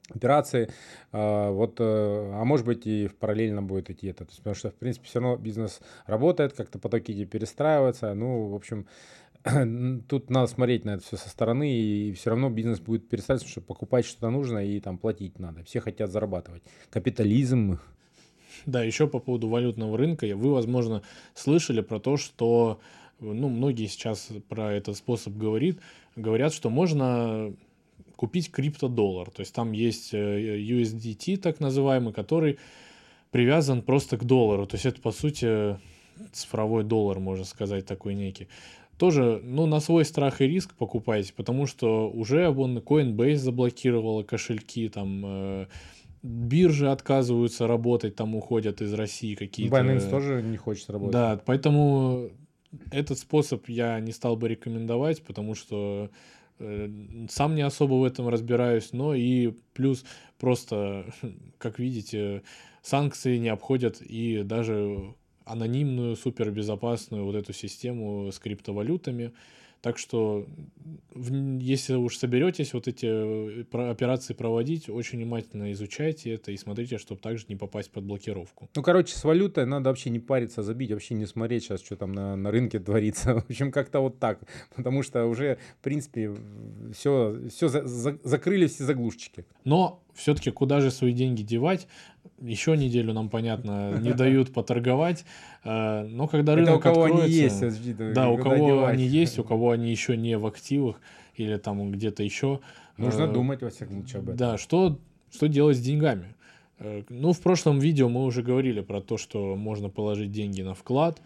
операции, 0.09 0.71
а, 1.13 1.51
вот, 1.51 1.77
э, 1.79 1.85
а 1.85 2.45
может 2.45 2.67
быть 2.67 2.87
и 2.87 3.09
параллельно 3.21 3.63
будет 3.63 3.91
идти 3.91 4.09
это, 4.09 4.25
то 4.25 4.31
есть, 4.31 4.39
потому 4.39 4.55
что, 4.55 4.71
в 4.71 4.75
принципе, 4.75 5.07
все 5.07 5.21
равно 5.21 5.37
бизнес 5.37 5.81
работает, 6.07 6.53
как-то 6.53 6.79
потоки 6.79 7.25
перестраиваются, 7.25 8.13
ну, 8.15 8.49
в 8.49 8.55
общем, 8.55 8.87
тут 10.09 10.31
надо 10.31 10.47
смотреть 10.49 10.85
на 10.85 10.91
это 10.91 11.05
все 11.05 11.17
со 11.17 11.29
стороны, 11.29 11.73
и 11.73 12.13
все 12.13 12.31
равно 12.31 12.51
бизнес 12.51 12.81
будет 12.81 13.09
перестраиваться, 13.09 13.49
чтобы 13.49 13.67
покупать 13.67 14.05
что-то 14.05 14.31
нужно 14.31 14.59
и 14.59 14.81
там 14.81 14.99
платить 14.99 15.39
надо, 15.39 15.63
все 15.65 15.81
хотят 15.81 16.11
зарабатывать. 16.11 16.63
Капитализм, 16.91 17.79
да, 18.67 18.83
еще 18.85 19.09
по 19.09 19.19
поводу 19.19 19.49
валютного 19.49 19.97
рынка. 19.97 20.27
Вы, 20.37 20.53
возможно, 20.53 21.03
слышали 21.35 21.81
про 21.81 21.99
то, 21.99 22.17
что 22.17 22.81
ну, 23.19 23.49
многие 23.49 23.87
сейчас 23.87 24.29
про 24.49 24.73
этот 24.73 24.97
способ 24.97 25.37
говорит, 25.37 25.81
говорят, 26.17 26.53
что 26.53 26.71
можно 26.71 27.55
купить 28.23 28.53
криптодоллар. 28.53 29.31
То 29.31 29.41
есть 29.41 29.53
там 29.53 29.73
есть 29.73 30.15
э, 30.15 30.59
USDT, 30.61 31.39
так 31.39 31.59
называемый, 31.59 32.13
который 32.13 32.61
привязан 33.33 33.83
просто 33.83 34.17
к 34.17 34.23
доллару. 34.23 34.65
То 34.65 34.77
есть 34.77 34.87
это, 34.87 35.01
по 35.01 35.11
сути, 35.11 35.77
цифровой 36.31 36.85
доллар, 36.85 37.19
можно 37.19 37.45
сказать, 37.45 37.85
такой 37.85 38.15
некий. 38.15 38.47
Тоже, 38.97 39.41
ну, 39.43 39.67
на 39.67 39.81
свой 39.81 40.05
страх 40.05 40.41
и 40.41 40.47
риск 40.47 40.73
покупайте, 40.75 41.33
потому 41.35 41.67
что 41.67 42.09
уже 42.09 42.49
вон 42.51 42.79
Coinbase 42.79 43.39
заблокировала 43.39 44.23
кошельки, 44.23 44.89
там, 44.89 45.23
э, 45.27 45.67
биржи 46.23 46.89
отказываются 46.89 47.67
работать, 47.67 48.15
там 48.15 48.37
уходят 48.37 48.83
из 48.83 48.93
России 48.93 49.35
какие-то. 49.35 49.75
Binance 49.75 50.09
тоже 50.09 50.43
не 50.43 50.59
хочет 50.59 50.89
работать. 50.91 51.13
Да, 51.13 51.41
поэтому 51.45 52.31
этот 52.93 53.19
способ 53.19 53.69
я 53.69 53.99
не 53.99 54.13
стал 54.13 54.37
бы 54.37 54.49
рекомендовать, 54.49 55.25
потому 55.25 55.57
что 55.57 56.09
сам 57.29 57.55
не 57.55 57.63
особо 57.63 57.95
в 57.95 58.05
этом 58.05 58.29
разбираюсь, 58.29 58.93
но 58.93 59.15
и 59.15 59.53
плюс 59.75 60.05
просто, 60.39 61.07
как 61.59 61.79
видите, 61.79 62.43
санкции 62.83 63.37
не 63.39 63.49
обходят 63.49 64.01
и 64.01 64.43
даже 64.43 65.15
анонимную, 65.45 66.17
супербезопасную 66.17 67.25
вот 67.25 67.35
эту 67.35 67.53
систему 67.53 68.31
с 68.31 68.39
криптовалютами. 68.39 69.33
Так 69.83 69.99
что, 69.99 70.47
если 71.17 71.95
уж 71.95 72.17
соберетесь 72.17 72.73
вот 72.73 72.87
эти 72.87 73.07
э, 73.07 73.91
операции 73.91 74.33
проводить, 74.33 74.89
очень 74.89 75.19
внимательно 75.19 75.73
изучайте 75.73 76.33
это 76.35 76.53
и 76.53 76.57
смотрите, 76.57 76.99
чтобы 76.99 77.21
также 77.21 77.47
не 77.49 77.57
попасть 77.57 77.91
под 77.91 78.05
блокировку. 78.05 78.71
Ну, 78.77 78.83
короче, 78.83 79.17
с 79.17 79.25
валютой 79.25 79.67
надо 79.67 79.91
вообще 79.91 80.11
не 80.11 80.21
париться, 80.21 80.63
забить, 80.63 80.93
вообще 80.93 81.15
не 81.15 81.27
смотреть 81.27 81.65
сейчас, 81.65 81.83
что 81.83 81.97
там 81.97 82.13
на, 82.13 82.37
на 82.37 82.53
рынке 82.53 82.79
творится. 82.79 83.35
В 83.41 83.51
общем, 83.51 83.73
как-то 83.73 83.99
вот 83.99 84.21
так. 84.21 84.39
Потому 84.77 85.03
что 85.03 85.27
уже, 85.27 85.59
в 85.81 85.83
принципе, 85.83 86.33
все, 86.95 87.41
все 87.51 87.67
за, 87.67 87.85
за, 87.85 88.21
закрыли 88.23 88.69
все 88.69 88.85
заглушечки. 88.85 89.45
Но 89.65 90.01
все-таки 90.15 90.51
куда 90.51 90.81
же 90.81 90.91
свои 90.91 91.13
деньги 91.13 91.43
девать? 91.43 91.87
еще 92.41 92.77
неделю 92.77 93.13
нам, 93.13 93.29
понятно, 93.29 93.99
не 93.99 94.13
дают 94.15 94.53
поторговать. 94.53 95.25
Э, 95.65 96.03
но 96.03 96.27
когда 96.27 96.55
рынок 96.55 96.69
Это 96.69 96.77
у 96.79 96.81
кого 96.81 97.05
откроется, 97.05 97.67
они 97.67 97.77
есть, 97.77 97.97
да, 98.15 98.31
у 98.31 98.37
кого 98.37 98.67
девать. 98.67 98.95
они 98.95 99.07
есть, 99.07 99.39
у 99.39 99.45
кого 99.45 99.71
они 99.71 99.91
еще 99.91 100.17
не 100.17 100.37
в 100.37 100.47
активах 100.47 101.01
или 101.37 101.57
там 101.57 101.91
где-то 101.93 102.23
еще. 102.23 102.61
Нужно 102.97 103.23
э, 103.23 103.33
думать 103.33 103.63
во 103.63 103.71
всяком 103.71 104.01
случае 104.01 104.19
об 104.19 104.25
этом. 104.25 104.37
Да, 104.37 104.59
что, 104.59 104.99
что 105.33 105.47
делать 105.47 105.77
с 105.77 105.81
деньгами? 105.81 106.35
Э, 106.79 107.03
ну, 107.09 107.33
в 107.33 107.41
прошлом 107.41 107.79
видео 107.79 108.09
мы 108.09 108.25
уже 108.25 108.43
говорили 108.43 108.81
про 108.81 109.01
то, 109.01 109.17
что 109.17 109.57
можно 109.57 109.89
положить 109.89 110.33
деньги 110.33 110.63
на 110.63 110.75
вклад, 110.75 111.23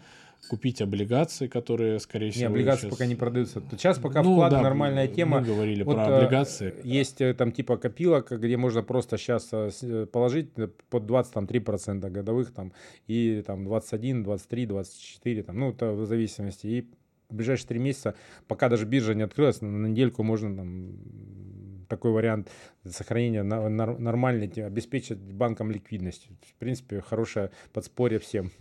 купить 0.47 0.81
облигации, 0.81 1.47
которые, 1.47 1.99
скорее 1.99 2.31
всего... 2.31 2.41
Не, 2.41 2.47
облигации 2.47 2.81
сейчас... 2.81 2.91
пока 2.91 3.05
не 3.05 3.15
продаются. 3.15 3.61
Сейчас 3.71 3.99
пока 3.99 4.23
ну, 4.23 4.33
вклад 4.33 4.51
да, 4.51 4.61
нормальная 4.61 5.07
тема. 5.07 5.39
Мы 5.39 5.45
говорили 5.45 5.83
вот, 5.83 5.95
про 5.95 6.17
облигации. 6.17 6.73
Есть 6.83 7.21
э, 7.21 7.33
там 7.33 7.51
типа 7.51 7.77
копилок, 7.77 8.31
где 8.31 8.57
можно 8.57 8.83
просто 8.83 9.17
сейчас 9.17 9.49
э, 9.51 9.69
э, 9.81 10.05
положить 10.05 10.51
под 10.89 11.03
23% 11.03 12.09
годовых 12.09 12.51
там 12.51 12.73
и 13.07 13.43
там 13.45 13.65
21, 13.65 14.23
23, 14.23 14.65
24, 14.65 15.43
там, 15.43 15.59
ну, 15.59 15.71
это 15.71 15.91
в 15.91 16.05
зависимости. 16.05 16.67
И 16.67 16.81
в 17.29 17.35
ближайшие 17.35 17.67
три 17.67 17.79
месяца, 17.79 18.15
пока 18.47 18.69
даже 18.69 18.85
биржа 18.85 19.13
не 19.13 19.23
открылась, 19.23 19.61
на 19.61 19.87
недельку 19.87 20.23
можно 20.23 20.55
там 20.55 20.91
такой 21.87 22.11
вариант 22.11 22.49
сохранения 22.85 23.43
нормальной, 23.43 24.47
обеспечить 24.47 25.17
банкам 25.17 25.71
ликвидность. 25.71 26.27
В 26.41 26.53
принципе, 26.55 27.01
хорошее 27.01 27.51
подспорье 27.73 28.19
всем. 28.19 28.51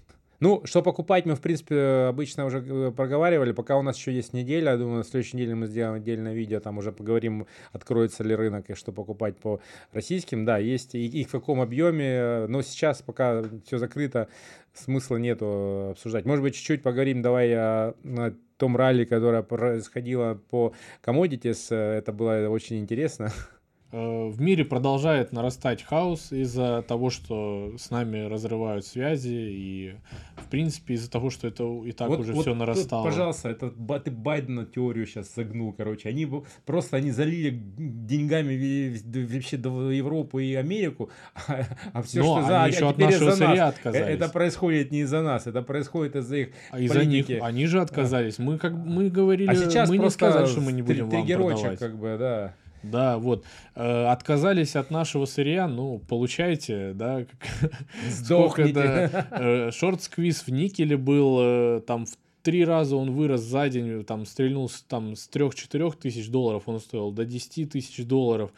Ну, 0.41 0.63
что 0.65 0.83
покупать, 0.83 1.25
мы, 1.27 1.35
в 1.35 1.41
принципе, 1.41 2.07
обычно 2.09 2.45
уже 2.45 2.59
э, 2.59 2.93
проговаривали. 2.93 3.53
Пока 3.53 3.77
у 3.77 3.83
нас 3.83 3.97
еще 3.97 4.13
есть 4.13 4.33
неделя, 4.33 4.73
я 4.73 4.77
думаю, 4.77 4.99
на 4.99 5.05
следующей 5.05 5.37
неделе 5.37 5.55
мы 5.55 5.67
сделаем 5.67 5.95
отдельное 5.95 6.35
видео, 6.35 6.61
там 6.61 6.79
уже 6.79 6.93
поговорим, 6.93 7.47
откроется 7.73 8.23
ли 8.23 8.35
рынок 8.35 8.69
и 8.71 8.75
что 8.75 8.93
покупать 8.93 9.37
по 9.39 9.61
российским. 9.93 10.45
Да, 10.45 10.59
есть 10.59 10.95
и, 10.95 11.07
и 11.07 11.25
в 11.25 11.31
каком 11.31 11.61
объеме, 11.61 12.47
но 12.49 12.63
сейчас 12.63 13.03
пока 13.03 13.45
все 13.65 13.79
закрыто, 13.79 14.29
смысла 14.75 15.17
нету 15.17 15.91
обсуждать. 15.93 16.25
Может 16.27 16.43
быть, 16.43 16.55
чуть-чуть 16.55 16.83
поговорим, 16.83 17.23
давай 17.23 17.53
о, 17.55 17.95
о 18.05 18.35
том 18.59 18.77
ралли, 18.77 19.05
которое 19.05 19.43
происходило 19.43 20.41
по 20.51 20.75
commodities. 21.05 21.75
Это 21.75 22.13
было 22.13 22.49
очень 22.49 22.79
интересно. 22.79 23.33
Э, 23.97 24.29
в 24.29 24.39
мире 24.43 24.63
продолжает 24.67 25.33
нарастать 25.33 25.83
хаос 25.83 26.31
из-за 26.31 26.85
того, 26.87 27.09
что 27.09 27.73
с 27.79 27.91
нами 27.91 28.27
разрывают 28.27 28.85
связи 28.85 29.33
и, 29.33 29.95
в 30.37 30.51
принципе, 30.51 30.95
из-за 30.95 31.11
того, 31.11 31.31
что 31.31 31.49
это 31.49 31.65
и 31.83 31.93
так 31.93 32.09
вот, 32.09 32.21
уже 32.21 32.35
вот 32.35 32.43
все 32.43 32.55
нарастало. 32.55 33.05
Тут, 33.05 33.13
пожалуйста, 33.13 33.49
это 33.49 33.71
ты 34.01 34.11
Байдена 34.11 34.67
теорию 34.67 35.07
сейчас 35.07 35.35
загнул, 35.35 35.73
короче. 35.73 36.11
Они 36.11 36.31
просто 36.67 36.99
они 36.99 37.11
залили 37.11 37.59
деньгами 37.79 38.99
вообще 39.33 39.57
до 39.57 39.91
Европу 39.91 40.41
и 40.41 40.53
Америку, 40.53 41.09
а, 41.49 41.63
а 41.95 42.03
все, 42.03 42.23
Но 42.23 42.41
что 42.41 42.49
за, 42.49 42.65
они 42.65 42.75
еще 42.75 42.87
а 42.89 42.91
от 42.91 42.99
нашего 42.99 43.33
за 43.33 43.49
нас. 43.49 43.75
отказались. 43.77 44.07
Это 44.15 44.29
происходит 44.29 44.91
не 44.91 45.01
из-за 45.01 45.23
нас, 45.23 45.47
это 45.47 45.63
происходит 45.63 46.17
из-за 46.17 46.37
их 46.37 46.49
а 46.71 46.79
из-за 46.81 47.07
них, 47.07 47.31
они 47.41 47.65
же 47.65 47.81
отказались. 47.81 48.39
Мы 48.39 48.59
как 48.59 48.75
мы 48.75 49.09
говорили, 49.09 49.49
а 49.49 49.55
сейчас 49.55 49.89
мы 49.89 49.97
не 49.97 50.11
сказали, 50.11 50.45
что 50.45 50.61
мы 50.61 50.73
не 50.73 50.83
будем 50.83 51.09
вам 51.09 51.27
продавать. 51.27 51.79
как 51.79 51.97
бы, 51.97 52.17
да. 52.19 52.55
Да, 52.91 53.19
вот. 53.19 53.45
Э, 53.75 54.07
отказались 54.07 54.77
от 54.77 54.91
нашего 54.91 55.27
сырья, 55.27 55.69
ну, 55.69 56.01
получайте, 56.09 56.93
да. 56.95 57.27
Сдохните. 58.09 59.11
Э, 59.31 59.71
шорт-сквиз 59.71 60.47
в 60.47 60.49
никеле 60.49 60.97
был, 60.97 61.39
э, 61.41 61.81
там 61.87 62.07
в 62.07 62.17
три 62.47 62.65
раза 62.65 62.95
он 62.97 63.11
вырос 63.11 63.41
за 63.41 63.69
день, 63.69 64.05
там 64.05 64.25
стрельнул 64.25 64.71
там, 64.87 65.17
с 65.17 65.29
3-4 65.29 65.99
тысяч 66.01 66.29
долларов 66.29 66.63
он 66.67 66.79
стоил 66.79 67.11
до 67.11 67.25
10 67.25 67.73
тысяч 67.73 68.07
долларов. 68.07 68.53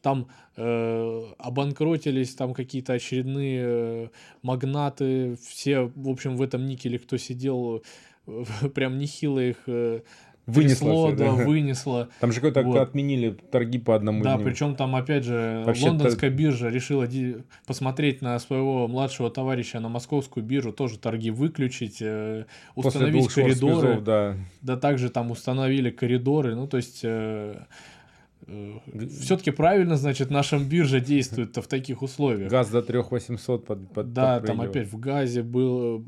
Там 0.00 0.28
э, 0.56 1.22
обанкротились 1.38 2.34
там 2.34 2.54
какие-то 2.54 2.94
очередные 2.94 3.62
э, 3.64 4.08
магнаты, 4.40 5.36
все, 5.46 5.92
в 5.94 6.08
общем, 6.08 6.36
в 6.36 6.42
этом 6.42 6.64
никеле, 6.64 6.98
кто 6.98 7.18
сидел, 7.18 7.82
прям 8.74 8.96
нехило 8.96 9.40
их 9.40 9.58
э, 9.66 10.00
Вынесло, 10.46 11.08
все, 11.08 11.16
да, 11.16 11.30
вынесло. 11.32 12.08
Там 12.20 12.30
же 12.30 12.40
какой-то 12.40 12.62
вот. 12.62 12.78
отменили 12.78 13.30
торги 13.50 13.78
по 13.78 13.94
одному 13.94 14.22
Да, 14.22 14.36
причем 14.36 14.76
там, 14.76 14.94
опять 14.94 15.24
же, 15.24 15.62
Вообще 15.64 15.88
лондонская 15.88 16.28
биржа 16.28 16.68
решила 16.68 17.08
посмотреть 17.66 18.20
на 18.20 18.38
своего 18.38 18.86
младшего 18.86 19.30
товарища 19.30 19.80
на 19.80 19.88
московскую 19.88 20.44
биржу, 20.44 20.72
тоже 20.72 20.98
торги 20.98 21.30
выключить, 21.30 21.98
э, 22.02 22.44
установить 22.74 23.28
коридоры. 23.28 23.80
Связов, 23.80 24.04
да. 24.04 24.36
да, 24.60 24.76
также 24.76 25.08
там 25.08 25.30
установили 25.30 25.90
коридоры, 25.90 26.54
ну, 26.54 26.66
то 26.66 26.76
есть... 26.76 27.00
Э, 27.04 27.64
э, 28.46 28.72
все-таки 29.22 29.50
правильно, 29.50 29.96
значит, 29.96 30.30
наша 30.30 30.58
биржа 30.58 31.00
действует 31.00 31.56
в 31.56 31.66
таких 31.66 32.02
условиях. 32.02 32.50
Газ 32.50 32.68
до 32.68 32.82
3800 32.82 33.64
под, 33.64 33.90
под 33.90 34.12
Да, 34.12 34.40
там 34.40 34.60
опять 34.60 34.92
в 34.92 34.98
газе 34.98 35.42
был 35.42 36.04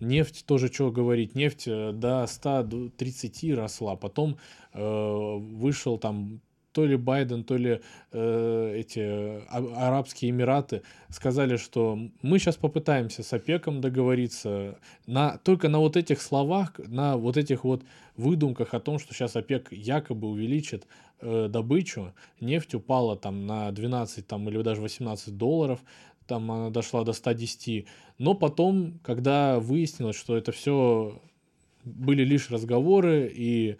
Нефть 0.00 0.44
тоже, 0.46 0.68
что 0.68 0.90
говорить, 0.90 1.34
нефть 1.34 1.64
э, 1.66 1.92
до 1.92 2.26
130 2.26 3.54
росла, 3.54 3.96
потом 3.96 4.36
э, 4.72 5.36
вышел 5.38 5.98
там 5.98 6.40
то 6.76 6.84
ли 6.84 6.96
Байден, 6.96 7.42
то 7.42 7.56
ли 7.56 7.80
э, 8.12 8.74
эти 8.76 9.00
а, 9.48 9.88
Арабские 9.88 10.30
Эмираты 10.30 10.82
сказали, 11.08 11.56
что 11.56 11.98
мы 12.20 12.38
сейчас 12.38 12.56
попытаемся 12.56 13.22
с 13.22 13.32
ОПЕКом 13.32 13.80
договориться. 13.80 14.78
На, 15.06 15.38
только 15.38 15.70
на 15.70 15.78
вот 15.78 15.96
этих 15.96 16.20
словах, 16.20 16.74
на 16.76 17.16
вот 17.16 17.38
этих 17.38 17.64
вот 17.64 17.82
выдумках 18.18 18.74
о 18.74 18.80
том, 18.80 18.98
что 18.98 19.14
сейчас 19.14 19.36
ОПЕК 19.36 19.72
якобы 19.72 20.28
увеличит 20.28 20.86
э, 21.22 21.48
добычу, 21.48 22.12
нефть 22.40 22.74
упала 22.74 23.16
там 23.16 23.46
на 23.46 23.72
12 23.72 24.26
там, 24.26 24.46
или 24.50 24.60
даже 24.60 24.82
18 24.82 25.34
долларов, 25.34 25.80
там 26.26 26.50
она 26.50 26.70
дошла 26.70 27.04
до 27.04 27.12
110. 27.12 27.86
Но 28.18 28.34
потом, 28.34 28.98
когда 29.02 29.58
выяснилось, 29.60 30.16
что 30.16 30.36
это 30.36 30.52
все 30.52 31.20
были 31.84 32.24
лишь 32.24 32.50
разговоры, 32.50 33.32
и 33.34 33.70
э, 33.70 33.76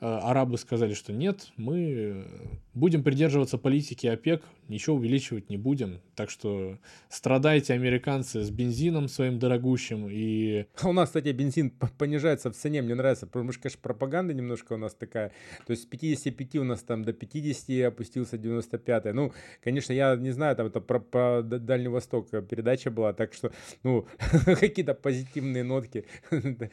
арабы 0.00 0.58
сказали, 0.58 0.94
что 0.94 1.12
нет, 1.12 1.52
мы 1.56 2.26
будем 2.74 3.02
придерживаться 3.02 3.58
политики 3.58 4.06
ОПЕК, 4.06 4.42
ничего 4.68 4.96
увеличивать 4.96 5.50
не 5.50 5.56
будем. 5.56 6.00
Так 6.14 6.30
что 6.30 6.78
страдайте, 7.08 7.74
американцы, 7.74 8.42
с 8.42 8.50
бензином 8.50 9.08
своим 9.08 9.38
дорогущим. 9.38 10.08
И... 10.10 10.66
А 10.80 10.88
у 10.88 10.92
нас, 10.92 11.08
кстати, 11.08 11.28
бензин 11.28 11.70
понижается 11.98 12.50
в 12.50 12.54
цене, 12.54 12.82
мне 12.82 12.94
нравится, 12.94 13.26
потому 13.26 13.52
что, 13.52 13.62
конечно, 13.62 13.80
пропаганда 13.82 14.34
немножко 14.34 14.74
у 14.74 14.76
нас 14.76 14.94
такая. 14.94 15.32
То 15.66 15.72
есть 15.72 15.84
с 15.84 15.86
55 15.86 16.56
у 16.56 16.64
нас 16.64 16.82
там 16.82 17.04
до 17.04 17.12
50 17.12 17.86
опустился 17.86 18.38
95 18.38 19.14
Ну, 19.14 19.32
конечно, 19.62 19.92
я 19.92 20.16
не 20.16 20.30
знаю, 20.30 20.56
там 20.56 20.66
это 20.66 20.80
про, 20.80 21.00
про 21.00 21.42
Дальний 21.42 21.88
Восток 21.88 22.30
передача 22.30 22.90
была, 22.90 23.12
так 23.12 23.32
что, 23.34 23.52
ну, 23.82 24.06
какие-то 24.44 24.94
позитивные 24.94 25.64
нотки. 25.64 26.04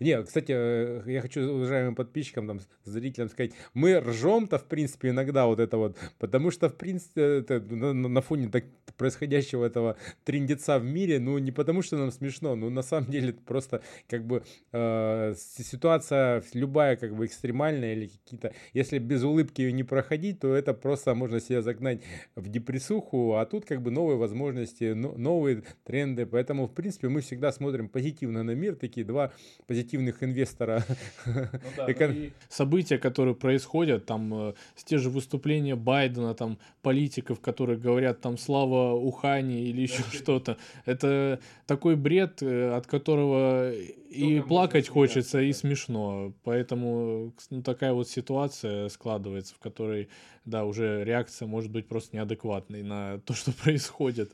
Нет, 0.00 0.26
кстати, 0.26 0.52
э, 0.52 1.02
я 1.06 1.20
хочу 1.20 1.42
уважаемым 1.42 1.94
подписчикам, 1.94 2.46
там, 2.46 2.60
зрителям 2.84 3.28
сказать, 3.28 3.52
мы 3.74 4.00
ржем-то, 4.00 4.58
в 4.58 4.64
принципе, 4.64 5.10
иногда 5.10 5.46
вот 5.46 5.60
это 5.60 5.76
вот, 5.76 5.96
потому 6.18 6.50
что, 6.50 6.68
в 6.68 6.76
принципе, 6.76 7.33
это, 7.34 7.60
на, 7.60 7.92
на 7.92 8.20
фоне 8.20 8.48
так, 8.48 8.64
происходящего 8.96 9.64
этого 9.64 9.96
трендеца 10.24 10.78
в 10.78 10.84
мире, 10.84 11.18
ну, 11.18 11.38
не 11.38 11.52
потому 11.52 11.82
что 11.82 11.96
нам 11.96 12.10
смешно, 12.10 12.54
но 12.54 12.70
на 12.70 12.82
самом 12.82 13.10
деле 13.10 13.30
это 13.30 13.40
просто 13.40 13.82
как 14.08 14.24
бы 14.26 14.44
э, 14.72 15.34
ситуация 15.36 16.42
любая 16.52 16.96
как 16.96 17.14
бы 17.14 17.26
экстремальная 17.26 17.94
или 17.94 18.06
какие-то, 18.06 18.54
если 18.72 18.98
без 18.98 19.22
улыбки 19.22 19.62
ее 19.62 19.72
не 19.72 19.84
проходить, 19.84 20.40
то 20.40 20.54
это 20.54 20.74
просто 20.74 21.14
можно 21.14 21.40
себя 21.40 21.62
загнать 21.62 22.02
в 22.36 22.48
депрессуху, 22.48 23.34
а 23.34 23.46
тут 23.46 23.64
как 23.64 23.82
бы 23.82 23.90
новые 23.90 24.16
возможности, 24.16 24.92
но, 24.92 25.12
новые 25.12 25.62
тренды, 25.84 26.26
поэтому, 26.26 26.66
в 26.66 26.72
принципе, 26.72 27.08
мы 27.08 27.20
всегда 27.20 27.52
смотрим 27.52 27.88
позитивно 27.88 28.42
на 28.42 28.52
мир, 28.52 28.76
такие 28.76 29.04
два 29.04 29.32
позитивных 29.66 30.22
инвестора. 30.22 30.84
Ну, 31.26 31.42
да, 31.76 31.86
ну 31.88 32.30
События, 32.48 32.98
которые 32.98 33.34
происходят, 33.34 34.06
там, 34.06 34.50
э, 34.50 34.54
те 34.84 34.98
же 34.98 35.10
выступления 35.10 35.74
Байдена, 35.74 36.34
там, 36.34 36.58
политик 36.82 37.23
политиков, 37.24 37.40
которые 37.40 37.78
говорят 37.78 38.20
там 38.20 38.38
слава 38.38 38.94
Ухане 38.94 39.62
или 39.62 39.82
еще 39.82 40.02
что-то. 40.12 40.56
Это 40.84 41.40
такой 41.66 41.96
бред, 41.96 42.42
э, 42.42 42.76
от 42.76 42.86
которого 42.86 43.72
и 43.72 44.40
плакать 44.40 44.88
хочется, 44.88 45.40
и 45.40 45.52
смешно. 45.52 46.32
Поэтому 46.44 47.32
ну, 47.50 47.62
такая 47.62 47.92
вот 47.92 48.08
ситуация 48.08 48.88
складывается, 48.88 49.54
в 49.54 49.58
которой, 49.58 50.08
да, 50.44 50.64
уже 50.64 51.04
реакция 51.04 51.48
может 51.48 51.70
быть 51.70 51.86
просто 51.88 52.16
неадекватной 52.16 52.82
на 52.82 53.18
то, 53.20 53.34
что 53.34 53.52
происходит. 53.64 54.32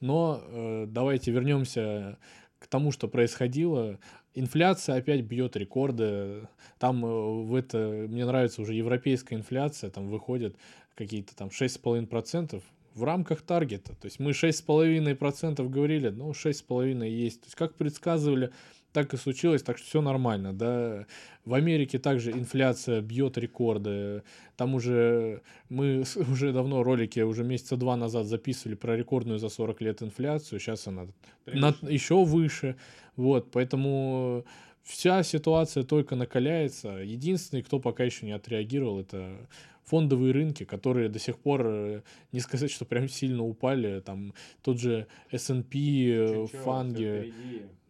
Но 0.00 0.40
э, 0.46 0.86
давайте 0.88 1.30
вернемся 1.30 2.18
к 2.58 2.66
тому, 2.66 2.92
что 2.92 3.08
происходило. 3.08 3.98
Инфляция 4.36 4.96
опять 4.96 5.22
бьет 5.22 5.56
рекорды. 5.56 6.48
Там 6.78 7.04
э, 7.04 7.08
в 7.44 7.54
это, 7.54 8.06
мне 8.08 8.26
нравится 8.26 8.62
уже 8.62 8.74
европейская 8.74 9.36
инфляция, 9.36 9.90
там 9.90 10.08
выходит 10.08 10.56
какие-то 10.94 11.34
там 11.36 11.48
6,5% 11.48 12.62
в 12.94 13.04
рамках 13.04 13.42
таргета. 13.42 13.94
То 13.94 14.06
есть 14.06 14.20
мы 14.20 14.30
6,5% 14.30 15.68
говорили, 15.68 16.10
ну 16.10 16.30
6,5% 16.30 17.08
есть. 17.08 17.40
То 17.40 17.46
есть 17.46 17.56
как 17.56 17.74
предсказывали, 17.74 18.52
так 18.92 19.12
и 19.12 19.16
случилось, 19.16 19.62
так 19.62 19.76
что 19.76 19.86
все 19.86 20.00
нормально, 20.00 20.52
да. 20.52 21.06
В 21.44 21.54
Америке 21.54 21.98
также 21.98 22.30
инфляция 22.30 23.00
бьет 23.00 23.36
рекорды. 23.36 24.22
Там 24.56 24.74
уже 24.74 25.42
мы 25.68 26.04
уже 26.30 26.52
давно 26.52 26.82
ролики 26.84 27.20
уже 27.20 27.42
месяца 27.42 27.76
два 27.76 27.96
назад 27.96 28.26
записывали 28.26 28.76
про 28.76 28.96
рекордную 28.96 29.40
за 29.40 29.48
40 29.48 29.80
лет 29.82 30.02
инфляцию. 30.02 30.60
Сейчас 30.60 30.86
она 30.86 31.08
на, 31.46 31.74
еще 31.82 32.24
выше. 32.24 32.76
Вот, 33.16 33.50
поэтому 33.50 34.44
вся 34.84 35.24
ситуация 35.24 35.82
только 35.82 36.14
накаляется. 36.14 36.90
Единственный, 36.98 37.62
кто 37.62 37.80
пока 37.80 38.04
еще 38.04 38.26
не 38.26 38.32
отреагировал, 38.32 39.00
это 39.00 39.48
фондовые 39.84 40.32
рынки, 40.32 40.64
которые 40.64 41.08
до 41.08 41.18
сих 41.18 41.38
пор, 41.38 41.62
э, 41.66 42.02
не 42.32 42.40
сказать, 42.40 42.70
что 42.70 42.84
прям 42.84 43.08
сильно 43.08 43.44
упали, 43.44 44.00
там 44.00 44.34
тот 44.62 44.80
же 44.80 45.06
S&P, 45.30 45.78
э, 45.78 46.46
фанги, 46.46 47.32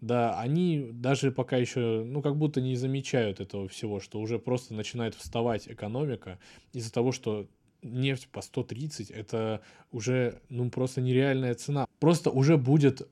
да, 0.01 0.39
они 0.39 0.91
даже 0.93 1.33
пока 1.33 1.57
еще, 1.57 2.05
ну, 2.05 2.21
как 2.21 2.37
будто 2.37 2.61
не 2.61 2.77
замечают 2.77 3.41
этого 3.41 3.69
всего, 3.69 4.01
что 4.01 4.21
уже 4.21 4.39
просто 4.39 4.75
начинает 4.75 5.15
вставать 5.15 5.67
экономика 5.67 6.39
из-за 6.75 6.93
того, 6.93 7.11
что 7.13 7.49
нефть 7.85 8.29
по 8.29 8.43
130 8.43 9.11
это 9.11 9.61
уже 9.93 10.41
ну 10.49 10.71
просто 10.71 11.01
нереальная 11.01 11.55
цена. 11.55 11.87
Просто 12.01 12.31
уже 12.31 12.57
будет 12.57 13.09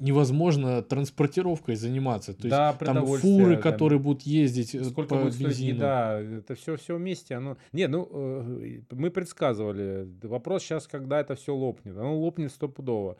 невозможно 0.00 0.82
транспортировкой 0.82 1.76
заниматься. 1.76 2.34
То 2.34 2.48
да, 2.48 2.68
есть 2.68 2.78
там 2.80 3.06
фуры, 3.06 3.54
там, 3.54 3.62
которые 3.62 3.98
будут 3.98 4.22
ездить 4.22 4.74
э, 4.74 4.84
сколько 4.84 5.16
по 5.16 5.22
будет 5.22 5.38
бензину. 5.38 5.76
еда, 5.76 6.20
это 6.20 6.54
все 6.54 6.76
все 6.76 6.96
вместе. 6.96 7.34
Оно... 7.34 7.56
Не, 7.72 7.86
ну 7.86 8.08
э, 8.10 8.80
мы 8.90 9.10
предсказывали. 9.10 10.08
Вопрос 10.22 10.62
сейчас, 10.62 10.86
когда 10.86 11.20
это 11.20 11.34
все 11.34 11.54
лопнет. 11.54 11.96
Оно 11.96 12.18
лопнет 12.18 12.50
стопудово. 12.52 13.16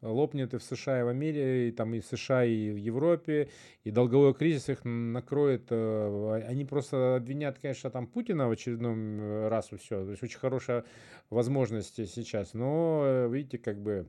Лопнет 0.00 0.54
и 0.54 0.58
в 0.58 0.62
США, 0.62 1.00
и 1.00 1.02
в 1.02 1.08
Америке, 1.08 1.68
и 1.68 1.72
там 1.72 1.92
и 1.92 1.98
в 1.98 2.06
США, 2.06 2.44
и 2.44 2.70
в 2.70 2.76
Европе, 2.76 3.48
и 3.82 3.90
долговой 3.90 4.32
кризис 4.32 4.68
их 4.68 4.84
накроет. 4.84 5.66
Э, 5.70 6.44
они 6.46 6.64
просто 6.64 7.16
обвинят, 7.16 7.58
конечно, 7.58 7.90
там 7.90 8.06
Путина 8.06 8.48
в 8.48 8.52
очередном 8.52 9.48
раз 9.48 9.70
все. 9.78 10.04
То 10.04 10.10
есть 10.10 10.22
очень 10.22 10.38
хорошая 10.38 10.84
возможность 11.30 11.96
сейчас. 12.08 12.54
Но, 12.54 13.26
видите, 13.30 13.58
как 13.58 13.82
бы 13.82 14.08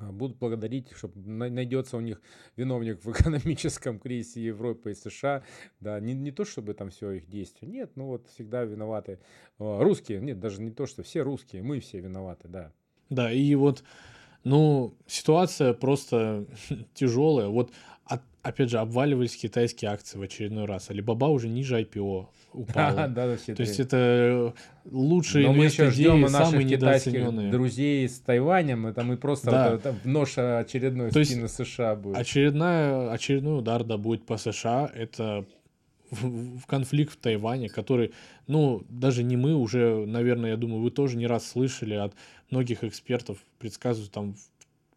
будут 0.00 0.38
благодарить, 0.38 0.92
чтобы 0.92 1.18
найдется 1.20 1.96
у 1.96 2.00
них 2.00 2.20
виновник 2.56 3.04
в 3.04 3.10
экономическом 3.10 3.98
кризисе 4.00 4.44
Европы 4.44 4.90
и 4.90 4.94
США. 4.94 5.42
Да, 5.80 5.98
не, 6.00 6.14
не 6.14 6.30
то, 6.30 6.44
чтобы 6.44 6.74
там 6.74 6.90
все 6.90 7.12
их 7.12 7.28
действия. 7.28 7.68
Нет, 7.68 7.92
ну 7.96 8.06
вот 8.06 8.28
всегда 8.28 8.64
виноваты 8.64 9.18
а, 9.58 9.82
русские. 9.82 10.20
Нет, 10.20 10.38
даже 10.38 10.60
не 10.60 10.70
то, 10.70 10.86
что 10.86 11.02
все 11.02 11.22
русские, 11.22 11.62
мы 11.62 11.80
все 11.80 12.00
виноваты, 12.00 12.48
да. 12.48 12.72
Да, 13.08 13.32
и 13.32 13.54
вот, 13.54 13.84
ну, 14.44 14.94
ситуация 15.06 15.72
просто 15.72 16.46
тяжелая. 16.94 17.48
Вот 17.48 17.72
опять 18.42 18.70
же, 18.70 18.78
обваливались 18.78 19.36
китайские 19.36 19.90
акции 19.90 20.18
в 20.18 20.22
очередной 20.22 20.66
раз. 20.66 20.90
Алибаба 20.90 21.26
уже 21.26 21.48
ниже 21.48 21.80
IPO 21.80 22.26
упала. 22.52 23.08
да. 23.08 23.36
То 23.36 23.60
есть 23.60 23.80
это 23.80 24.54
лучшие 24.84 25.46
Но 25.46 25.52
мы 25.52 25.66
еще 25.66 25.90
ждем 25.90 26.20
наших 26.22 26.66
китайских 26.68 27.50
друзей 27.50 28.08
с 28.08 28.20
Тайванем. 28.20 28.86
Это 28.86 29.02
мы 29.02 29.16
просто 29.16 29.50
да. 29.50 29.70
вот, 29.70 29.80
это 29.80 29.96
нож 30.04 30.38
очередной 30.38 31.10
То 31.10 31.24
спину 31.24 31.48
США 31.48 31.96
будет. 31.96 32.16
Очередная, 32.16 33.10
очередной 33.12 33.58
удар 33.58 33.84
да 33.84 33.96
будет 33.96 34.24
по 34.24 34.36
США. 34.36 34.90
Это 34.94 35.44
в, 36.10 36.58
в 36.58 36.66
конфликт 36.66 37.14
в 37.14 37.16
Тайване, 37.16 37.68
который, 37.68 38.12
ну, 38.46 38.84
даже 38.88 39.22
не 39.22 39.36
мы 39.36 39.54
уже, 39.54 40.06
наверное, 40.06 40.50
я 40.50 40.56
думаю, 40.56 40.82
вы 40.82 40.90
тоже 40.90 41.16
не 41.16 41.26
раз 41.26 41.48
слышали 41.48 41.94
от 41.94 42.14
многих 42.50 42.84
экспертов, 42.84 43.38
предсказывают 43.58 44.12
там 44.12 44.36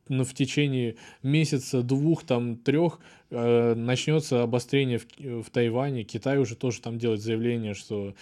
ну, 0.10 0.24
в 0.24 0.34
течение 0.34 0.95
месяца, 1.24 1.82
двух, 1.82 2.26
там, 2.26 2.57
трех 2.57 2.99
э, 3.30 3.74
начнется 3.76 4.43
обострение 4.43 4.99
в, 4.99 5.43
в 5.43 5.49
Тайване. 5.49 6.03
Китай 6.03 6.38
уже 6.38 6.55
тоже 6.55 6.82
там 6.82 6.97
делает 6.97 7.22
заявление, 7.22 7.74
что 7.74 8.16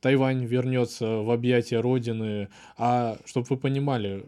Тайвань 0.00 0.44
вернется 0.44 1.06
в 1.18 1.30
объятия 1.30 1.80
Родины. 1.80 2.48
А 2.78 3.18
чтобы 3.24 3.46
вы 3.50 3.56
понимали, 3.56 4.24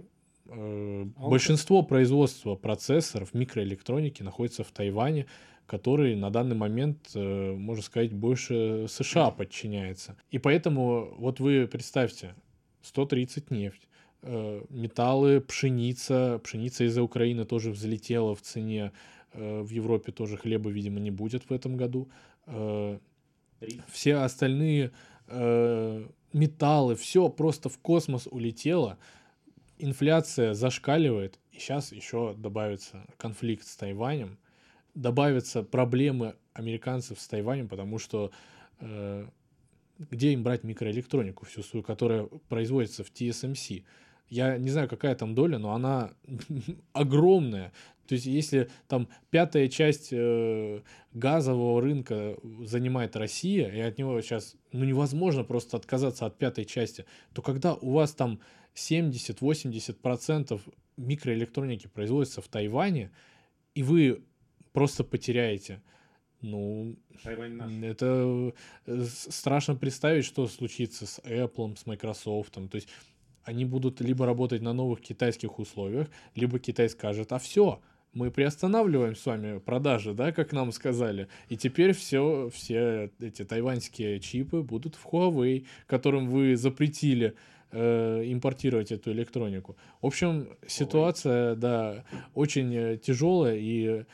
э, 0.46 1.06
а 1.16 1.28
большинство 1.28 1.82
производства 1.82 2.56
процессоров 2.56 3.32
микроэлектроники 3.32 4.22
находится 4.22 4.64
в 4.64 4.70
Тайване, 4.72 5.26
который 5.66 6.14
на 6.16 6.30
данный 6.30 6.56
момент, 6.56 7.10
э, 7.14 7.54
можно 7.54 7.82
сказать, 7.82 8.12
больше 8.12 8.86
США 8.88 9.30
подчиняется. 9.30 10.16
И 10.30 10.38
поэтому, 10.38 11.14
вот 11.16 11.40
вы 11.40 11.66
представьте, 11.66 12.34
130 12.82 13.50
нефть, 13.50 13.88
металлы, 14.24 15.40
пшеница. 15.40 16.40
Пшеница 16.42 16.84
из-за 16.84 17.02
Украины 17.02 17.44
тоже 17.44 17.70
взлетела 17.70 18.34
в 18.34 18.40
цене. 18.40 18.92
Э, 19.32 19.60
в 19.60 19.70
Европе 19.70 20.12
тоже 20.12 20.36
хлеба, 20.36 20.70
видимо, 20.70 21.00
не 21.00 21.10
будет 21.10 21.50
в 21.50 21.52
этом 21.52 21.76
году. 21.76 22.08
Э, 22.46 22.98
все 23.88 24.16
остальные 24.16 24.92
металлы, 26.34 26.96
все 26.96 27.30
просто 27.30 27.70
в 27.70 27.78
космос 27.78 28.28
улетело. 28.30 28.98
Инфляция 29.78 30.52
зашкаливает. 30.52 31.38
И 31.50 31.58
сейчас 31.58 31.92
еще 31.92 32.34
добавится 32.36 33.06
конфликт 33.16 33.66
с 33.66 33.74
Тайванем. 33.74 34.38
Добавятся 34.94 35.62
проблемы 35.62 36.34
американцев 36.52 37.18
с 37.18 37.26
Тайванем, 37.26 37.68
потому 37.68 37.98
что 37.98 38.32
где 39.98 40.32
им 40.34 40.42
брать 40.42 40.62
микроэлектронику 40.62 41.46
всю 41.46 41.62
свою, 41.62 41.82
которая 41.82 42.26
производится 42.48 43.02
в 43.02 43.10
TSMC? 43.10 43.84
Я 44.28 44.58
не 44.58 44.70
знаю, 44.70 44.88
какая 44.88 45.14
там 45.14 45.34
доля, 45.34 45.58
но 45.58 45.74
она 45.74 46.10
огромная. 46.92 47.72
То 48.06 48.14
есть, 48.14 48.26
если 48.26 48.70
там 48.86 49.08
пятая 49.30 49.68
часть 49.68 50.08
э, 50.12 50.82
газового 51.12 51.80
рынка 51.80 52.36
занимает 52.64 53.16
Россия, 53.16 53.70
и 53.70 53.80
от 53.80 53.98
него 53.98 54.20
сейчас 54.20 54.56
ну, 54.72 54.84
невозможно 54.84 55.42
просто 55.42 55.76
отказаться 55.76 56.26
от 56.26 56.36
пятой 56.36 56.66
части, 56.66 57.06
то 57.32 57.40
когда 57.40 57.74
у 57.74 57.92
вас 57.92 58.12
там 58.12 58.40
70-80% 58.74 60.60
микроэлектроники 60.96 61.86
производится 61.86 62.42
в 62.42 62.48
Тайване, 62.48 63.10
и 63.74 63.82
вы 63.82 64.22
просто 64.72 65.02
потеряете, 65.02 65.80
ну, 66.42 66.96
это 67.24 68.52
э, 68.86 69.04
страшно 69.04 69.76
представить, 69.76 70.26
что 70.26 70.46
случится 70.46 71.06
с 71.06 71.18
Apple, 71.20 71.78
с 71.78 71.86
Microsoft. 71.86 72.52
То 72.52 72.74
есть 72.74 72.88
они 73.44 73.64
будут 73.64 74.00
либо 74.00 74.26
работать 74.26 74.62
на 74.62 74.72
новых 74.72 75.00
китайских 75.00 75.58
условиях, 75.58 76.08
либо 76.34 76.58
Китай 76.58 76.88
скажет, 76.88 77.32
а 77.32 77.38
все, 77.38 77.80
мы 78.14 78.30
приостанавливаем 78.30 79.16
с 79.16 79.26
вами 79.26 79.58
продажи, 79.58 80.14
да, 80.14 80.32
как 80.32 80.52
нам 80.52 80.72
сказали. 80.72 81.28
И 81.48 81.56
теперь 81.56 81.92
все, 81.92 82.48
все 82.52 83.10
эти 83.20 83.44
тайваньские 83.44 84.20
чипы 84.20 84.62
будут 84.62 84.94
в 84.94 85.06
Huawei, 85.06 85.66
которым 85.86 86.28
вы 86.28 86.56
запретили 86.56 87.34
э, 87.72 88.22
импортировать 88.26 88.92
эту 88.92 89.12
электронику. 89.12 89.76
В 90.00 90.06
общем, 90.06 90.48
ситуация, 90.66 91.56
да, 91.56 92.04
очень 92.34 92.74
э, 92.74 92.96
тяжелая 92.96 93.56
и 93.56 94.04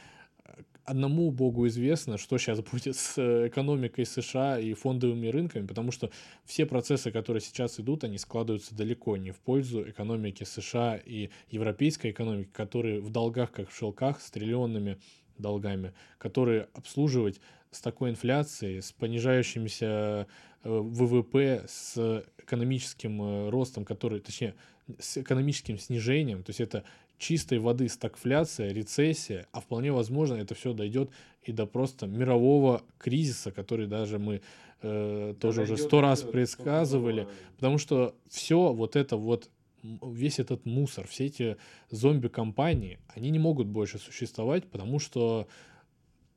одному 0.91 1.31
богу 1.31 1.67
известно, 1.69 2.19
что 2.19 2.39
сейчас 2.39 2.61
будет 2.61 2.97
с 2.97 3.17
э, 3.17 3.49
экономикой 3.49 4.05
США 4.05 4.59
и 4.59 4.75
фондовыми 4.75 5.29
рынками, 5.29 5.67
потому 5.67 5.93
что 5.93 6.11
все 6.45 6.67
процессы, 6.67 7.11
которые 7.11 7.41
сейчас 7.41 7.79
идут, 7.81 8.05
они 8.05 8.19
складываются 8.19 8.75
далеко 8.75 9.17
не 9.17 9.31
в 9.31 9.39
пользу 9.39 9.89
экономики 9.89 10.45
США 10.45 10.97
и 10.97 11.31
европейской 11.51 12.11
экономики, 12.11 12.51
которые 12.53 13.01
в 13.01 13.11
долгах, 13.11 13.53
как 13.53 13.71
в 13.71 13.77
шелках, 13.77 14.21
с 14.21 14.31
триллионными 14.31 14.99
долгами, 15.39 15.93
которые 16.19 16.69
обслуживать 16.75 17.41
с 17.71 17.81
такой 17.81 18.11
инфляцией, 18.11 18.83
с 18.83 18.93
понижающимся 18.93 19.87
э, 19.87 20.69
ВВП, 20.69 21.65
с 21.69 22.25
экономическим 22.39 23.23
э, 23.23 23.49
ростом, 23.51 23.85
который, 23.85 24.21
точнее, 24.21 24.55
с 24.99 25.19
экономическим 25.19 25.79
снижением, 25.79 26.43
то 26.43 26.51
есть 26.51 26.61
это 26.61 26.83
чистой 27.21 27.59
воды 27.59 27.89
стагфляция, 27.89 28.73
рецессия, 28.73 29.47
а 29.53 29.61
вполне 29.61 29.93
возможно 29.93 30.35
это 30.35 30.55
все 30.55 30.73
дойдет 30.73 31.11
и 31.43 31.53
до 31.53 31.67
просто 31.67 32.07
мирового 32.07 32.83
кризиса, 32.99 33.53
который 33.53 33.87
даже 33.87 34.19
мы 34.19 34.41
э, 34.83 35.35
тоже 35.39 35.63
уже 35.63 35.77
сто 35.77 36.01
раз 36.01 36.23
предсказывали, 36.23 37.29
потому 37.57 37.79
что 37.79 38.17
все 38.29 38.73
вот 38.73 38.97
это 38.97 39.17
вот 39.17 39.51
весь 39.83 40.39
этот 40.39 40.67
мусор, 40.67 41.07
все 41.07 41.27
эти 41.27 41.57
зомби-компании, 41.91 42.99
они 43.09 43.31
не 43.31 43.39
могут 43.39 43.67
больше 43.67 43.99
существовать, 43.99 44.65
потому 44.67 44.99
что 44.99 45.47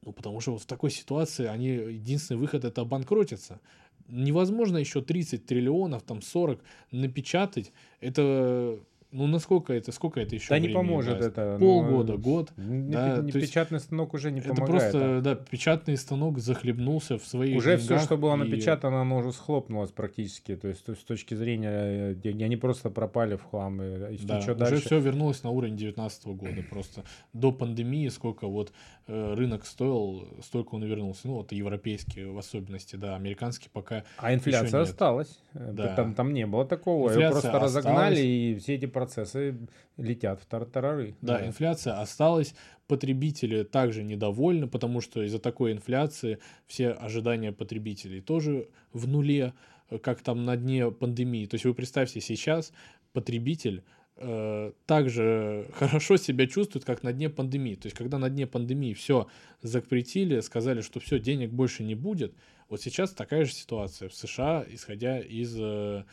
ну, 0.06 0.12
потому 0.12 0.42
что 0.42 0.52
вот 0.52 0.62
в 0.62 0.66
такой 0.66 0.92
ситуации 0.92 1.46
они, 1.46 1.70
единственный 1.70 2.38
выход 2.38 2.66
это 2.66 2.82
обанкротиться. 2.82 3.62
Невозможно 4.10 4.76
еще 4.76 5.02
30 5.02 5.46
триллионов, 5.46 6.04
там 6.04 6.22
40 6.22 6.62
напечатать. 6.92 7.72
Это 8.02 8.80
ну, 9.14 9.28
насколько 9.28 9.74
это, 9.74 9.92
сколько 9.92 10.20
это 10.20 10.34
еще 10.36 10.50
Да 10.50 10.58
не 10.58 10.70
поможет 10.70 11.20
даст? 11.20 11.30
это. 11.30 11.58
Полгода, 11.60 12.14
ну, 12.14 12.20
год. 12.20 12.52
Не, 12.58 12.92
да, 12.92 13.18
не, 13.20 13.32
печатный 13.32 13.76
есть, 13.76 13.86
станок 13.86 14.14
уже 14.16 14.32
не 14.32 14.40
это 14.40 14.50
помогает. 14.50 14.82
Это 14.82 14.92
просто, 14.92 15.18
а. 15.18 15.22
да, 15.22 15.36
печатный 15.36 15.98
станок 15.98 16.40
захлебнулся 16.40 17.20
в 17.20 17.26
своих 17.26 17.58
Уже 17.58 17.78
все, 17.78 18.00
что 18.00 18.18
было 18.18 18.34
и... 18.36 18.38
напечатано, 18.38 19.02
оно 19.02 19.18
уже 19.18 19.32
схлопнулось 19.32 19.92
практически. 19.92 20.56
То 20.56 20.68
есть, 20.68 20.84
то, 20.84 20.96
с 20.96 21.04
точки 21.04 21.36
зрения, 21.36 22.16
э, 22.24 22.44
они 22.44 22.58
просто 22.58 22.90
пропали 22.90 23.36
в 23.36 23.44
хлам. 23.44 23.82
И, 23.84 24.18
да, 24.24 24.40
уже 24.40 24.56
дальше... 24.56 24.86
все 24.86 25.00
вернулось 25.00 25.44
на 25.44 25.52
уровень 25.52 25.78
2019 25.78 26.26
года. 26.26 26.64
Просто 26.70 27.04
до 27.34 27.52
пандемии 27.52 28.08
сколько 28.08 28.48
вот 28.48 28.74
э, 29.06 29.34
рынок 29.36 29.68
стоил, 29.68 30.28
столько 30.42 30.74
он 30.74 30.86
и 30.86 30.88
вернулся. 30.88 31.28
Ну, 31.28 31.36
вот 31.36 31.52
европейские 31.52 32.32
в 32.32 32.38
особенности, 32.38 32.96
да, 32.96 33.16
американские 33.16 33.70
пока 33.72 34.04
А 34.18 34.34
инфляция 34.34 34.82
осталась. 34.82 35.40
Э, 35.54 35.72
да. 35.72 35.96
Там, 35.96 36.16
там 36.16 36.34
не 36.34 36.48
было 36.48 36.66
такого. 36.66 37.10
Инфляция 37.10 37.26
Ее 37.26 37.32
просто 37.32 37.50
осталась. 37.50 37.76
разогнали, 37.76 38.22
и 38.22 38.56
все 38.56 38.74
эти 38.74 38.88
процессы 39.04 39.58
летят 39.98 40.40
в 40.42 40.46
тартарары. 40.46 41.16
Да, 41.22 41.40
да, 41.40 41.48
инфляция 41.48 42.00
осталась, 42.00 42.56
потребители 42.88 43.64
также 43.64 44.04
недовольны, 44.04 44.68
потому 44.68 45.02
что 45.02 45.22
из-за 45.24 45.40
такой 45.40 45.74
инфляции 45.74 46.40
все 46.68 46.92
ожидания 46.92 47.52
потребителей 47.52 48.22
тоже 48.22 48.70
в 48.94 49.08
нуле, 49.08 49.54
э, 49.90 50.00
как 50.00 50.22
там 50.22 50.46
на 50.46 50.56
дне 50.56 50.90
пандемии. 50.92 51.46
То 51.46 51.56
есть 51.56 51.66
вы 51.66 51.74
представьте, 51.74 52.22
сейчас 52.22 52.72
потребитель 53.12 53.84
э, 54.16 54.72
также 54.86 55.70
хорошо 55.74 56.18
себя 56.18 56.48
чувствует, 56.48 56.86
как 56.86 57.04
на 57.04 57.12
дне 57.12 57.30
пандемии. 57.30 57.76
То 57.76 57.88
есть, 57.88 57.98
когда 57.98 58.18
на 58.18 58.30
дне 58.30 58.48
пандемии 58.48 58.94
все 58.94 59.28
запретили, 59.62 60.40
сказали, 60.40 60.82
что 60.82 61.00
все, 61.00 61.20
денег 61.20 61.52
больше 61.52 61.84
не 61.84 61.96
будет, 61.96 62.34
вот 62.70 62.82
сейчас 62.82 63.12
такая 63.12 63.46
же 63.46 63.54
ситуация 63.54 64.10
в 64.10 64.16
США, 64.16 64.66
исходя 64.70 65.20
из 65.20 65.56
э, 65.60 66.06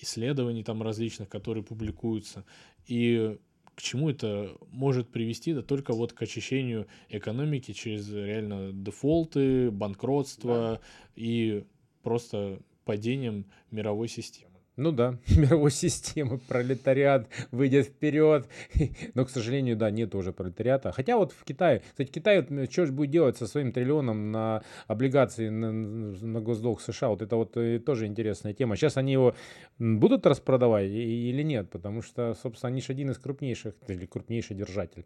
исследований 0.00 0.64
там 0.64 0.82
различных, 0.82 1.28
которые 1.28 1.64
публикуются. 1.64 2.44
И 2.86 3.38
к 3.74 3.82
чему 3.82 4.10
это 4.10 4.56
может 4.70 5.08
привести? 5.08 5.54
Да 5.54 5.62
только 5.62 5.92
вот 5.92 6.12
к 6.12 6.22
очищению 6.22 6.86
экономики 7.08 7.72
через 7.72 8.10
реально 8.12 8.72
дефолты, 8.72 9.70
банкротство 9.70 10.54
да. 10.54 10.80
и 11.16 11.64
просто 12.02 12.60
падением 12.84 13.46
мировой 13.70 14.08
системы. 14.08 14.49
Ну 14.80 14.92
да, 14.92 15.18
мировой 15.36 15.70
системы, 15.70 16.38
пролетариат 16.38 17.28
выйдет 17.50 17.88
вперед. 17.88 18.48
Но, 19.14 19.26
к 19.26 19.30
сожалению, 19.30 19.76
да, 19.76 19.90
нет 19.90 20.14
уже 20.14 20.32
пролетариата. 20.32 20.90
Хотя 20.90 21.18
вот 21.18 21.32
в 21.32 21.44
Китае, 21.44 21.82
кстати, 21.90 22.10
Китай 22.10 22.46
что 22.70 22.86
же 22.86 22.92
будет 22.92 23.10
делать 23.10 23.36
со 23.36 23.46
своим 23.46 23.72
триллионом 23.72 24.32
на 24.32 24.62
облигации 24.86 25.50
на, 25.50 25.70
на 25.70 26.40
госдолг 26.40 26.80
США? 26.80 27.10
Вот 27.10 27.20
это 27.20 27.36
вот 27.36 27.58
э, 27.58 27.78
тоже 27.78 28.06
интересная 28.06 28.54
тема. 28.54 28.74
Сейчас 28.76 28.96
они 28.96 29.12
его 29.12 29.34
будут 29.78 30.24
распродавать 30.26 30.88
или 30.88 31.42
нет? 31.42 31.68
Потому 31.68 32.00
что, 32.00 32.34
собственно, 32.42 32.72
они 32.72 32.80
же 32.80 32.92
один 32.92 33.10
из 33.10 33.18
крупнейших, 33.18 33.74
или 33.86 34.06
крупнейший 34.06 34.56
держатель, 34.56 35.04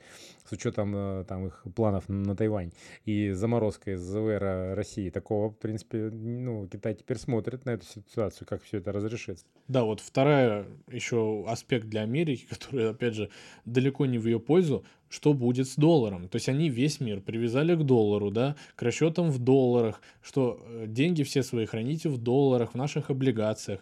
с 0.48 0.52
учетом 0.52 0.94
э, 0.94 1.24
там 1.26 1.46
их 1.46 1.64
планов 1.74 2.08
на 2.08 2.36
Тайвань 2.36 2.70
и 3.06 3.32
заморозкой 3.32 3.96
ЗВР 3.96 4.74
России. 4.76 5.10
Такого, 5.10 5.50
в 5.50 5.58
принципе, 5.58 6.10
ну, 6.12 6.68
Китай 6.68 6.94
теперь 6.94 7.18
смотрит 7.18 7.64
на 7.64 7.70
эту 7.70 7.86
ситуацию, 7.86 8.46
как 8.46 8.62
все 8.62 8.78
это 8.78 8.92
разрешится. 8.92 9.44
Да, 9.66 9.84
вот 9.84 10.00
вторая 10.00 10.66
еще 10.90 11.44
аспект 11.48 11.86
для 11.86 12.02
Америки, 12.02 12.46
который, 12.50 12.90
опять 12.90 13.14
же, 13.14 13.30
далеко 13.64 14.06
не 14.06 14.18
в 14.18 14.26
ее 14.26 14.38
пользу, 14.38 14.84
что 15.08 15.32
будет 15.32 15.68
с 15.68 15.76
долларом. 15.76 16.28
То 16.28 16.36
есть 16.36 16.48
они 16.48 16.68
весь 16.68 17.00
мир 17.00 17.20
привязали 17.20 17.74
к 17.74 17.84
доллару, 17.84 18.30
да, 18.30 18.56
к 18.74 18.82
расчетам 18.82 19.30
в 19.30 19.38
долларах, 19.38 20.02
что 20.22 20.60
э, 20.66 20.86
деньги 20.88 21.22
все 21.22 21.42
свои 21.42 21.66
храните 21.66 22.08
в 22.08 22.18
долларах, 22.18 22.72
в 22.72 22.76
наших 22.76 23.10
облигациях. 23.10 23.80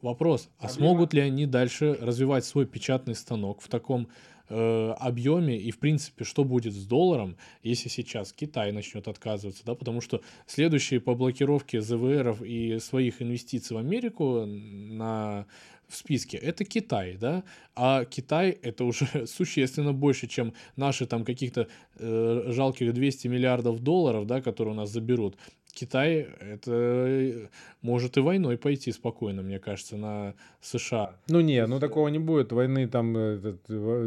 Вопрос, 0.00 0.48
а 0.60 0.68
смогут 0.68 1.12
ли 1.12 1.20
они 1.20 1.44
дальше 1.44 1.98
развивать 2.00 2.44
свой 2.44 2.66
печатный 2.66 3.16
станок 3.16 3.60
в 3.60 3.66
таком 3.66 4.08
э, 4.48 4.94
объеме 4.98 5.56
и, 5.56 5.70
в 5.70 5.78
принципе, 5.78 6.24
что 6.24 6.44
будет 6.44 6.72
с 6.74 6.86
долларом, 6.86 7.36
если 7.62 7.88
сейчас 7.88 8.32
Китай 8.32 8.72
начнет 8.72 9.08
отказываться, 9.08 9.64
да, 9.64 9.74
потому 9.74 10.00
что 10.00 10.20
следующие 10.46 11.00
по 11.00 11.14
блокировке 11.14 11.80
ЗВРов 11.80 12.42
и 12.42 12.78
своих 12.78 13.22
инвестиций 13.22 13.76
в 13.76 13.78
Америку 13.78 14.44
на 14.46 15.46
в 15.88 15.96
списке 15.96 16.36
это 16.36 16.64
Китай, 16.64 17.16
да, 17.18 17.44
а 17.74 18.04
Китай 18.04 18.50
это 18.50 18.84
уже 18.84 19.06
существенно 19.26 19.92
больше, 19.92 20.26
чем 20.26 20.52
наши 20.76 21.06
там 21.06 21.24
каких-то 21.24 21.68
э, 21.96 22.44
жалких 22.48 22.92
200 22.92 23.28
миллиардов 23.28 23.80
долларов, 23.80 24.26
да, 24.26 24.40
которые 24.42 24.74
у 24.74 24.76
нас 24.76 24.90
заберут. 24.90 25.36
Китай 25.78 26.26
это 26.40 26.72
э, 26.72 27.46
может 27.82 28.16
и 28.16 28.20
войной 28.20 28.58
пойти 28.58 28.90
спокойно, 28.90 29.42
мне 29.42 29.60
кажется, 29.60 29.96
на 29.96 30.34
США. 30.60 31.14
Ну 31.28 31.40
не, 31.40 31.64
ну 31.66 31.78
такого 31.78 32.08
не 32.08 32.18
будет. 32.18 32.52
Войны 32.52 32.88
там... 32.88 33.16
Этот, 33.16 33.64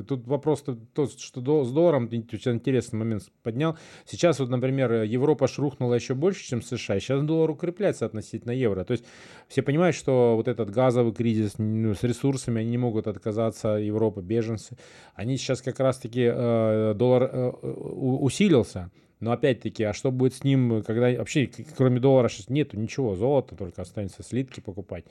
тут 0.08 0.28
вопрос 0.28 0.66
тот, 0.94 1.20
что 1.20 1.64
с 1.64 1.72
долларом, 1.72 2.10
ты 2.10 2.18
интересный 2.18 3.00
момент 3.00 3.32
поднял. 3.44 3.78
Сейчас 4.06 4.40
вот, 4.40 4.50
например, 4.50 5.04
Европа 5.04 5.48
шрухнула 5.48 5.94
еще 5.94 6.14
больше, 6.14 6.44
чем 6.44 6.62
США. 6.62 7.00
Сейчас 7.00 7.24
доллар 7.24 7.52
укрепляется 7.52 8.06
относительно 8.06 8.52
евро. 8.52 8.84
То 8.84 8.92
есть 8.92 9.06
все 9.48 9.62
понимают, 9.62 9.96
что 9.96 10.36
вот 10.36 10.50
этот 10.50 10.70
газовый 10.72 11.14
кризис 11.14 11.54
ну, 11.58 11.96
с 11.96 12.04
ресурсами, 12.04 12.62
они 12.62 12.72
не 12.72 12.78
могут 12.78 13.08
отказаться, 13.08 13.70
Европа, 13.76 14.22
беженцы. 14.22 14.78
Они 15.16 15.38
сейчас 15.38 15.62
как 15.62 15.80
раз-таки 15.80 16.30
э, 16.34 16.94
доллар 16.96 17.30
э, 17.32 17.50
усилился. 17.62 18.92
Но 19.22 19.32
опять-таки, 19.32 19.84
а 19.84 19.94
что 19.94 20.12
будет 20.12 20.34
с 20.34 20.44
ним, 20.44 20.84
когда 20.84 21.12
вообще 21.12 21.50
кроме 21.78 22.00
доллара 22.00 22.28
сейчас 22.28 22.50
нету 22.50 22.78
ничего, 22.78 23.16
золота, 23.16 23.56
только 23.56 23.84
останется 23.84 24.24
слитки 24.24 24.60
покупать. 24.62 25.06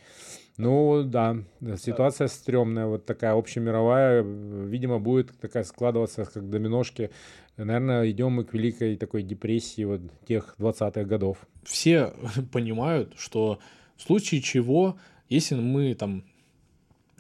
Ну 0.57 1.05
да, 1.05 1.37
ситуация 1.79 2.27
стрёмная, 2.27 2.87
вот 2.87 3.07
такая 3.07 3.35
общемировая, 3.35 4.23
видимо, 4.23 4.99
будет 4.99 5.39
такая 5.41 5.63
складываться 5.63 6.25
как 6.25 6.51
доминошки. 6.51 7.11
Наверное, 7.57 8.11
идем 8.11 8.33
мы 8.33 8.45
к 8.45 8.53
великой 8.53 8.97
такой 8.97 9.23
депрессии 9.23 9.85
вот 9.85 10.01
тех 10.27 10.57
20-х 10.59 11.05
годов. 11.05 11.39
Все 11.63 12.13
понимают, 12.53 13.15
что 13.17 13.61
В 13.97 14.03
случае 14.03 14.43
чего, 14.43 14.99
если 15.29 15.55
мы 15.55 15.95
там 15.95 16.25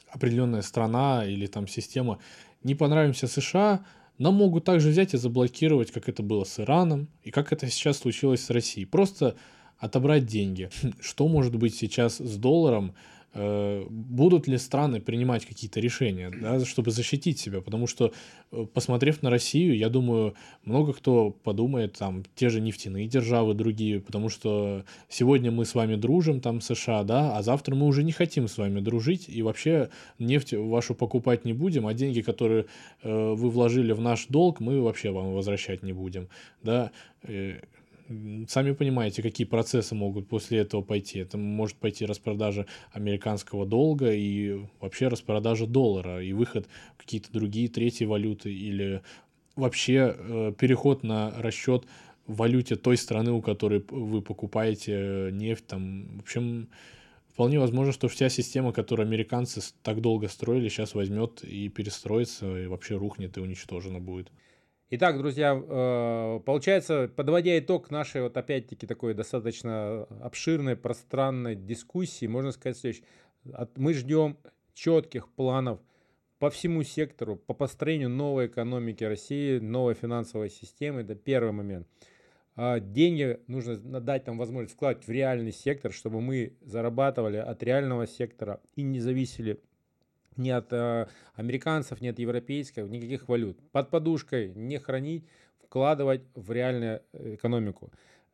определенная 0.09 0.63
страна 0.63 1.25
или 1.25 1.47
там 1.47 1.69
система 1.69 2.19
не 2.65 2.75
понравимся 2.75 3.29
США, 3.29 3.85
нам 4.21 4.35
могут 4.35 4.65
также 4.65 4.91
взять 4.91 5.15
и 5.15 5.17
заблокировать, 5.17 5.91
как 5.91 6.09
это 6.09 6.23
было 6.23 6.45
с 6.45 6.61
Ираном 6.61 7.09
и 7.23 7.31
как 7.31 7.53
это 7.53 7.69
сейчас 7.71 7.99
случилось 7.99 8.45
с 8.45 8.51
Россией. 8.51 8.85
Просто 8.85 9.35
отобрать 9.79 10.27
деньги. 10.27 10.69
Что 11.01 11.27
может 11.27 11.57
быть 11.57 11.75
сейчас 11.75 12.19
с 12.19 12.37
долларом, 12.37 12.95
будут 13.33 14.49
ли 14.49 14.59
страны 14.59 15.01
принимать 15.01 15.47
какие-то 15.47 15.79
решения, 15.79 16.31
да, 16.31 16.65
чтобы 16.65 16.91
защитить 16.91 17.39
себя, 17.39 17.61
потому 17.61 17.87
что, 17.87 18.13
э, 18.51 18.67
посмотрев 18.75 19.23
на 19.23 19.31
Россию, 19.31 19.77
я 19.77 19.89
думаю, 19.89 20.35
много 20.65 20.93
кто 20.93 21.31
подумает, 21.31 21.97
там, 21.97 22.25
те 22.35 22.49
же 22.49 22.61
нефтяные 22.61 23.07
державы, 23.07 23.55
другие, 23.55 24.01
потому 24.01 24.31
что 24.31 24.85
сегодня 25.09 25.53
мы 25.53 25.65
с 25.65 25.77
вами 25.77 25.95
дружим, 25.95 26.41
там, 26.41 26.61
США, 26.61 27.05
да, 27.05 27.37
а 27.37 27.43
завтра 27.43 27.77
мы 27.77 27.87
уже 27.87 28.03
не 28.03 28.13
хотим 28.13 28.49
с 28.49 28.59
вами 28.59 28.81
дружить, 28.81 29.29
и 29.29 29.43
вообще 29.43 29.91
нефть 30.19 30.55
вашу 30.55 30.97
покупать 30.97 31.45
не 31.45 31.53
будем, 31.53 31.87
а 31.87 31.95
деньги, 31.95 32.23
которые 32.23 32.67
э, 33.03 33.35
вы 33.35 33.49
вложили 33.49 33.93
в 33.93 34.01
наш 34.01 34.27
долг, 34.27 34.59
мы 34.59 34.83
вообще 34.83 35.13
вам 35.13 35.35
возвращать 35.35 35.85
не 35.85 35.93
будем, 35.93 36.29
да, 36.63 36.91
э, 37.23 37.61
сами 38.49 38.73
понимаете, 38.73 39.23
какие 39.23 39.47
процессы 39.47 39.95
могут 39.95 40.29
после 40.29 40.59
этого 40.59 40.83
пойти. 40.83 41.21
Это 41.21 41.39
может 41.39 41.77
пойти 41.77 42.05
распродажа 42.05 42.67
американского 42.93 43.67
долга 43.67 44.13
и 44.13 44.65
вообще 44.81 45.09
распродажа 45.09 45.67
доллара 45.67 46.23
и 46.23 46.33
выход 46.33 46.69
в 46.95 46.99
какие-то 46.99 47.33
другие 47.33 47.69
третьи 47.69 48.05
валюты 48.05 48.53
или 48.53 49.03
вообще 49.57 50.17
э, 50.17 50.53
переход 50.59 51.03
на 51.03 51.31
расчет 51.41 51.85
в 52.27 52.37
валюте 52.37 52.77
той 52.77 52.97
страны, 52.97 53.33
у 53.33 53.43
которой 53.43 53.85
вы 53.89 54.23
покупаете 54.23 54.93
э, 54.93 55.31
нефть. 55.31 55.67
Там, 55.67 56.19
в 56.19 56.21
общем, 56.23 56.69
вполне 57.33 57.59
возможно, 57.59 57.93
что 57.93 58.09
вся 58.09 58.29
система, 58.29 58.73
которую 58.73 59.07
американцы 59.07 59.61
так 59.83 60.01
долго 60.01 60.29
строили, 60.29 60.69
сейчас 60.69 60.95
возьмет 60.95 61.45
и 61.45 61.69
перестроится, 61.69 62.59
и 62.59 62.67
вообще 62.67 62.97
рухнет 62.97 63.37
и 63.37 63.41
уничтожена 63.41 64.01
будет. 64.01 64.31
Итак, 64.93 65.19
друзья, 65.19 65.55
э, 65.55 66.41
получается, 66.45 67.09
подводя 67.15 67.57
итог 67.57 67.93
нашей 67.93 68.23
вот 68.23 68.37
опять-таки 68.37 68.89
такой 68.89 69.15
достаточно 69.15 70.03
обширной, 70.21 70.75
пространной 70.75 71.55
дискуссии, 71.55 72.27
можно 72.27 72.51
сказать 72.51 72.77
следующее. 72.77 73.07
Мы 73.77 73.95
ждем 73.95 74.37
четких 74.75 75.29
планов 75.29 75.79
по 76.41 76.51
всему 76.51 76.83
сектору, 76.83 77.37
по 77.37 77.55
построению 77.55 78.09
новой 78.09 78.49
экономики 78.49 79.05
России, 79.05 79.61
новой 79.61 79.95
финансовой 79.95 80.51
системы. 80.51 81.03
Это 81.03 81.15
первый 81.15 81.53
момент. 81.53 81.87
А 82.57 82.81
деньги 82.81 83.39
нужно 83.47 83.77
дать 84.01 84.27
нам 84.27 84.39
возможность 84.39 84.75
вкладывать 84.75 85.07
в 85.07 85.11
реальный 85.13 85.53
сектор, 85.53 85.93
чтобы 85.93 86.21
мы 86.21 86.57
зарабатывали 86.63 87.37
от 87.37 87.63
реального 87.63 88.09
сектора 88.09 88.61
и 88.75 88.83
не 88.83 88.99
зависели 88.99 89.61
ни 90.41 90.51
от 90.51 90.73
э, 90.73 91.07
американцев, 91.35 92.01
ни 92.01 92.09
от 92.09 92.19
европейских, 92.19 92.89
никаких 92.89 93.29
валют. 93.29 93.59
Под 93.73 93.91
подушкой 93.91 94.53
не 94.55 94.79
хранить, 94.79 95.25
вкладывать 95.71 96.23
в 96.35 96.51
реальную 96.51 97.03
э, 97.13 97.35
экономику. 97.37 97.93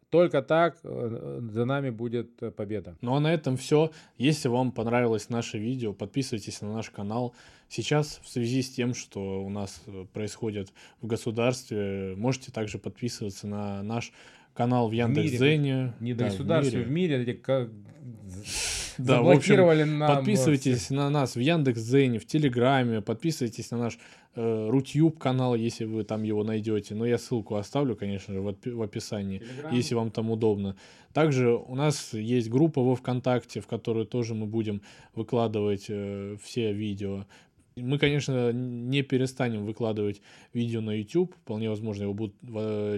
Только 0.08 0.40
так 0.40 0.78
э, 0.82 1.40
за 1.50 1.64
нами 1.64 1.90
будет 1.90 2.42
э, 2.42 2.50
победа. 2.50 2.96
Ну 3.02 3.14
а 3.14 3.20
на 3.20 3.34
этом 3.34 3.56
все. 3.56 3.90
Если 4.16 4.48
вам 4.48 4.72
понравилось 4.72 5.28
наше 5.28 5.58
видео, 5.58 5.92
подписывайтесь 5.92 6.62
на 6.62 6.72
наш 6.72 6.90
канал. 6.90 7.34
Сейчас 7.68 8.20
в 8.22 8.28
связи 8.28 8.62
с 8.62 8.70
тем, 8.70 8.94
что 8.94 9.44
у 9.44 9.50
нас 9.50 9.82
происходит 10.12 10.72
в 11.02 11.06
государстве, 11.06 12.14
можете 12.16 12.52
также 12.52 12.78
подписываться 12.78 13.46
на 13.46 13.82
наш 13.82 14.12
канал 14.56 14.88
в 14.88 14.92
Яндекс.Зене. 14.92 15.94
Не 16.00 16.14
до 16.14 16.24
да, 16.24 16.30
государства, 16.30 16.78
в 16.78 16.90
мире, 16.90 17.18
в 17.18 17.20
мире 17.20 17.40
да, 18.98 19.22
в 19.22 19.28
общем, 19.28 19.98
нам 19.98 20.16
подписывайтесь 20.16 20.90
на 20.90 21.10
нас 21.10 21.36
в 21.36 21.40
Яндекс.Зене, 21.40 22.18
в 22.18 22.26
Телеграме, 22.26 23.02
подписывайтесь 23.02 23.70
на 23.70 23.78
наш 23.78 23.98
э, 24.34 24.68
Рутюб 24.70 25.18
канал, 25.18 25.54
если 25.54 25.84
вы 25.84 26.04
там 26.04 26.22
его 26.22 26.44
найдете. 26.44 26.94
Но 26.94 27.04
я 27.04 27.18
ссылку 27.18 27.56
оставлю, 27.56 27.94
конечно 27.94 28.32
же, 28.32 28.40
в, 28.40 28.54
в 28.64 28.82
описании, 28.82 29.38
Телеграм. 29.38 29.74
если 29.74 29.94
вам 29.94 30.10
там 30.10 30.30
удобно. 30.30 30.76
Также 31.12 31.54
у 31.54 31.74
нас 31.74 32.12
есть 32.12 32.48
группа 32.48 32.82
во 32.82 32.94
ВКонтакте, 32.96 33.60
в 33.60 33.66
которую 33.66 34.06
тоже 34.06 34.34
мы 34.34 34.46
будем 34.46 34.82
выкладывать 35.14 35.86
э, 35.88 36.36
все 36.42 36.72
видео. 36.72 37.26
Мы, 37.76 37.98
конечно, 37.98 38.52
не 38.52 39.02
перестанем 39.02 39.66
выкладывать 39.66 40.22
видео 40.54 40.80
на 40.80 40.92
YouTube. 40.98 41.34
Вполне 41.34 41.68
возможно, 41.68 42.04
его 42.04 42.14
будут 42.14 42.34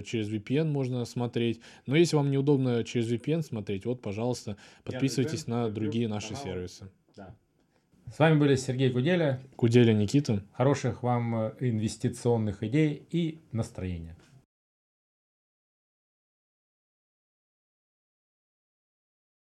через 0.05 0.31
VPN 0.31 0.71
можно 0.71 1.03
смотреть. 1.03 1.59
Но 1.85 1.97
если 1.97 2.15
вам 2.15 2.31
неудобно 2.31 2.85
через 2.85 3.11
VPN 3.11 3.41
смотреть, 3.41 3.85
вот, 3.85 4.01
пожалуйста, 4.01 4.55
подписывайтесь 4.85 5.47
на 5.47 5.69
другие 5.69 6.07
наши 6.07 6.33
сервисы. 6.33 6.89
Да. 7.17 7.35
С 8.15 8.19
вами 8.19 8.39
были 8.39 8.55
Сергей 8.55 8.89
Куделя. 8.89 9.41
Куделя 9.57 9.93
Никита. 9.93 10.41
Хороших 10.53 11.03
вам 11.03 11.35
э, 11.35 11.51
инвестиционных 11.59 12.63
идей 12.63 13.03
и 13.11 13.39
настроения. 13.51 14.15